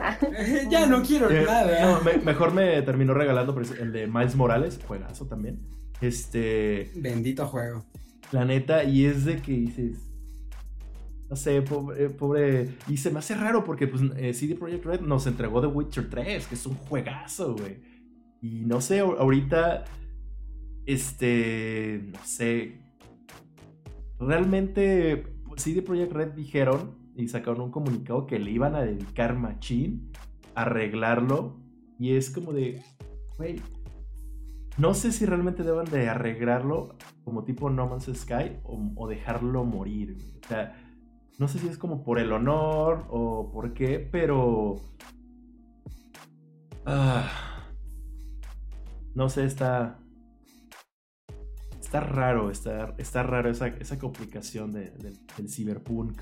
ya 0.69 0.85
no 0.85 1.01
quiero 1.03 1.29
eh, 1.29 1.43
nada. 1.45 1.99
No, 2.03 2.23
mejor 2.23 2.53
me 2.53 2.81
terminó 2.81 3.13
regalando 3.13 3.59
el 3.79 3.91
de 3.91 4.07
Miles 4.07 4.35
Morales, 4.35 4.79
juegazo 4.85 5.27
también. 5.27 5.59
Este. 6.01 6.91
Bendito 6.95 7.47
juego. 7.47 7.85
La 8.31 8.45
neta, 8.45 8.83
y 8.83 9.05
es 9.05 9.25
de 9.25 9.41
que 9.41 9.51
dices 9.51 10.11
no 11.31 11.37
sé, 11.37 11.61
pobre, 11.61 12.09
pobre, 12.09 12.75
Y 12.89 12.97
se 12.97 13.09
me 13.09 13.19
hace 13.19 13.35
raro 13.35 13.63
porque 13.63 13.87
pues, 13.87 14.01
eh, 14.17 14.33
CD 14.33 14.53
Projekt 14.53 14.85
Red 14.85 14.99
nos 14.99 15.25
entregó 15.27 15.61
The 15.61 15.67
Witcher 15.67 16.09
3, 16.09 16.45
que 16.45 16.55
es 16.55 16.65
un 16.65 16.75
juegazo, 16.75 17.55
güey. 17.55 17.77
Y 18.41 18.65
no 18.65 18.81
sé, 18.81 18.99
ahorita, 18.99 19.85
este, 20.85 22.01
no 22.11 22.19
sé. 22.25 22.81
Realmente 24.19 25.25
CD 25.55 25.81
Projekt 25.81 26.11
Red 26.11 26.31
dijeron 26.33 27.00
y 27.15 27.27
sacaron 27.27 27.61
un 27.61 27.71
comunicado 27.71 28.27
que 28.27 28.39
le 28.39 28.51
iban 28.51 28.75
a 28.75 28.81
dedicar 28.81 29.35
machín 29.35 30.11
a 30.55 30.63
arreglarlo. 30.63 31.57
Y 31.99 32.15
es 32.15 32.31
como 32.31 32.53
de, 32.53 32.81
no 34.77 34.93
sé 34.93 35.11
si 35.11 35.25
realmente 35.25 35.63
deban 35.63 35.85
de 35.85 36.09
arreglarlo 36.09 36.95
como 37.23 37.43
tipo 37.43 37.69
No 37.69 37.87
Man's 37.87 38.09
Sky 38.13 38.57
o, 38.63 39.07
dejarlo 39.07 39.63
morir. 39.65 40.17
O 40.43 40.47
sea, 40.47 40.75
no 41.37 41.47
sé 41.47 41.59
si 41.59 41.67
es 41.67 41.77
como 41.77 42.03
por 42.03 42.19
el 42.19 42.31
honor 42.31 43.05
o 43.09 43.51
por 43.51 43.73
qué, 43.73 43.99
pero... 43.99 44.75
Ah, 46.85 47.29
no 49.13 49.29
sé, 49.29 49.45
está... 49.45 49.99
Está 51.79 51.99
raro, 51.99 52.49
está, 52.49 52.95
está 52.97 53.21
raro 53.21 53.49
esa, 53.49 53.67
esa 53.67 53.99
complicación 53.99 54.71
de, 54.71 54.91
del 54.91 55.49
cyberpunk. 55.49 56.21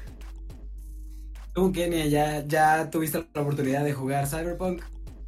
¿Tú, 1.54 1.72
Kenia, 1.72 2.06
ya, 2.06 2.46
ya 2.46 2.90
tuviste 2.90 3.26
la 3.34 3.42
oportunidad 3.42 3.84
de 3.84 3.94
jugar 3.94 4.28
cyberpunk? 4.28 4.82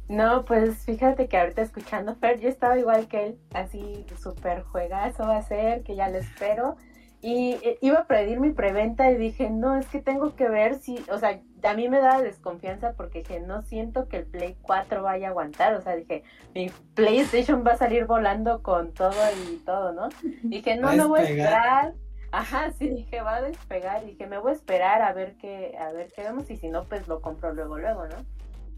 No, 0.08 0.44
pues 0.44 0.78
fíjate 0.84 1.28
que 1.28 1.38
ahorita 1.38 1.62
escuchando 1.62 2.14
Fer, 2.20 2.40
yo 2.40 2.48
estaba 2.48 2.78
igual 2.78 3.08
que 3.08 3.26
él, 3.26 3.38
así 3.54 4.04
súper 4.20 4.62
juegazo 4.62 5.24
va 5.24 5.38
a 5.38 5.42
ser, 5.42 5.82
que 5.82 5.96
ya 5.96 6.08
lo 6.08 6.18
espero. 6.18 6.76
Y 7.20 7.52
eh, 7.62 7.78
iba 7.80 8.00
a 8.00 8.06
pedir 8.06 8.40
mi 8.40 8.50
preventa 8.50 9.10
y 9.10 9.16
dije, 9.16 9.48
no, 9.48 9.76
es 9.76 9.86
que 9.86 10.00
tengo 10.00 10.34
que 10.34 10.48
ver 10.48 10.80
si, 10.80 11.04
o 11.08 11.18
sea, 11.18 11.40
a 11.62 11.74
mí 11.74 11.88
me 11.88 12.00
da 12.00 12.20
desconfianza 12.20 12.94
porque 12.96 13.20
dije, 13.20 13.40
no 13.40 13.62
siento 13.62 14.08
que 14.08 14.18
el 14.18 14.26
Play 14.26 14.56
4 14.60 15.02
vaya 15.02 15.28
a 15.28 15.30
aguantar, 15.30 15.74
o 15.74 15.80
sea, 15.80 15.94
dije, 15.94 16.24
mi 16.54 16.70
PlayStation 16.94 17.64
va 17.64 17.72
a 17.72 17.76
salir 17.78 18.06
volando 18.06 18.60
con 18.62 18.92
todo 18.92 19.14
y 19.48 19.58
todo, 19.58 19.92
¿no? 19.92 20.08
Dije, 20.42 20.76
no, 20.76 20.92
no 20.94 21.08
voy 21.08 21.20
a 21.20 21.22
esperar. 21.22 21.94
Ajá, 22.32 22.72
sí, 22.78 22.88
dije, 22.88 23.20
va 23.20 23.36
a 23.36 23.42
despegar, 23.42 24.06
dije, 24.06 24.26
me 24.26 24.38
voy 24.38 24.52
a 24.52 24.54
esperar 24.54 25.02
a 25.02 25.12
ver 25.12 25.34
qué, 25.36 25.76
a 25.78 25.92
ver 25.92 26.10
qué 26.12 26.22
vemos 26.22 26.50
y 26.50 26.56
si 26.56 26.68
no, 26.70 26.84
pues 26.84 27.06
lo 27.06 27.20
compro 27.20 27.52
luego, 27.52 27.76
luego, 27.76 28.06
¿no? 28.06 28.16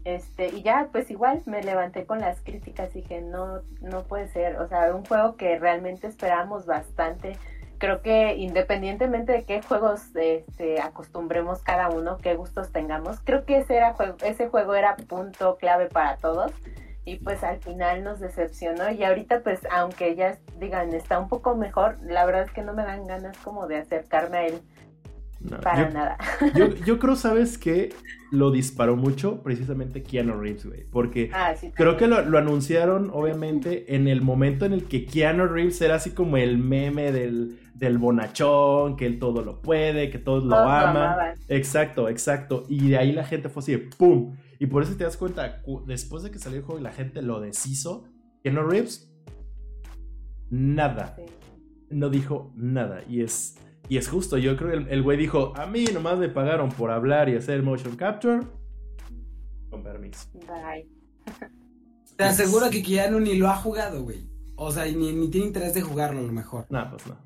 Este, 0.03 0.49
y 0.49 0.61
ya, 0.61 0.89
pues 0.91 1.09
igual 1.09 1.41
me 1.45 1.63
levanté 1.63 2.05
con 2.05 2.19
las 2.19 2.41
críticas 2.41 2.93
dije, 2.93 3.21
no, 3.21 3.61
no 3.79 4.03
puede 4.03 4.27
ser, 4.27 4.57
o 4.57 4.67
sea, 4.67 4.93
un 4.93 5.05
juego 5.05 5.37
que 5.37 5.57
realmente 5.57 6.05
esperamos 6.05 6.65
bastante, 6.65 7.37
creo 7.77 8.01
que 8.01 8.35
independientemente 8.35 9.31
de 9.31 9.43
qué 9.45 9.61
juegos 9.61 10.13
este, 10.15 10.81
acostumbremos 10.81 11.63
cada 11.63 11.89
uno, 11.89 12.17
qué 12.17 12.35
gustos 12.35 12.73
tengamos, 12.73 13.21
creo 13.23 13.45
que 13.45 13.59
ese, 13.59 13.77
era 13.77 13.93
juego, 13.93 14.17
ese 14.25 14.49
juego 14.49 14.75
era 14.75 14.97
punto 14.97 15.55
clave 15.55 15.87
para 15.87 16.17
todos 16.17 16.51
y 17.05 17.17
pues 17.17 17.43
al 17.43 17.59
final 17.59 18.03
nos 18.03 18.19
decepcionó 18.19 18.91
y 18.91 19.03
ahorita 19.03 19.41
pues 19.41 19.61
aunque 19.71 20.15
ya 20.15 20.37
digan 20.59 20.93
está 20.93 21.19
un 21.19 21.29
poco 21.29 21.55
mejor, 21.55 21.97
la 22.03 22.25
verdad 22.25 22.43
es 22.43 22.51
que 22.51 22.63
no 22.63 22.73
me 22.73 22.83
dan 22.83 23.05
ganas 23.07 23.37
como 23.37 23.67
de 23.67 23.77
acercarme 23.77 24.37
a 24.37 24.47
él 24.47 24.61
para 25.61 25.89
nada. 25.89 26.17
Yo, 26.85 26.99
creo, 26.99 27.15
¿sabes 27.15 27.57
que 27.57 27.93
Lo 28.31 28.51
disparó 28.51 28.95
mucho 28.95 29.41
precisamente 29.43 30.03
Keanu 30.03 30.33
Reeves, 30.33 30.65
güey. 30.65 30.83
Porque 30.91 31.29
ah, 31.33 31.53
creo 31.73 31.97
que 31.97 32.07
lo, 32.07 32.37
anunciaron, 32.37 33.11
obviamente, 33.13 33.95
en 33.95 34.07
el 34.07 34.21
momento 34.21 34.65
en 34.65 34.73
el 34.73 34.85
que 34.85 35.05
Keanu 35.05 35.45
Reeves 35.45 35.79
era 35.81 35.95
así 35.95 36.11
como 36.11 36.37
el 36.37 36.57
meme 36.57 37.11
del, 37.11 37.59
del 37.75 37.97
bonachón, 37.97 38.95
que 38.95 39.05
él 39.05 39.19
todo 39.19 39.43
lo 39.43 39.61
puede, 39.61 40.09
que 40.09 40.17
todos 40.17 40.43
lo 40.43 40.55
aman. 40.57 41.35
exacto, 41.47 42.09
exacto. 42.09 42.63
Y 42.67 42.89
de 42.89 42.97
ahí 42.97 43.11
la 43.11 43.23
gente 43.23 43.49
fue 43.49 43.61
así 43.61 43.73
de 43.73 43.79
¡pum! 43.79 44.35
Y 44.59 44.67
por 44.67 44.83
eso 44.83 44.95
te 44.95 45.03
das 45.03 45.17
cuenta, 45.17 45.61
después 45.85 46.23
de 46.23 46.31
que 46.31 46.39
salió 46.39 46.59
el 46.59 46.65
juego 46.65 46.79
y 46.79 46.83
la 46.83 46.91
gente 46.91 47.21
lo 47.21 47.39
deshizo, 47.39 48.05
Keanu 48.43 48.63
Reeves, 48.63 49.11
nada. 50.49 51.17
No 51.89 52.09
dijo 52.09 52.51
nada. 52.55 53.03
Y 53.07 53.21
es 53.21 53.57
y 53.87 53.97
es 53.97 54.07
justo, 54.07 54.37
yo 54.37 54.57
creo 54.57 54.83
que 54.83 54.93
el 54.93 55.03
güey 55.03 55.17
dijo, 55.17 55.53
a 55.55 55.67
mí 55.67 55.85
nomás 55.93 56.17
me 56.17 56.29
pagaron 56.29 56.69
por 56.69 56.89
hablar 56.89 57.29
y 57.29 57.35
hacer 57.35 57.61
motion 57.61 57.95
capture. 57.95 58.41
Con 59.69 59.83
permiso. 59.83 60.27
Bye. 60.33 60.89
Te 62.15 62.23
aseguro 62.23 62.69
que 62.69 62.81
Keanu 62.81 63.19
ni 63.19 63.35
lo 63.35 63.47
ha 63.49 63.55
jugado, 63.55 64.03
güey. 64.03 64.27
O 64.55 64.71
sea, 64.71 64.85
ni, 64.85 65.11
ni 65.11 65.29
tiene 65.29 65.47
interés 65.47 65.73
de 65.73 65.81
jugarlo 65.81 66.19
a 66.19 66.23
lo 66.23 66.31
mejor. 66.31 66.65
No, 66.69 66.89
pues 66.89 67.05
no. 67.07 67.17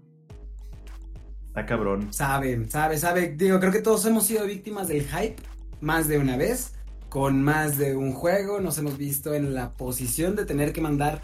Está 1.48 1.66
cabrón. 1.66 2.12
Sabe, 2.12 2.68
sabe, 2.68 2.98
sabe. 2.98 3.36
Digo, 3.36 3.60
creo 3.60 3.72
que 3.72 3.82
todos 3.82 4.06
hemos 4.06 4.26
sido 4.26 4.46
víctimas 4.46 4.88
del 4.88 5.04
hype 5.04 5.38
más 5.80 6.08
de 6.08 6.18
una 6.18 6.38
vez. 6.38 6.74
Con 7.10 7.42
más 7.44 7.78
de 7.78 7.96
un 7.96 8.14
juego. 8.14 8.60
Nos 8.62 8.78
hemos 8.78 8.98
visto 8.98 9.34
en 9.34 9.54
la 9.54 9.74
posición 9.74 10.36
de 10.36 10.46
tener 10.46 10.74
que 10.74 10.82
mandar 10.82 11.22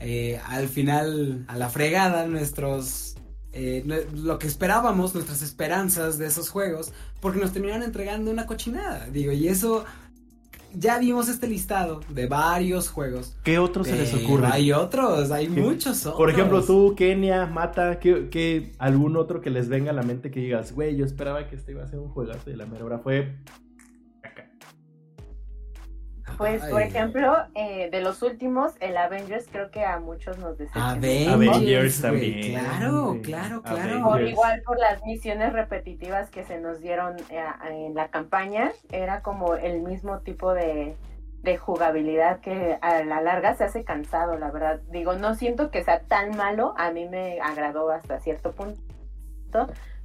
eh, 0.00 0.40
al 0.46 0.68
final 0.68 1.44
a 1.48 1.56
la 1.56 1.70
fregada 1.70 2.26
nuestros 2.26 3.16
eh, 3.52 3.82
lo 4.14 4.38
que 4.38 4.46
esperábamos, 4.46 5.14
nuestras 5.14 5.42
esperanzas 5.42 6.18
de 6.18 6.26
esos 6.26 6.50
juegos, 6.50 6.92
porque 7.20 7.40
nos 7.40 7.52
terminaron 7.52 7.82
entregando 7.82 8.30
una 8.30 8.46
cochinada, 8.46 9.06
digo, 9.06 9.32
y 9.32 9.48
eso 9.48 9.84
ya 10.74 10.98
vimos 10.98 11.28
este 11.28 11.48
listado 11.48 12.00
de 12.10 12.26
varios 12.26 12.88
juegos. 12.88 13.36
¿Qué 13.42 13.58
otros 13.58 13.86
se 13.86 13.96
les 13.96 14.12
ocurre? 14.14 14.48
Hay 14.52 14.72
otros, 14.72 15.30
hay 15.30 15.48
muchos 15.48 16.00
otros. 16.00 16.16
Por 16.16 16.30
ejemplo, 16.30 16.62
tú, 16.62 16.94
Kenia, 16.94 17.46
Mata, 17.46 17.98
¿qué, 17.98 18.72
algún 18.78 19.16
otro 19.16 19.40
que 19.40 19.50
les 19.50 19.68
venga 19.68 19.90
a 19.90 19.94
la 19.94 20.02
mente 20.02 20.30
que 20.30 20.40
digas, 20.40 20.72
güey, 20.72 20.96
yo 20.96 21.04
esperaba 21.04 21.48
que 21.48 21.56
este 21.56 21.72
iba 21.72 21.82
a 21.82 21.88
ser 21.88 21.98
un 21.98 22.10
juegazo 22.10 22.50
y 22.50 22.54
la 22.54 22.66
mera 22.66 22.84
hora 22.84 22.98
fue 22.98 23.38
pues, 26.38 26.64
por 26.64 26.80
ejemplo, 26.80 27.36
eh, 27.54 27.90
de 27.90 28.00
los 28.00 28.22
últimos, 28.22 28.72
el 28.80 28.96
Avengers 28.96 29.46
creo 29.50 29.70
que 29.70 29.84
a 29.84 29.98
muchos 29.98 30.38
nos 30.38 30.56
decepcionó. 30.56 30.86
Avengers, 30.88 32.00
también. 32.00 32.58
Claro, 32.60 33.18
claro, 33.22 33.62
claro. 33.62 34.04
Por 34.04 34.22
igual 34.22 34.62
por 34.64 34.78
las 34.78 35.04
misiones 35.04 35.52
repetitivas 35.52 36.30
que 36.30 36.44
se 36.44 36.58
nos 36.58 36.80
dieron 36.80 37.16
eh, 37.28 37.44
en 37.68 37.94
la 37.94 38.08
campaña, 38.08 38.72
era 38.90 39.20
como 39.20 39.56
el 39.56 39.82
mismo 39.82 40.20
tipo 40.20 40.54
de, 40.54 40.96
de 41.42 41.56
jugabilidad 41.58 42.40
que 42.40 42.78
a 42.80 43.02
la 43.04 43.20
larga 43.20 43.54
se 43.54 43.64
hace 43.64 43.84
cansado, 43.84 44.38
la 44.38 44.50
verdad. 44.50 44.80
Digo, 44.90 45.14
no 45.14 45.34
siento 45.34 45.70
que 45.70 45.84
sea 45.84 46.00
tan 46.00 46.36
malo, 46.36 46.74
a 46.78 46.90
mí 46.90 47.08
me 47.08 47.40
agradó 47.40 47.90
hasta 47.90 48.20
cierto 48.20 48.52
punto, 48.52 48.78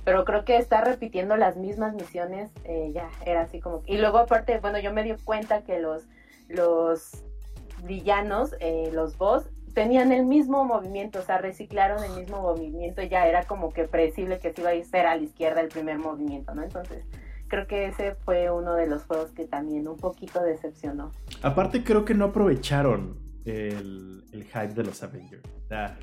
pero 0.03 0.25
creo 0.25 0.43
que 0.45 0.57
está 0.57 0.81
repitiendo 0.81 1.37
las 1.37 1.55
mismas 1.55 1.93
misiones, 1.93 2.51
eh, 2.65 2.91
ya 2.93 3.09
era 3.25 3.41
así 3.41 3.59
como... 3.59 3.83
Y 3.85 3.97
luego 3.97 4.17
aparte, 4.17 4.59
bueno, 4.59 4.79
yo 4.79 4.91
me 4.91 5.03
di 5.03 5.13
cuenta 5.23 5.61
que 5.61 5.79
los 5.79 6.07
los 6.53 7.23
villanos, 7.83 8.55
eh, 8.59 8.89
los 8.93 9.17
boss, 9.17 9.49
tenían 9.73 10.11
el 10.11 10.25
mismo 10.25 10.63
movimiento, 10.63 11.19
o 11.19 11.23
sea, 11.23 11.39
reciclaron 11.39 12.03
el 12.03 12.11
mismo 12.11 12.41
movimiento, 12.41 13.01
ya 13.01 13.27
era 13.27 13.43
como 13.43 13.71
que 13.71 13.85
predecible 13.85 14.39
que 14.39 14.53
se 14.53 14.61
iba 14.61 14.69
a 14.69 14.75
ir 14.75 14.85
a 14.93 15.15
la 15.15 15.23
izquierda 15.23 15.61
el 15.61 15.69
primer 15.69 15.97
movimiento, 15.97 16.53
¿no? 16.53 16.63
Entonces, 16.63 17.03
creo 17.47 17.67
que 17.67 17.87
ese 17.87 18.15
fue 18.23 18.51
uno 18.51 18.75
de 18.75 18.87
los 18.87 19.03
juegos 19.03 19.31
que 19.31 19.45
también 19.45 19.87
un 19.87 19.97
poquito 19.97 20.41
decepcionó. 20.41 21.11
Aparte, 21.41 21.83
creo 21.83 22.05
que 22.05 22.13
no 22.13 22.25
aprovecharon 22.25 23.17
el, 23.45 24.23
hype 24.31 24.73
de 24.73 24.83
los 24.83 25.01
Avengers. 25.03 25.43
O 25.65 25.67
sea, 25.67 25.97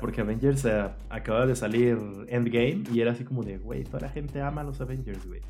porque 0.00 0.22
Avengers 0.22 0.66
acaba 1.08 1.46
de 1.46 1.54
salir 1.54 1.98
Endgame 2.28 2.84
y 2.92 3.00
era 3.00 3.12
así 3.12 3.24
como 3.24 3.42
de, 3.42 3.58
güey, 3.58 3.84
toda 3.84 4.00
la 4.00 4.08
gente 4.08 4.40
ama 4.40 4.62
los 4.62 4.80
Avengers, 4.80 5.26
güey. 5.26 5.40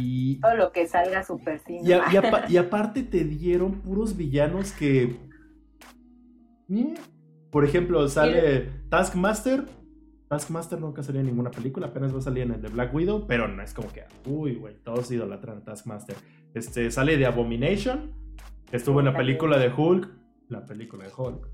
Y... 0.00 0.40
Todo 0.40 0.54
lo 0.56 0.72
que 0.72 0.86
salga 0.86 1.24
super 1.24 1.60
cine. 1.60 1.80
Y, 2.48 2.56
aparte 2.56 3.02
te 3.02 3.24
dieron 3.24 3.80
puros 3.80 4.16
villanos 4.16 4.72
que. 4.72 5.16
Por 7.50 7.64
ejemplo, 7.64 8.08
sale 8.08 8.70
Taskmaster. 8.88 9.66
Taskmaster 10.28 10.80
nunca 10.80 11.02
salió 11.02 11.20
en 11.20 11.28
ninguna 11.28 11.52
película, 11.52 11.86
apenas 11.86 12.12
va 12.12 12.18
a 12.18 12.22
salir 12.22 12.42
en 12.42 12.52
el 12.52 12.60
de 12.60 12.68
Black 12.68 12.92
Widow, 12.92 13.26
pero 13.28 13.46
no 13.46 13.62
es 13.62 13.72
como 13.72 13.92
que, 13.92 14.02
uy, 14.26 14.56
güey, 14.56 14.74
todos 14.82 15.10
idolatran 15.12 15.58
a 15.58 15.64
Taskmaster. 15.64 16.16
Este, 16.52 16.90
sale 16.90 17.16
de 17.16 17.26
Abomination, 17.26 18.10
que 18.68 18.76
estuvo 18.76 18.98
en 18.98 19.06
la 19.06 19.16
película 19.16 19.56
de 19.56 19.72
Hulk, 19.72 20.10
la 20.48 20.66
película 20.66 21.04
de 21.04 21.12
Hulk. 21.16 21.48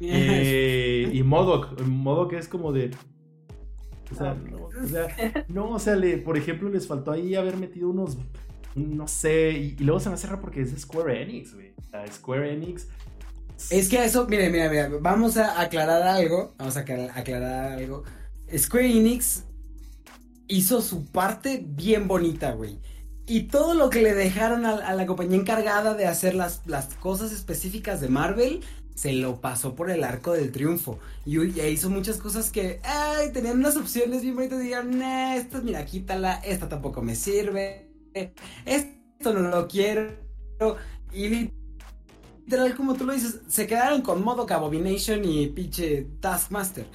Eh, 0.00 1.08
y 1.12 1.22
Modoc, 1.22 1.80
Modoc 1.82 2.32
es 2.32 2.48
como 2.48 2.72
de... 2.72 2.90
O 4.12 4.14
sea, 4.14 4.34
no, 4.34 4.66
o 4.66 4.86
sea, 4.86 5.44
no, 5.48 5.70
o 5.70 5.78
sea 5.78 5.96
le, 5.96 6.18
por 6.18 6.36
ejemplo, 6.36 6.68
les 6.68 6.86
faltó 6.86 7.12
ahí 7.12 7.34
haber 7.34 7.56
metido 7.56 7.88
unos, 7.88 8.18
no 8.74 9.08
sé, 9.08 9.52
y, 9.52 9.76
luego 9.78 10.00
se 10.00 10.08
va 10.08 10.14
a 10.14 10.18
cerrar 10.18 10.40
porque 10.40 10.62
es 10.62 10.78
Square 10.78 11.22
Enix, 11.22 11.54
güey. 11.54 11.72
O 11.78 11.90
sea, 11.90 12.06
Square 12.12 12.52
Enix... 12.52 12.88
Es 13.70 13.88
que 13.88 14.04
eso, 14.04 14.26
mire, 14.28 14.50
mira, 14.50 14.68
mira, 14.68 14.90
vamos 15.00 15.36
a 15.36 15.60
aclarar 15.60 16.02
algo, 16.02 16.54
vamos 16.58 16.76
a 16.76 16.80
aclarar 16.80 17.72
algo. 17.72 18.02
Square 18.56 18.90
Enix 18.90 19.44
hizo 20.48 20.82
su 20.82 21.06
parte 21.06 21.64
bien 21.64 22.08
bonita, 22.08 22.52
güey. 22.52 22.78
Y 23.26 23.44
todo 23.44 23.74
lo 23.74 23.88
que 23.88 24.02
le 24.02 24.12
dejaron 24.12 24.66
a, 24.66 24.94
la 24.94 25.06
compañía 25.06 25.38
encargada 25.38 25.94
de 25.94 26.06
hacer 26.06 26.34
las, 26.34 26.66
las, 26.66 26.94
cosas 26.94 27.32
específicas 27.32 28.00
de 28.00 28.08
Marvel, 28.08 28.60
se 28.94 29.12
lo 29.12 29.40
pasó 29.40 29.74
por 29.74 29.90
el 29.90 30.04
arco 30.04 30.32
del 30.32 30.52
triunfo. 30.52 30.98
Y, 31.26 31.40
hizo 31.60 31.90
muchas 31.90 32.18
cosas 32.18 32.50
que, 32.50 32.80
ay, 32.84 33.32
tenían 33.32 33.58
unas 33.58 33.76
opciones 33.76 34.22
bien 34.22 34.36
bonitas. 34.36 34.60
Y 34.60 34.64
dijeron, 34.64 34.98
nah, 34.98 35.36
esta, 35.36 35.60
mira, 35.60 35.84
quítala, 35.84 36.34
esta 36.44 36.68
tampoco 36.68 37.02
me 37.02 37.16
sirve, 37.16 37.88
esto 38.64 39.32
no 39.32 39.40
lo 39.40 39.68
quiero. 39.68 40.12
Y 41.12 41.50
literal, 42.44 42.76
como 42.76 42.94
tú 42.94 43.04
lo 43.04 43.12
dices, 43.12 43.40
se 43.48 43.66
quedaron 43.66 44.02
con 44.02 44.22
modo 44.22 44.46
Abomination 44.48 45.24
y 45.24 45.48
pinche 45.48 46.06
Taskmaster. 46.20 46.86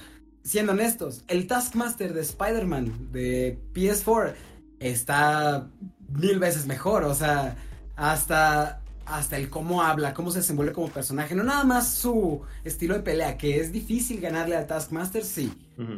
Siendo 0.42 0.72
honestos, 0.72 1.24
el 1.28 1.46
Taskmaster 1.46 2.14
de 2.14 2.22
Spider-Man 2.22 3.12
de 3.12 3.58
PS4 3.74 4.34
está 4.78 5.70
mil 6.08 6.38
veces 6.38 6.66
mejor. 6.66 7.04
O 7.04 7.14
sea, 7.14 7.56
hasta, 7.96 8.79
hasta 9.10 9.36
el 9.36 9.50
cómo 9.50 9.82
habla, 9.82 10.14
cómo 10.14 10.30
se 10.30 10.38
desenvuelve 10.38 10.72
como 10.72 10.88
personaje. 10.88 11.34
No 11.34 11.42
nada 11.42 11.64
más 11.64 11.94
su 11.94 12.42
estilo 12.64 12.94
de 12.94 13.00
pelea, 13.00 13.36
que 13.36 13.60
es 13.60 13.72
difícil 13.72 14.20
ganarle 14.20 14.56
al 14.56 14.66
Taskmaster, 14.66 15.24
sí. 15.24 15.52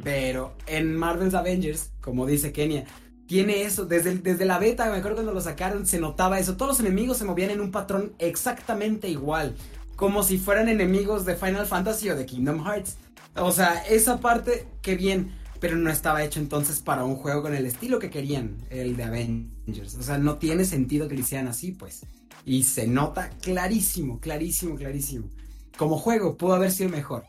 Pero 0.04 0.54
en 0.66 0.96
Marvel's 0.96 1.34
Avengers, 1.34 1.90
como 2.00 2.24
dice 2.24 2.52
Kenia, 2.52 2.84
tiene 3.26 3.62
eso. 3.62 3.84
Desde, 3.84 4.16
desde 4.18 4.44
la 4.44 4.58
beta, 4.58 4.88
me 4.90 4.98
acuerdo 4.98 5.16
cuando 5.16 5.32
lo 5.32 5.40
sacaron, 5.40 5.86
se 5.86 5.98
notaba 5.98 6.38
eso. 6.38 6.56
Todos 6.56 6.78
los 6.78 6.80
enemigos 6.80 7.16
se 7.16 7.24
movían 7.24 7.50
en 7.50 7.60
un 7.60 7.72
patrón 7.72 8.12
exactamente 8.18 9.08
igual. 9.08 9.56
Como 9.96 10.22
si 10.22 10.38
fueran 10.38 10.68
enemigos 10.68 11.24
de 11.24 11.34
Final 11.34 11.66
Fantasy 11.66 12.10
o 12.10 12.16
de 12.16 12.26
Kingdom 12.26 12.64
Hearts. 12.64 12.96
O 13.34 13.50
sea, 13.50 13.82
esa 13.88 14.20
parte, 14.20 14.66
qué 14.82 14.94
bien 14.94 15.42
pero 15.62 15.76
no 15.76 15.90
estaba 15.90 16.24
hecho 16.24 16.40
entonces 16.40 16.80
para 16.80 17.04
un 17.04 17.14
juego 17.14 17.42
con 17.42 17.54
el 17.54 17.66
estilo 17.66 18.00
que 18.00 18.10
querían, 18.10 18.56
el 18.68 18.96
de 18.96 19.04
Avengers. 19.04 19.94
O 19.94 20.02
sea, 20.02 20.18
no 20.18 20.38
tiene 20.38 20.64
sentido 20.64 21.06
que 21.06 21.14
lo 21.14 21.20
hicieran 21.20 21.46
así, 21.46 21.70
pues. 21.70 22.04
Y 22.44 22.64
se 22.64 22.86
nota 22.86 23.30
clarísimo, 23.40 24.20
clarísimo, 24.20 24.76
clarísimo. 24.76 25.28
Como 25.76 25.96
juego 25.96 26.36
pudo 26.36 26.54
haber 26.54 26.70
sido 26.70 26.90
mejor. 26.90 27.24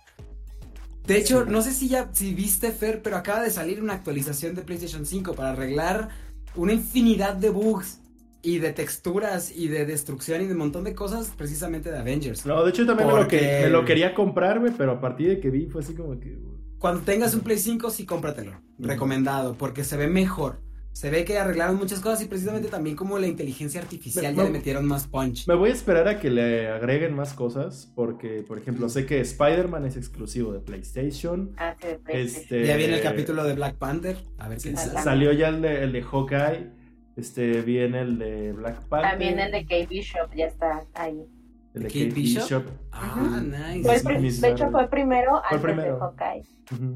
De 1.06 1.18
hecho, 1.18 1.46
no 1.46 1.62
sé 1.62 1.74
si 1.74 1.90
ya 1.90 2.10
si 2.14 2.34
viste 2.34 2.72
Fer, 2.72 3.02
pero 3.02 3.18
acaba 3.18 3.42
de 3.42 3.52
salir 3.52 3.82
una 3.82 3.94
actualización 3.94 4.56
de 4.56 4.62
PlayStation 4.62 5.06
5 5.06 5.34
para 5.34 5.52
arreglar 5.52 6.10
una 6.56 6.74
infinidad 6.74 7.36
de 7.36 7.50
bugs 7.50 8.00
y 8.42 8.60
de 8.60 8.74
texturas 8.74 9.52
y 9.56 9.68
de 9.68 9.86
destrucción 9.86 10.42
y 10.42 10.46
de 10.46 10.54
un 10.54 10.60
montón 10.60 10.84
de 10.84 10.96
cosas 10.96 11.32
precisamente 11.38 11.92
de 11.92 12.00
Avengers. 12.00 12.46
No, 12.46 12.64
de 12.64 12.70
hecho 12.70 12.86
también 12.86 13.08
me, 13.08 13.16
lo 13.16 13.28
que, 13.28 13.62
me 13.64 13.70
lo 13.70 13.86
quería 13.86 14.14
comprar, 14.14 14.62
pero 14.78 14.94
a 14.94 15.02
partir 15.02 15.30
de 15.30 15.40
que 15.40 15.50
vi 15.50 15.66
fue 15.66 15.82
así 15.82 15.94
como 15.94 16.20
que 16.20 16.38
cuando 16.84 17.00
tengas 17.00 17.34
un 17.34 17.40
Play 17.40 17.60
5, 17.60 17.90
sí 17.92 18.06
cómpratelo. 18.06 18.60
Recomendado, 18.78 19.56
porque 19.58 19.86
se 19.86 19.96
ve 19.96 20.08
mejor. 20.08 20.60
Se 20.94 21.10
ve 21.10 21.26
que 21.26 21.38
arreglaron 21.40 21.76
muchas 21.76 22.00
cosas 22.00 22.22
y 22.22 22.28
precisamente 22.28 22.70
también 22.70 22.96
como 22.96 23.18
la 23.18 23.26
inteligencia 23.26 23.82
artificial 23.82 24.36
ya 24.36 24.44
le 24.44 24.50
metieron 24.52 24.86
más 24.86 25.08
punch. 25.08 25.48
Me 25.48 25.56
voy 25.56 25.72
a 25.72 25.74
esperar 25.74 26.08
a 26.08 26.20
que 26.20 26.30
le 26.30 26.68
agreguen 26.70 27.16
más 27.16 27.34
cosas 27.34 27.92
porque, 27.96 28.44
por 28.48 28.60
ejemplo, 28.60 28.88
sé 28.90 29.08
que 29.08 29.20
Spider-Man 29.20 29.86
es 29.86 29.98
exclusivo 29.98 30.54
de 30.54 30.60
PlayStation. 30.60 31.56
Ah, 31.58 31.76
sí, 31.82 31.88
este, 32.10 32.68
ya 32.68 32.78
viene 32.78 32.96
el 32.96 33.02
capítulo 33.02 33.44
de 33.44 33.54
Black 33.56 33.76
Panther. 33.78 34.18
A 34.38 34.48
ver 34.48 34.60
qué 34.60 34.78
Salió 34.78 35.34
ya 35.34 35.50
el 35.50 35.64
de, 35.64 35.84
el 35.84 35.92
de 35.92 36.04
Hawkeye. 36.04 36.70
Este, 37.16 37.62
viene 37.62 38.02
el 38.02 38.20
de 38.20 38.54
Black 38.54 38.88
Panther. 38.88 39.10
También 39.10 39.40
el 39.40 39.52
de 39.52 39.62
Kate 39.64 39.88
Bishop 39.88 40.34
ya 40.36 40.46
está 40.46 40.86
ahí. 40.94 41.26
El 41.74 41.84
de 41.84 41.88
Kate, 41.88 42.12
Bishop. 42.12 42.66
Ah, 42.92 43.42
nice. 43.42 44.42
de 44.42 44.50
hecho, 44.50 44.70
fue 44.70 44.88
primero 44.88 45.42
antes 45.44 45.76
de 45.76 45.92
Hawkeye. 45.92 46.44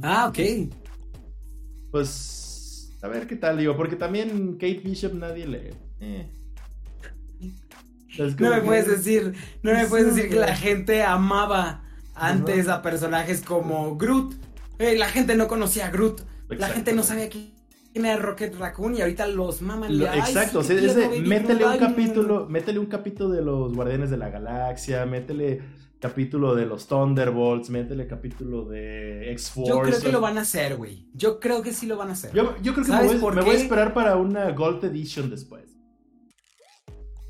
Ah, 0.04 0.28
ok. 0.30 0.72
Pues, 1.92 2.37
a 3.08 3.10
ver 3.10 3.28
qué 3.28 3.36
tal, 3.36 3.58
digo, 3.58 3.76
porque 3.76 3.96
también 3.96 4.54
Kate 4.54 4.82
Bishop 4.84 5.14
nadie 5.14 5.48
le... 5.48 5.74
Eh. 6.00 6.30
No 8.40 8.50
me 8.50 8.62
puedes 8.62 8.88
decir, 8.88 9.34
no 9.62 9.74
me 9.74 9.86
puedes 9.86 10.16
decir 10.16 10.30
que 10.30 10.38
la 10.38 10.56
gente 10.56 11.04
amaba 11.04 11.84
antes 12.16 12.68
a 12.68 12.82
personajes 12.82 13.42
como 13.42 13.96
Groot. 13.96 14.34
Eh, 14.80 14.98
la 14.98 15.08
gente 15.08 15.36
no 15.36 15.48
conocía 15.48 15.88
a 15.88 15.92
Groot. 15.92 16.22
La 16.50 16.70
gente 16.70 16.94
no 16.94 17.04
sabía 17.04 17.30
quién 17.30 17.52
era 17.94 18.18
Rocket 18.18 18.56
Raccoon 18.56 18.96
y 18.96 19.02
ahorita 19.02 19.28
los 19.28 19.62
maman. 19.62 19.92
exacto, 20.02 20.62
métele 20.64 21.66
un 21.66 21.78
capítulo, 21.78 22.48
métele 22.48 22.80
un 22.80 22.86
capítulo 22.88 23.30
de 23.30 23.42
los 23.42 23.74
Guardianes 23.74 24.10
de 24.10 24.18
la 24.18 24.30
Galaxia, 24.30 25.06
métele 25.06 25.62
capítulo 26.00 26.56
de 26.56 26.66
los 26.66 26.88
Thunderbolts, 26.88 27.70
métele 27.70 28.08
capítulo 28.08 28.66
de 28.66 29.32
X-Force. 29.32 29.70
Yo 29.70 29.82
creo 29.82 30.00
que 30.00 30.12
lo 30.12 30.22
van 30.22 30.38
a 30.38 30.42
hacer, 30.42 30.78
güey. 30.78 31.08
Yo 31.14 31.40
creo 31.40 31.62
que 31.62 31.74
sí 31.74 31.88
lo 31.88 31.98
van 31.98 32.10
a 32.10 32.14
hacer. 32.14 32.32
Yo, 32.34 32.56
creo 32.74 32.86
que 32.86 32.92
me, 32.92 33.42
voy, 33.42 33.56
a 33.56 33.58
esperar 33.58 33.94
para 33.94 34.16
una 34.18 34.52
Gold 34.52 34.84
Edition 34.86 35.30
después. 35.30 35.78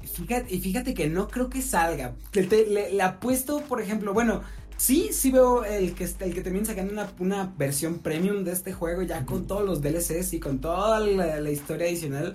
Fíjate, 0.02 0.54
y 0.54 0.60
fíjate 0.60 0.94
que 0.94 1.08
no 1.10 1.28
creo 1.28 1.50
que 1.50 1.62
salga. 1.62 2.16
le, 2.34 3.02
apuesto, 3.02 3.62
por 3.62 3.82
ejemplo, 3.82 4.14
bueno, 4.14 4.42
sí, 4.76 5.10
sí 5.12 5.32
veo 5.32 5.64
el 5.64 5.94
que, 5.94 6.06
el 6.06 6.34
que 6.34 6.42
termine 6.42 6.66
sacando 6.66 6.94
una, 7.20 7.54
versión 7.58 8.00
premium 8.00 8.44
de 8.44 8.52
este 8.52 8.74
juego 8.74 9.04
ya 9.04 9.26
con 9.26 9.48
todos 9.48 9.64
los 9.64 9.82
DLCs 9.82 10.34
y 10.34 10.40
con 10.40 10.60
toda 10.60 11.00
la, 11.00 11.52
historia 11.52 11.88
adicional. 11.88 12.34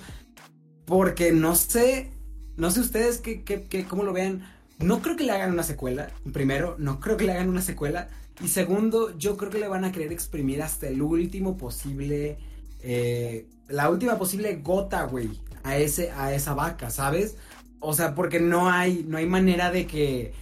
Porque 0.84 1.32
no 1.32 1.54
sé, 1.54 2.10
no 2.56 2.70
sé 2.70 2.80
ustedes 2.80 3.18
que, 3.18 3.86
cómo 3.88 4.04
lo 4.04 4.12
vean 4.12 4.42
no 4.82 5.00
creo 5.02 5.16
que 5.16 5.24
le 5.24 5.32
hagan 5.32 5.52
una 5.52 5.62
secuela. 5.62 6.10
Primero, 6.32 6.76
no 6.78 7.00
creo 7.00 7.16
que 7.16 7.24
le 7.24 7.32
hagan 7.32 7.48
una 7.48 7.62
secuela. 7.62 8.08
Y 8.42 8.48
segundo, 8.48 9.16
yo 9.18 9.36
creo 9.36 9.50
que 9.50 9.58
le 9.58 9.68
van 9.68 9.84
a 9.84 9.92
querer 9.92 10.12
exprimir 10.12 10.62
hasta 10.62 10.88
el 10.88 11.02
último 11.02 11.56
posible. 11.56 12.38
Eh, 12.82 13.46
la 13.68 13.90
última 13.90 14.18
posible 14.18 14.60
gota, 14.62 15.04
güey. 15.04 15.30
A, 15.64 15.76
ese, 15.76 16.10
a 16.10 16.34
esa 16.34 16.54
vaca, 16.54 16.90
¿sabes? 16.90 17.36
O 17.78 17.94
sea, 17.94 18.14
porque 18.14 18.40
no 18.40 18.68
hay, 18.68 19.04
no 19.06 19.18
hay 19.18 19.26
manera 19.26 19.70
de 19.70 19.86
que. 19.86 20.32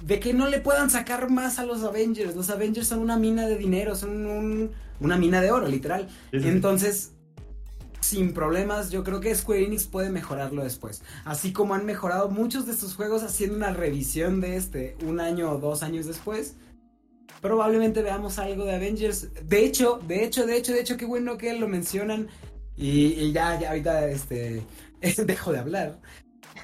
De 0.00 0.18
que 0.18 0.32
no 0.32 0.48
le 0.48 0.60
puedan 0.60 0.88
sacar 0.88 1.28
más 1.30 1.58
a 1.58 1.66
los 1.66 1.82
Avengers. 1.82 2.34
Los 2.34 2.48
Avengers 2.48 2.86
son 2.86 3.00
una 3.00 3.18
mina 3.18 3.46
de 3.46 3.58
dinero, 3.58 3.94
son 3.96 4.70
una 4.98 5.16
mina 5.18 5.42
de 5.42 5.50
oro, 5.50 5.68
literal. 5.68 6.08
Entonces, 6.32 7.12
sin 8.00 8.32
problemas. 8.32 8.90
Yo 8.90 9.04
creo 9.04 9.20
que 9.20 9.34
Square 9.34 9.64
Enix 9.64 9.84
puede 9.84 10.10
mejorarlo 10.10 10.62
después. 10.62 11.02
Así 11.24 11.52
como 11.52 11.74
han 11.74 11.86
mejorado 11.86 12.28
muchos 12.28 12.66
de 12.66 12.72
estos 12.72 12.96
juegos 12.96 13.22
haciendo 13.22 13.56
una 13.56 13.72
revisión 13.72 14.40
de 14.40 14.56
este 14.56 14.96
un 15.06 15.20
año 15.20 15.52
o 15.52 15.58
dos 15.58 15.82
años 15.82 16.06
después. 16.06 16.56
Probablemente 17.40 18.02
veamos 18.02 18.38
algo 18.38 18.64
de 18.64 18.74
Avengers. 18.74 19.28
De 19.46 19.64
hecho, 19.64 20.00
de 20.06 20.24
hecho, 20.24 20.46
de 20.46 20.56
hecho, 20.56 20.72
de 20.72 20.80
hecho, 20.80 20.96
qué 20.96 21.06
bueno 21.06 21.38
que 21.38 21.52
lo 21.54 21.68
mencionan. 21.68 22.28
Y, 22.76 23.32
ya, 23.32 23.58
ya 23.60 23.70
ahorita 23.70 24.08
este, 24.08 24.62
dejo 25.26 25.52
de 25.52 25.58
hablar. 25.58 26.00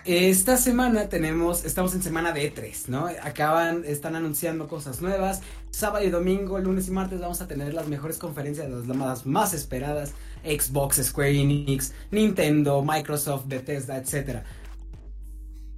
Esta 0.04 0.56
semana 0.56 1.08
tenemos, 1.08 1.64
estamos 1.64 1.92
en 1.94 2.02
semana 2.02 2.32
de 2.32 2.54
E3, 2.54 2.88
¿no? 2.88 3.08
Acaban, 3.22 3.84
están 3.84 4.14
anunciando 4.14 4.68
cosas 4.68 5.02
nuevas. 5.02 5.42
Sábado 5.70 6.04
y 6.04 6.10
domingo, 6.10 6.58
lunes 6.58 6.86
y 6.86 6.92
martes 6.92 7.20
vamos 7.20 7.40
a 7.40 7.48
tener 7.48 7.74
las 7.74 7.88
mejores 7.88 8.18
conferencias, 8.18 8.70
las 8.70 8.86
llamadas 8.86 9.26
más 9.26 9.52
esperadas. 9.52 10.12
Xbox, 10.46 11.02
Square 11.02 11.40
Enix, 11.40 11.92
Nintendo, 12.10 12.82
Microsoft, 12.82 13.46
Bethesda, 13.46 13.96
etc. 13.98 14.42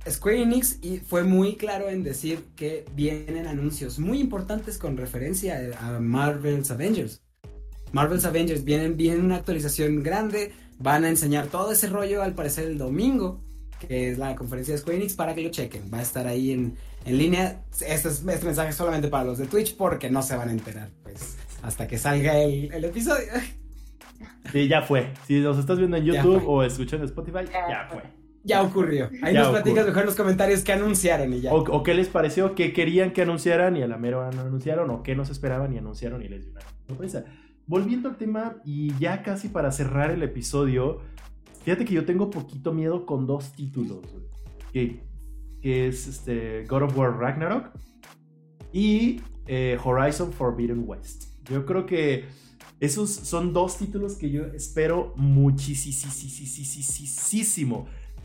Square 0.08 0.42
Enix 0.42 0.78
fue 1.06 1.24
muy 1.24 1.56
claro 1.56 1.88
en 1.88 2.02
decir 2.02 2.44
que 2.56 2.84
vienen 2.94 3.46
anuncios 3.46 3.98
muy 3.98 4.20
importantes 4.20 4.78
con 4.78 4.96
referencia 4.96 5.72
a 5.80 5.98
Marvel's 5.98 6.70
Avengers. 6.70 7.20
Marvel's 7.92 8.24
Avengers 8.24 8.64
vienen, 8.64 8.96
vienen 8.96 9.24
una 9.24 9.36
actualización 9.36 10.02
grande, 10.02 10.52
van 10.78 11.04
a 11.04 11.08
enseñar 11.08 11.46
todo 11.48 11.72
ese 11.72 11.88
rollo 11.88 12.22
al 12.22 12.34
parecer 12.34 12.66
el 12.66 12.78
domingo 12.78 13.40
que 13.78 14.10
es 14.10 14.18
la 14.18 14.34
conferencia 14.34 14.74
de 14.74 14.80
Square 14.80 14.98
Enix, 14.98 15.14
para 15.14 15.34
que 15.34 15.42
lo 15.42 15.50
chequen. 15.50 15.90
Va 15.92 15.98
a 15.98 16.02
estar 16.02 16.26
ahí 16.26 16.52
en, 16.52 16.76
en 17.04 17.18
línea. 17.18 17.62
Este, 17.72 18.08
es, 18.08 18.22
este 18.26 18.46
mensaje 18.46 18.70
es 18.70 18.76
solamente 18.76 19.08
para 19.08 19.24
los 19.24 19.38
de 19.38 19.46
Twitch 19.46 19.76
porque 19.76 20.10
no 20.10 20.22
se 20.22 20.36
van 20.36 20.48
a 20.48 20.52
enterar, 20.52 20.90
pues, 21.02 21.36
hasta 21.62 21.86
que 21.86 21.98
salga 21.98 22.38
el, 22.38 22.72
el 22.72 22.84
episodio. 22.84 23.26
Sí, 24.52 24.68
ya 24.68 24.82
fue. 24.82 25.12
Si 25.26 25.40
nos 25.40 25.58
estás 25.58 25.78
viendo 25.78 25.96
en 25.96 26.04
YouTube 26.04 26.42
o 26.46 26.62
escuchando 26.62 27.04
en 27.04 27.10
Spotify, 27.10 27.38
ya, 27.50 27.88
fue. 27.90 28.02
Ya 28.44 28.62
ocurrió. 28.62 29.10
Ahí 29.22 29.34
nos 29.34 29.48
platicas 29.48 29.86
mejor 29.86 30.00
en 30.00 30.06
los 30.06 30.14
comentarios 30.14 30.62
qué 30.62 30.72
anunciaron 30.72 31.32
y 31.32 31.40
ya. 31.40 31.52
O, 31.52 31.82
qué 31.82 31.94
les 31.94 32.08
pareció, 32.08 32.54
qué 32.54 32.72
querían 32.72 33.12
que 33.12 33.22
anunciaran 33.22 33.76
y 33.76 33.82
a 33.82 33.88
la 33.88 33.98
mera 33.98 34.30
no 34.30 34.40
anunciaron, 34.42 34.90
o 34.90 35.02
qué 35.02 35.14
nos 35.14 35.30
esperaban 35.30 35.72
y 35.74 35.78
anunciaron 35.78 36.22
y 36.22 36.28
les 36.28 36.44
dio 36.44 36.52
una 36.52 36.62
sorpresa. 36.86 37.24
Volviendo 37.66 38.08
al 38.08 38.16
tema 38.16 38.56
y 38.64 38.94
ya 38.98 39.22
casi 39.22 39.48
para 39.48 39.70
cerrar 39.72 40.10
el 40.10 40.22
episodio, 40.22 41.00
Fíjate 41.68 41.84
que 41.84 41.92
yo 41.92 42.06
tengo 42.06 42.30
poquito 42.30 42.72
miedo 42.72 43.04
con 43.04 43.26
dos 43.26 43.52
títulos, 43.52 44.00
que 44.72 45.02
que 45.60 45.88
es 45.88 46.06
este 46.06 46.64
God 46.66 46.84
of 46.84 46.96
War 46.96 47.18
Ragnarok, 47.18 47.70
y 48.72 49.20
eh, 49.46 49.76
Horizon 49.82 50.32
Forbidden 50.32 50.84
West. 50.86 51.24
Yo 51.50 51.66
creo 51.66 51.84
que 51.84 52.24
esos 52.80 53.10
son 53.10 53.52
dos 53.52 53.76
títulos 53.76 54.14
que 54.14 54.30
yo 54.30 54.46
espero 54.46 55.12
muchísimo, 55.16 56.12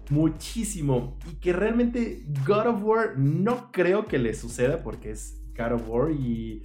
muchísimo. 0.09 1.17
Y 1.31 1.35
que 1.35 1.53
realmente 1.53 2.23
God 2.45 2.67
of 2.67 2.83
War 2.83 3.17
no 3.17 3.71
creo 3.71 4.05
que 4.05 4.19
le 4.19 4.33
suceda 4.35 4.83
porque 4.83 5.11
es 5.11 5.41
God 5.57 5.73
of 5.73 5.89
War 5.89 6.11
y 6.11 6.61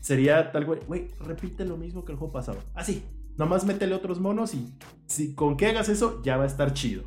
sería 0.00 0.52
tal 0.52 0.64
güey, 0.64 0.80
güey, 0.86 1.08
repite 1.18 1.64
lo 1.64 1.76
mismo 1.76 2.04
que 2.04 2.12
el 2.12 2.18
juego 2.18 2.32
pasado. 2.32 2.58
Así, 2.74 3.02
nomás 3.36 3.64
métele 3.64 3.94
otros 3.94 4.20
monos 4.20 4.54
y 4.54 4.72
si 5.06 5.34
con 5.34 5.56
que 5.56 5.66
hagas 5.66 5.88
eso 5.88 6.22
ya 6.22 6.36
va 6.36 6.44
a 6.44 6.46
estar 6.46 6.72
chido. 6.72 7.02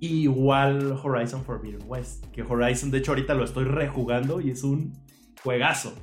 igual 0.00 0.98
Horizon 1.02 1.44
Forbidden 1.44 1.84
West, 1.86 2.26
que 2.26 2.42
Horizon 2.42 2.90
de 2.90 2.98
hecho 2.98 3.12
ahorita 3.12 3.34
lo 3.34 3.44
estoy 3.44 3.64
rejugando 3.64 4.40
y 4.40 4.50
es 4.50 4.64
un 4.64 4.92
juegazo. 5.42 5.94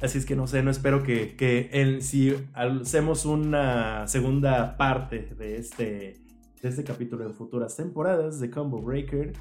Así 0.00 0.18
es 0.18 0.26
que 0.26 0.36
no 0.36 0.46
sé, 0.46 0.62
no 0.62 0.70
espero 0.70 1.02
que, 1.02 1.36
que 1.36 1.98
si 2.00 2.34
hacemos 2.52 3.24
una 3.24 4.06
segunda 4.06 4.76
parte 4.76 5.34
de 5.38 5.56
este, 5.56 6.20
de 6.60 6.68
este 6.68 6.84
capítulo 6.84 7.24
en 7.24 7.32
futuras 7.32 7.76
temporadas 7.76 8.40
de 8.40 8.50
Combo 8.50 8.82
Breaker, 8.82 9.32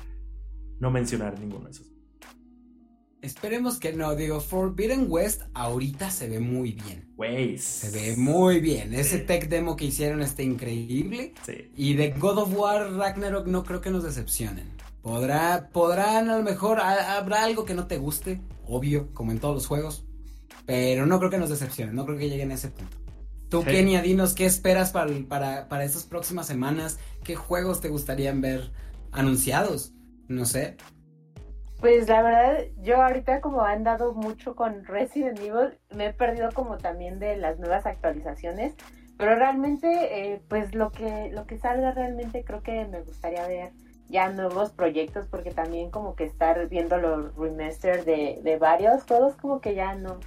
no 0.80 0.91
mencionar 0.91 1.39
ninguno 1.39 1.66
de 1.66 1.72
esos. 1.72 1.93
Esperemos 3.24 3.80
que 3.80 3.93
no, 3.93 4.16
digo, 4.16 4.41
Forbidden 4.41 5.06
West 5.10 5.43
ahorita 5.54 6.12
se 6.12 6.28
ve 6.28 6.41
muy 6.41 6.74
bien. 6.74 7.10
Wey. 7.16 7.58
Se 7.58 7.89
ve 7.89 8.18
muy 8.18 8.60
bien. 8.60 8.93
Ese 8.93 9.20
tech 9.20 9.47
demo 9.47 9.78
que 9.78 9.86
hicieron 9.86 10.22
está 10.22 10.43
increíble. 10.43 11.34
Sí. 11.45 11.72
Y 11.78 11.93
de 11.93 12.12
God 12.12 12.39
of 12.39 12.54
War 12.54 12.91
Ragnarok 12.91 13.47
no 13.47 13.64
creo 13.64 13.80
que 13.80 13.91
nos 13.91 14.04
decepcionen. 14.04 14.68
Podrá, 15.01 15.70
podrán 15.72 16.30
a 16.30 16.38
lo 16.38 16.43
mejor, 16.43 16.82
habrá 16.82 17.45
algo 17.45 17.64
que 17.64 17.74
no 17.74 17.88
te 17.88 17.97
guste, 17.97 18.41
obvio, 18.66 19.14
como 19.14 19.32
en 19.32 19.39
todos 19.39 19.56
los 19.56 19.68
juegos. 19.68 20.06
Pero 20.66 21.05
no 21.05 21.20
creo 21.20 21.32
que 21.32 21.38
nos 21.38 21.49
decepcionen, 21.49 21.95
no 21.95 22.05
creo 22.05 22.18
que 22.18 22.30
lleguen 22.30 22.51
a 22.51 22.55
ese 22.55 22.70
punto. 22.70 22.97
Tú, 23.49 23.64
Kenia, 23.64 24.01
dinos 24.01 24.34
qué 24.34 24.45
esperas 24.45 24.91
para, 24.91 25.11
para, 25.30 25.70
para 25.70 25.84
estas 25.84 26.05
próximas 26.05 26.47
semanas, 26.47 26.97
qué 27.24 27.36
juegos 27.36 27.82
te 27.82 27.89
gustarían 27.89 28.41
ver 28.41 28.72
anunciados, 29.11 29.93
no 30.28 30.45
sé. 30.45 30.76
Pues 31.80 32.07
la 32.07 32.22
verdad, 32.24 32.64
yo 32.82 33.01
ahorita 33.01 33.41
como 33.41 33.61
han 33.61 33.80
andado 33.80 34.14
mucho 34.14 34.55
con 34.55 34.86
Resident 34.86 35.38
Evil, 35.39 35.78
me 35.93 36.07
he 36.07 36.14
perdido 36.14 36.49
como 36.53 36.78
también 36.78 37.20
de 37.20 37.36
las 37.36 37.59
nuevas 37.59 37.86
actualizaciones, 37.86 38.74
pero 39.18 39.36
realmente, 39.36 39.88
eh, 40.34 40.41
pues 40.47 40.74
lo 40.74 40.91
que, 40.91 41.30
lo 41.34 41.45
que 41.45 41.57
salga 41.57 41.91
realmente 41.91 42.43
creo 42.43 42.64
que 42.64 42.86
me 42.86 43.01
gustaría 43.01 43.45
ver 43.47 43.72
ya 44.07 44.30
nuevos 44.30 44.72
proyectos, 44.72 45.28
porque 45.30 45.51
también 45.51 45.91
como 45.91 46.16
que 46.16 46.24
estar 46.24 46.68
viendo 46.70 46.97
los 46.97 47.36
remaster 47.36 48.05
de, 48.05 48.39
de 48.43 48.57
varios 48.57 49.03
juegos, 49.03 49.36
como 49.36 49.59
que 49.59 49.76
ya 49.76 49.93
no, 49.95 50.20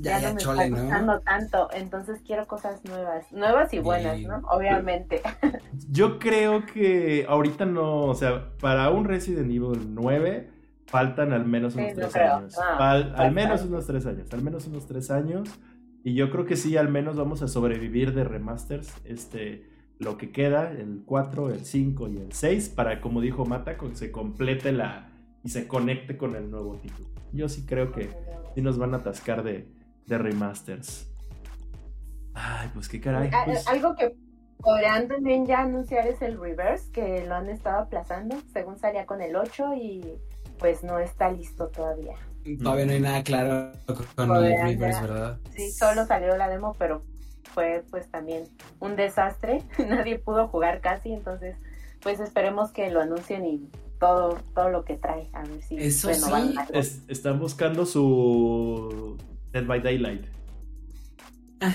ya, 0.00 0.20
no 0.20 0.34
me 0.34 0.40
está 0.40 0.68
gustando 0.68 1.20
tanto, 1.20 1.68
entonces 1.72 2.20
quiero 2.26 2.46
cosas 2.46 2.84
nuevas, 2.84 3.30
nuevas 3.32 3.72
y 3.72 3.78
buenas, 3.78 4.20
¿no? 4.20 4.42
Obviamente. 4.48 5.22
Yo 5.90 6.18
creo 6.18 6.66
que 6.66 7.26
ahorita 7.28 7.64
no, 7.64 8.06
o 8.06 8.14
sea, 8.14 8.50
para 8.60 8.90
un 8.90 9.04
Resident 9.04 9.50
Evil 9.50 9.94
9 9.94 10.50
faltan 10.86 11.32
al 11.32 11.44
menos 11.44 11.74
unos 11.74 11.94
tres 11.94 12.16
años. 12.16 12.56
Ah, 12.58 12.94
al, 13.16 13.32
menos 13.32 13.62
unos 13.64 13.86
tres 13.86 14.06
años, 14.06 14.32
al 14.32 14.42
menos 14.42 14.66
unos 14.66 14.86
tres 14.86 15.10
años. 15.10 15.48
Y 16.02 16.14
yo 16.14 16.30
creo 16.30 16.44
que 16.44 16.56
sí, 16.56 16.76
al 16.76 16.88
menos 16.88 17.16
vamos 17.16 17.42
a 17.42 17.48
sobrevivir 17.48 18.14
de 18.14 18.24
remasters, 18.24 18.94
este, 19.04 19.66
lo 19.98 20.18
que 20.18 20.32
queda, 20.32 20.70
el 20.70 21.02
4, 21.06 21.50
el 21.50 21.64
5 21.64 22.08
y 22.08 22.16
el 22.18 22.32
6, 22.32 22.68
para, 22.68 23.00
como 23.00 23.22
dijo 23.22 23.46
Mata, 23.46 23.78
que 23.78 23.94
se 23.94 24.12
complete 24.12 24.72
la 24.72 25.08
y 25.42 25.50
se 25.50 25.66
conecte 25.66 26.16
con 26.16 26.36
el 26.36 26.50
nuevo 26.50 26.76
título. 26.76 27.08
Yo 27.32 27.48
sí 27.48 27.64
creo 27.66 27.92
que 27.92 28.10
sí 28.54 28.62
nos 28.62 28.78
van 28.78 28.94
a 28.94 28.98
atascar 28.98 29.42
de, 29.42 29.68
de 30.06 30.18
remasters. 30.18 31.10
Ay, 32.34 32.70
pues 32.74 32.88
qué 32.88 33.00
caray. 33.00 33.30
Pues 33.44 33.66
algo 33.68 33.94
que 33.94 34.14
podrían 34.58 35.08
también 35.08 35.46
ya 35.46 35.60
anunciar 35.60 36.06
es 36.06 36.20
el 36.22 36.38
reverse, 36.38 36.90
que 36.90 37.24
lo 37.26 37.34
han 37.34 37.48
estado 37.48 37.82
aplazando, 37.82 38.36
según 38.52 38.78
salía 38.78 39.06
con 39.06 39.20
el 39.22 39.36
8 39.36 39.74
y 39.74 40.14
pues 40.58 40.82
no 40.82 40.98
está 40.98 41.30
listo 41.30 41.68
todavía. 41.68 42.14
Todavía 42.62 42.86
no 42.86 42.92
hay 42.92 43.00
nada 43.00 43.22
claro 43.22 43.72
con 44.16 44.44
el 44.44 44.60
reverse, 44.62 45.00
¿verdad? 45.02 45.38
Sí, 45.54 45.70
solo 45.70 46.06
salió 46.06 46.36
la 46.36 46.48
demo, 46.48 46.74
pero 46.78 47.02
fue 47.52 47.84
pues 47.90 48.10
también 48.10 48.44
un 48.80 48.96
desastre. 48.96 49.62
Nadie 49.78 50.18
pudo 50.18 50.48
jugar 50.48 50.80
casi, 50.80 51.12
entonces 51.12 51.56
pues 52.02 52.20
esperemos 52.20 52.70
que 52.70 52.90
lo 52.90 53.00
anuncien 53.00 53.46
y 53.46 53.70
todo, 53.98 54.38
todo 54.54 54.68
lo 54.68 54.84
que 54.84 54.96
trae, 54.96 55.30
a 55.32 55.42
ver 55.42 55.62
si 55.62 55.76
Eso 55.78 56.12
sí. 56.12 56.54
están 57.08 57.38
buscando 57.38 57.86
su 57.86 59.16
Dead 59.54 59.66
by 59.66 59.80
Daylight. 59.80 60.26
Ah. 61.60 61.72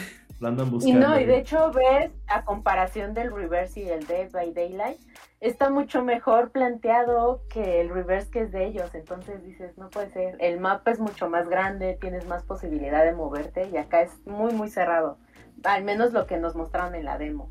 Y 0.81 0.93
no, 0.93 1.19
y 1.19 1.25
de 1.25 1.39
hecho 1.39 1.71
ves 1.71 2.11
a 2.27 2.45
comparación 2.45 3.13
del 3.13 3.31
reverse 3.31 3.81
y 3.81 3.89
el 3.89 4.05
Dead 4.07 4.31
by 4.31 4.53
Daylight, 4.53 4.97
está 5.41 5.69
mucho 5.69 6.01
mejor 6.01 6.51
planteado 6.51 7.41
que 7.49 7.81
el 7.81 7.89
reverse 7.89 8.31
que 8.31 8.41
es 8.41 8.51
de 8.51 8.65
ellos. 8.65 8.95
Entonces 8.95 9.43
dices, 9.43 9.77
no 9.77 9.89
puede 9.89 10.09
ser. 10.11 10.37
El 10.39 10.61
mapa 10.61 10.91
es 10.91 10.99
mucho 10.99 11.29
más 11.29 11.49
grande, 11.49 11.97
tienes 11.99 12.25
más 12.25 12.43
posibilidad 12.43 13.03
de 13.03 13.13
moverte 13.13 13.69
y 13.69 13.75
acá 13.75 14.01
es 14.01 14.11
muy, 14.25 14.53
muy 14.53 14.69
cerrado. 14.69 15.17
Al 15.63 15.83
menos 15.83 16.13
lo 16.13 16.25
que 16.25 16.37
nos 16.37 16.55
mostraron 16.55 16.95
en 16.95 17.03
la 17.03 17.17
demo. 17.17 17.49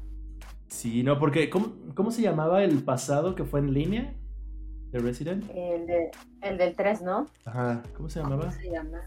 Sí, 0.68 1.02
no, 1.02 1.18
porque 1.18 1.50
¿cómo, 1.50 2.10
se 2.10 2.22
llamaba 2.22 2.64
el 2.64 2.82
pasado 2.84 3.34
que 3.34 3.44
fue 3.44 3.60
en 3.60 3.74
línea? 3.74 4.14
¿De 4.92 4.98
Resident? 4.98 5.44
El, 5.54 5.86
de, 5.86 6.10
el 6.40 6.56
del 6.56 6.74
3, 6.74 7.02
¿no? 7.02 7.26
Ajá, 7.44 7.82
¿cómo 7.94 8.08
se 8.08 8.20
llamaba? 8.20 8.44
¿Cómo 8.44 8.52
se 8.52 8.70
llama? 8.70 8.98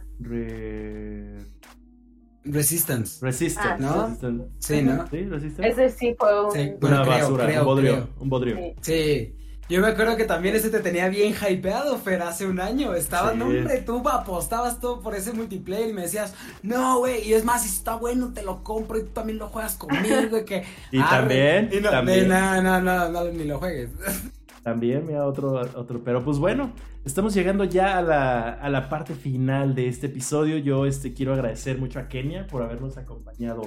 Resistance. 2.44 3.24
Resistance, 3.24 3.86
ah, 3.86 4.18
¿no? 4.22 4.48
Sí, 4.60 4.82
¿no? 4.82 5.08
Sí, 5.10 5.26
Resistance. 5.26 5.68
Ese 5.70 5.90
sí 5.90 6.16
fue 6.18 6.48
un... 6.48 6.78
una 6.82 7.04
basura, 7.04 7.60
un 7.60 7.66
bodrio. 7.66 8.10
Un 8.20 8.30
bodrio. 8.30 8.58
Sí. 8.82 9.36
Yo 9.72 9.80
me 9.80 9.88
acuerdo 9.88 10.18
que 10.18 10.26
también 10.26 10.54
ese 10.54 10.70
te 10.70 10.82
tenía 10.82 11.08
bien 11.08 11.34
hypeado, 11.34 11.98
Fer, 11.98 12.22
hace 12.24 12.46
un 12.46 12.60
año. 12.60 12.94
Estaba, 12.94 13.34
no, 13.34 13.46
hombre, 13.46 13.78
tú 13.78 14.06
apostabas 14.06 14.82
todo 14.82 15.00
por 15.00 15.16
ese 15.16 15.32
multiplayer 15.32 15.88
y 15.90 15.94
me 15.94 16.02
decías, 16.02 16.34
no, 16.62 17.00
güey, 17.00 17.26
y 17.26 17.34
es 17.34 17.46
más, 17.46 17.64
si 17.64 17.70
está 17.70 17.96
bueno, 17.96 18.34
te 18.34 18.44
lo 18.44 18.66
compro 18.66 18.98
y 18.98 19.04
tú 19.04 19.12
también 19.12 19.38
lo 19.38 19.48
juegas 19.48 19.76
conmigo. 19.76 20.44
que, 20.46 20.66
y 20.92 21.00
también, 21.00 21.70
y 21.72 21.80
no, 21.80 21.90
también. 21.90 22.28
No, 22.28 22.62
no, 22.62 22.82
no, 22.82 23.08
no, 23.08 23.24
ni 23.32 23.46
lo 23.46 23.60
juegues. 23.60 23.92
También, 24.64 25.08
mira, 25.08 25.26
otro, 25.26 25.60
otro. 25.76 26.04
Pero 26.04 26.24
pues 26.24 26.38
bueno, 26.38 26.74
estamos 27.04 27.34
llegando 27.34 27.64
ya 27.64 27.98
a 27.98 28.02
la, 28.02 28.50
a 28.54 28.70
la 28.70 28.90
parte 28.90 29.16
final 29.16 29.74
de 29.74 29.88
este 29.88 30.08
episodio. 30.08 30.58
Yo 30.58 30.86
este, 30.86 31.14
quiero 31.14 31.34
agradecer 31.34 31.80
mucho 31.80 32.00
a 32.00 32.08
Kenia 32.08 32.48
por 32.48 32.62
habernos 32.62 32.98
acompañado 32.98 33.64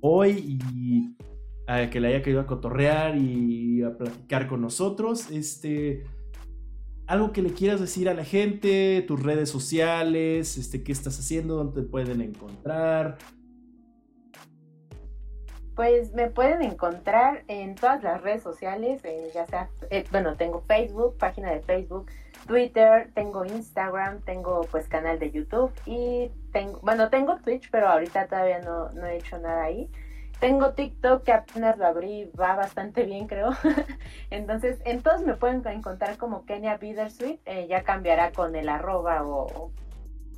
hoy 0.00 0.58
y 0.60 1.16
a 1.66 1.88
que 1.88 2.00
le 2.00 2.08
haya 2.08 2.22
querido 2.22 2.42
a 2.42 2.46
cotorrear 2.46 3.16
y 3.16 3.82
a 3.82 3.96
platicar 3.96 4.46
con 4.46 4.60
nosotros. 4.60 5.30
Este, 5.30 6.04
algo 7.06 7.32
que 7.32 7.42
le 7.42 7.52
quieras 7.52 7.80
decir 7.80 8.08
a 8.08 8.14
la 8.14 8.24
gente, 8.24 9.02
tus 9.06 9.22
redes 9.22 9.48
sociales, 9.48 10.58
este, 10.58 10.82
qué 10.82 10.92
estás 10.92 11.18
haciendo, 11.18 11.56
dónde 11.56 11.82
te 11.82 11.88
pueden 11.88 12.20
encontrar. 12.20 13.18
Pues 15.74 16.12
me 16.14 16.28
pueden 16.28 16.62
encontrar 16.62 17.42
en 17.48 17.74
todas 17.74 18.02
las 18.02 18.22
redes 18.22 18.42
sociales, 18.42 19.04
eh, 19.04 19.30
ya 19.34 19.44
sea, 19.46 19.68
eh, 19.90 20.04
bueno, 20.12 20.36
tengo 20.36 20.60
Facebook, 20.62 21.16
página 21.18 21.50
de 21.50 21.60
Facebook, 21.60 22.10
Twitter, 22.46 23.10
tengo 23.14 23.44
Instagram, 23.44 24.20
tengo 24.20 24.62
pues 24.70 24.86
canal 24.86 25.18
de 25.18 25.30
YouTube 25.32 25.72
y 25.86 26.30
tengo, 26.52 26.78
bueno, 26.82 27.08
tengo 27.08 27.38
Twitch, 27.38 27.70
pero 27.70 27.88
ahorita 27.88 28.26
todavía 28.26 28.60
no, 28.60 28.90
no 28.90 29.06
he 29.06 29.16
hecho 29.16 29.38
nada 29.38 29.64
ahí. 29.64 29.90
Tengo 30.40 30.74
TikTok 30.74 31.24
que 31.24 31.32
apenas 31.32 31.78
lo 31.78 31.86
abrí, 31.86 32.30
va 32.38 32.54
bastante 32.54 33.04
bien 33.04 33.26
creo. 33.26 33.50
Entonces, 34.30 34.78
en 34.84 35.02
todos 35.02 35.22
me 35.22 35.34
pueden 35.34 35.66
encontrar 35.66 36.18
como 36.18 36.44
Kenia 36.44 36.76
Bittersweet, 36.76 37.40
eh, 37.46 37.66
ya 37.68 37.82
cambiará 37.82 38.30
con 38.32 38.54
el 38.54 38.68
arroba 38.68 39.24
o, 39.24 39.70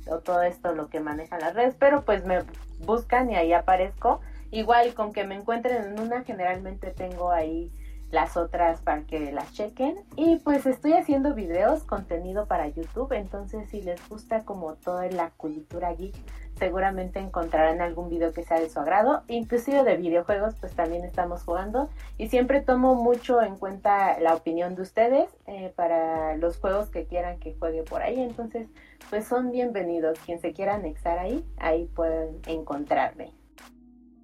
o 0.07 0.19
todo 0.19 0.43
esto 0.43 0.73
lo 0.73 0.89
que 0.89 0.99
manejan 0.99 1.41
las 1.41 1.53
redes, 1.53 1.75
pero 1.77 2.03
pues 2.05 2.25
me 2.25 2.39
buscan 2.79 3.29
y 3.29 3.35
ahí 3.35 3.53
aparezco. 3.53 4.21
Igual 4.51 4.93
con 4.93 5.13
que 5.13 5.25
me 5.25 5.35
encuentren 5.35 5.83
en 5.83 5.99
una, 5.99 6.23
generalmente 6.23 6.91
tengo 6.91 7.31
ahí 7.31 7.71
las 8.11 8.37
otras 8.37 8.81
para 8.81 9.03
que 9.03 9.31
las 9.31 9.53
chequen. 9.53 9.97
Y 10.15 10.37
pues 10.37 10.65
estoy 10.65 10.93
haciendo 10.93 11.33
videos, 11.33 11.83
contenido 11.83 12.45
para 12.45 12.67
YouTube, 12.67 13.11
entonces 13.13 13.69
si 13.69 13.81
les 13.81 14.07
gusta 14.09 14.43
como 14.43 14.75
toda 14.75 15.09
la 15.09 15.31
cultura 15.31 15.93
geek, 15.93 16.15
seguramente 16.57 17.19
encontrarán 17.19 17.81
algún 17.81 18.09
video 18.09 18.33
que 18.33 18.43
sea 18.43 18.59
de 18.59 18.69
su 18.69 18.79
agrado. 18.79 19.23
Inclusive 19.27 19.83
de 19.83 19.97
videojuegos, 19.97 20.55
pues 20.59 20.73
también 20.73 21.03
estamos 21.03 21.43
jugando. 21.43 21.89
Y 22.17 22.29
siempre 22.29 22.61
tomo 22.61 22.95
mucho 22.95 23.41
en 23.41 23.57
cuenta 23.57 24.19
la 24.19 24.33
opinión 24.33 24.75
de 24.75 24.81
ustedes 24.81 25.29
eh, 25.45 25.71
para 25.75 26.35
los 26.37 26.57
juegos 26.57 26.89
que 26.89 27.05
quieran 27.05 27.39
que 27.39 27.55
juegue 27.59 27.83
por 27.83 28.01
ahí. 28.01 28.19
Entonces, 28.19 28.67
pues 29.09 29.25
son 29.25 29.51
bienvenidos. 29.51 30.17
Quien 30.25 30.39
se 30.39 30.53
quiera 30.53 30.75
anexar 30.75 31.19
ahí, 31.19 31.45
ahí 31.57 31.85
pueden 31.93 32.39
encontrarme. 32.47 33.33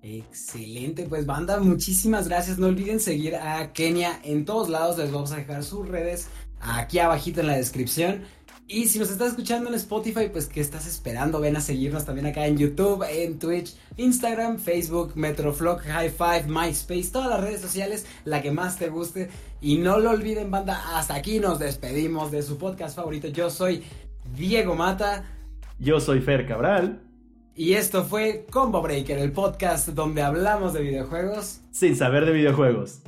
Excelente, 0.03 1.05
pues 1.07 1.25
banda, 1.25 1.59
muchísimas 1.61 2.27
gracias. 2.27 2.59
No 2.59 2.67
olviden 2.67 2.99
seguir 2.99 3.37
a 3.37 3.71
Kenia 3.71 4.19
en 4.23 4.43
todos 4.43 4.67
lados. 4.67 4.97
Les 4.97 5.13
vamos 5.13 5.31
a 5.31 5.37
dejar 5.37 5.63
sus 5.63 5.87
redes 5.87 6.27
aquí 6.59 6.99
abajito 6.99 7.39
en 7.39 7.47
la 7.47 7.55
descripción. 7.55 8.23
Y 8.67 8.87
si 8.87 8.99
nos 8.99 9.09
estás 9.09 9.29
escuchando 9.29 9.69
en 9.69 9.75
Spotify, 9.75 10.27
pues 10.29 10.47
¿qué 10.47 10.59
estás 10.59 10.87
esperando? 10.87 11.39
Ven 11.39 11.55
a 11.55 11.61
seguirnos 11.61 12.03
también 12.03 12.27
acá 12.27 12.45
en 12.47 12.57
YouTube, 12.57 13.05
en 13.09 13.39
Twitch, 13.39 13.75
Instagram, 13.95 14.57
Facebook, 14.57 15.13
Metroflog, 15.15 15.79
High 15.79 16.09
Five, 16.09 16.45
MySpace, 16.47 17.09
todas 17.11 17.29
las 17.29 17.39
redes 17.39 17.61
sociales, 17.61 18.05
la 18.25 18.41
que 18.41 18.51
más 18.51 18.77
te 18.77 18.89
guste. 18.89 19.29
Y 19.61 19.77
no 19.77 19.99
lo 19.99 20.11
olviden, 20.11 20.51
banda, 20.51 20.97
hasta 20.97 21.15
aquí 21.15 21.39
nos 21.39 21.59
despedimos 21.59 22.29
de 22.29 22.43
su 22.43 22.57
podcast 22.57 22.95
favorito. 22.95 23.29
Yo 23.29 23.49
soy 23.49 23.83
Diego 24.35 24.75
Mata. 24.75 25.23
Yo 25.79 26.01
soy 26.01 26.19
Fer 26.19 26.45
Cabral. 26.45 27.12
Y 27.55 27.73
esto 27.73 28.03
fue 28.03 28.45
Combo 28.49 28.81
Breaker, 28.81 29.19
el 29.19 29.31
podcast 29.31 29.89
donde 29.89 30.23
hablamos 30.23 30.73
de 30.73 30.81
videojuegos. 30.81 31.59
Sin 31.71 31.95
saber 31.95 32.25
de 32.25 32.33
videojuegos. 32.33 32.99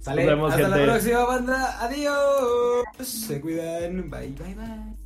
Sale. 0.00 0.24
Nos 0.24 0.30
vemos, 0.30 0.52
Hasta 0.52 0.68
la 0.68 0.84
próxima, 0.84 1.24
banda. 1.24 1.84
Adiós. 1.84 2.84
Se 2.98 3.40
cuidan. 3.40 4.10
Bye, 4.10 4.34
bye, 4.38 4.54
bye. 4.54 4.99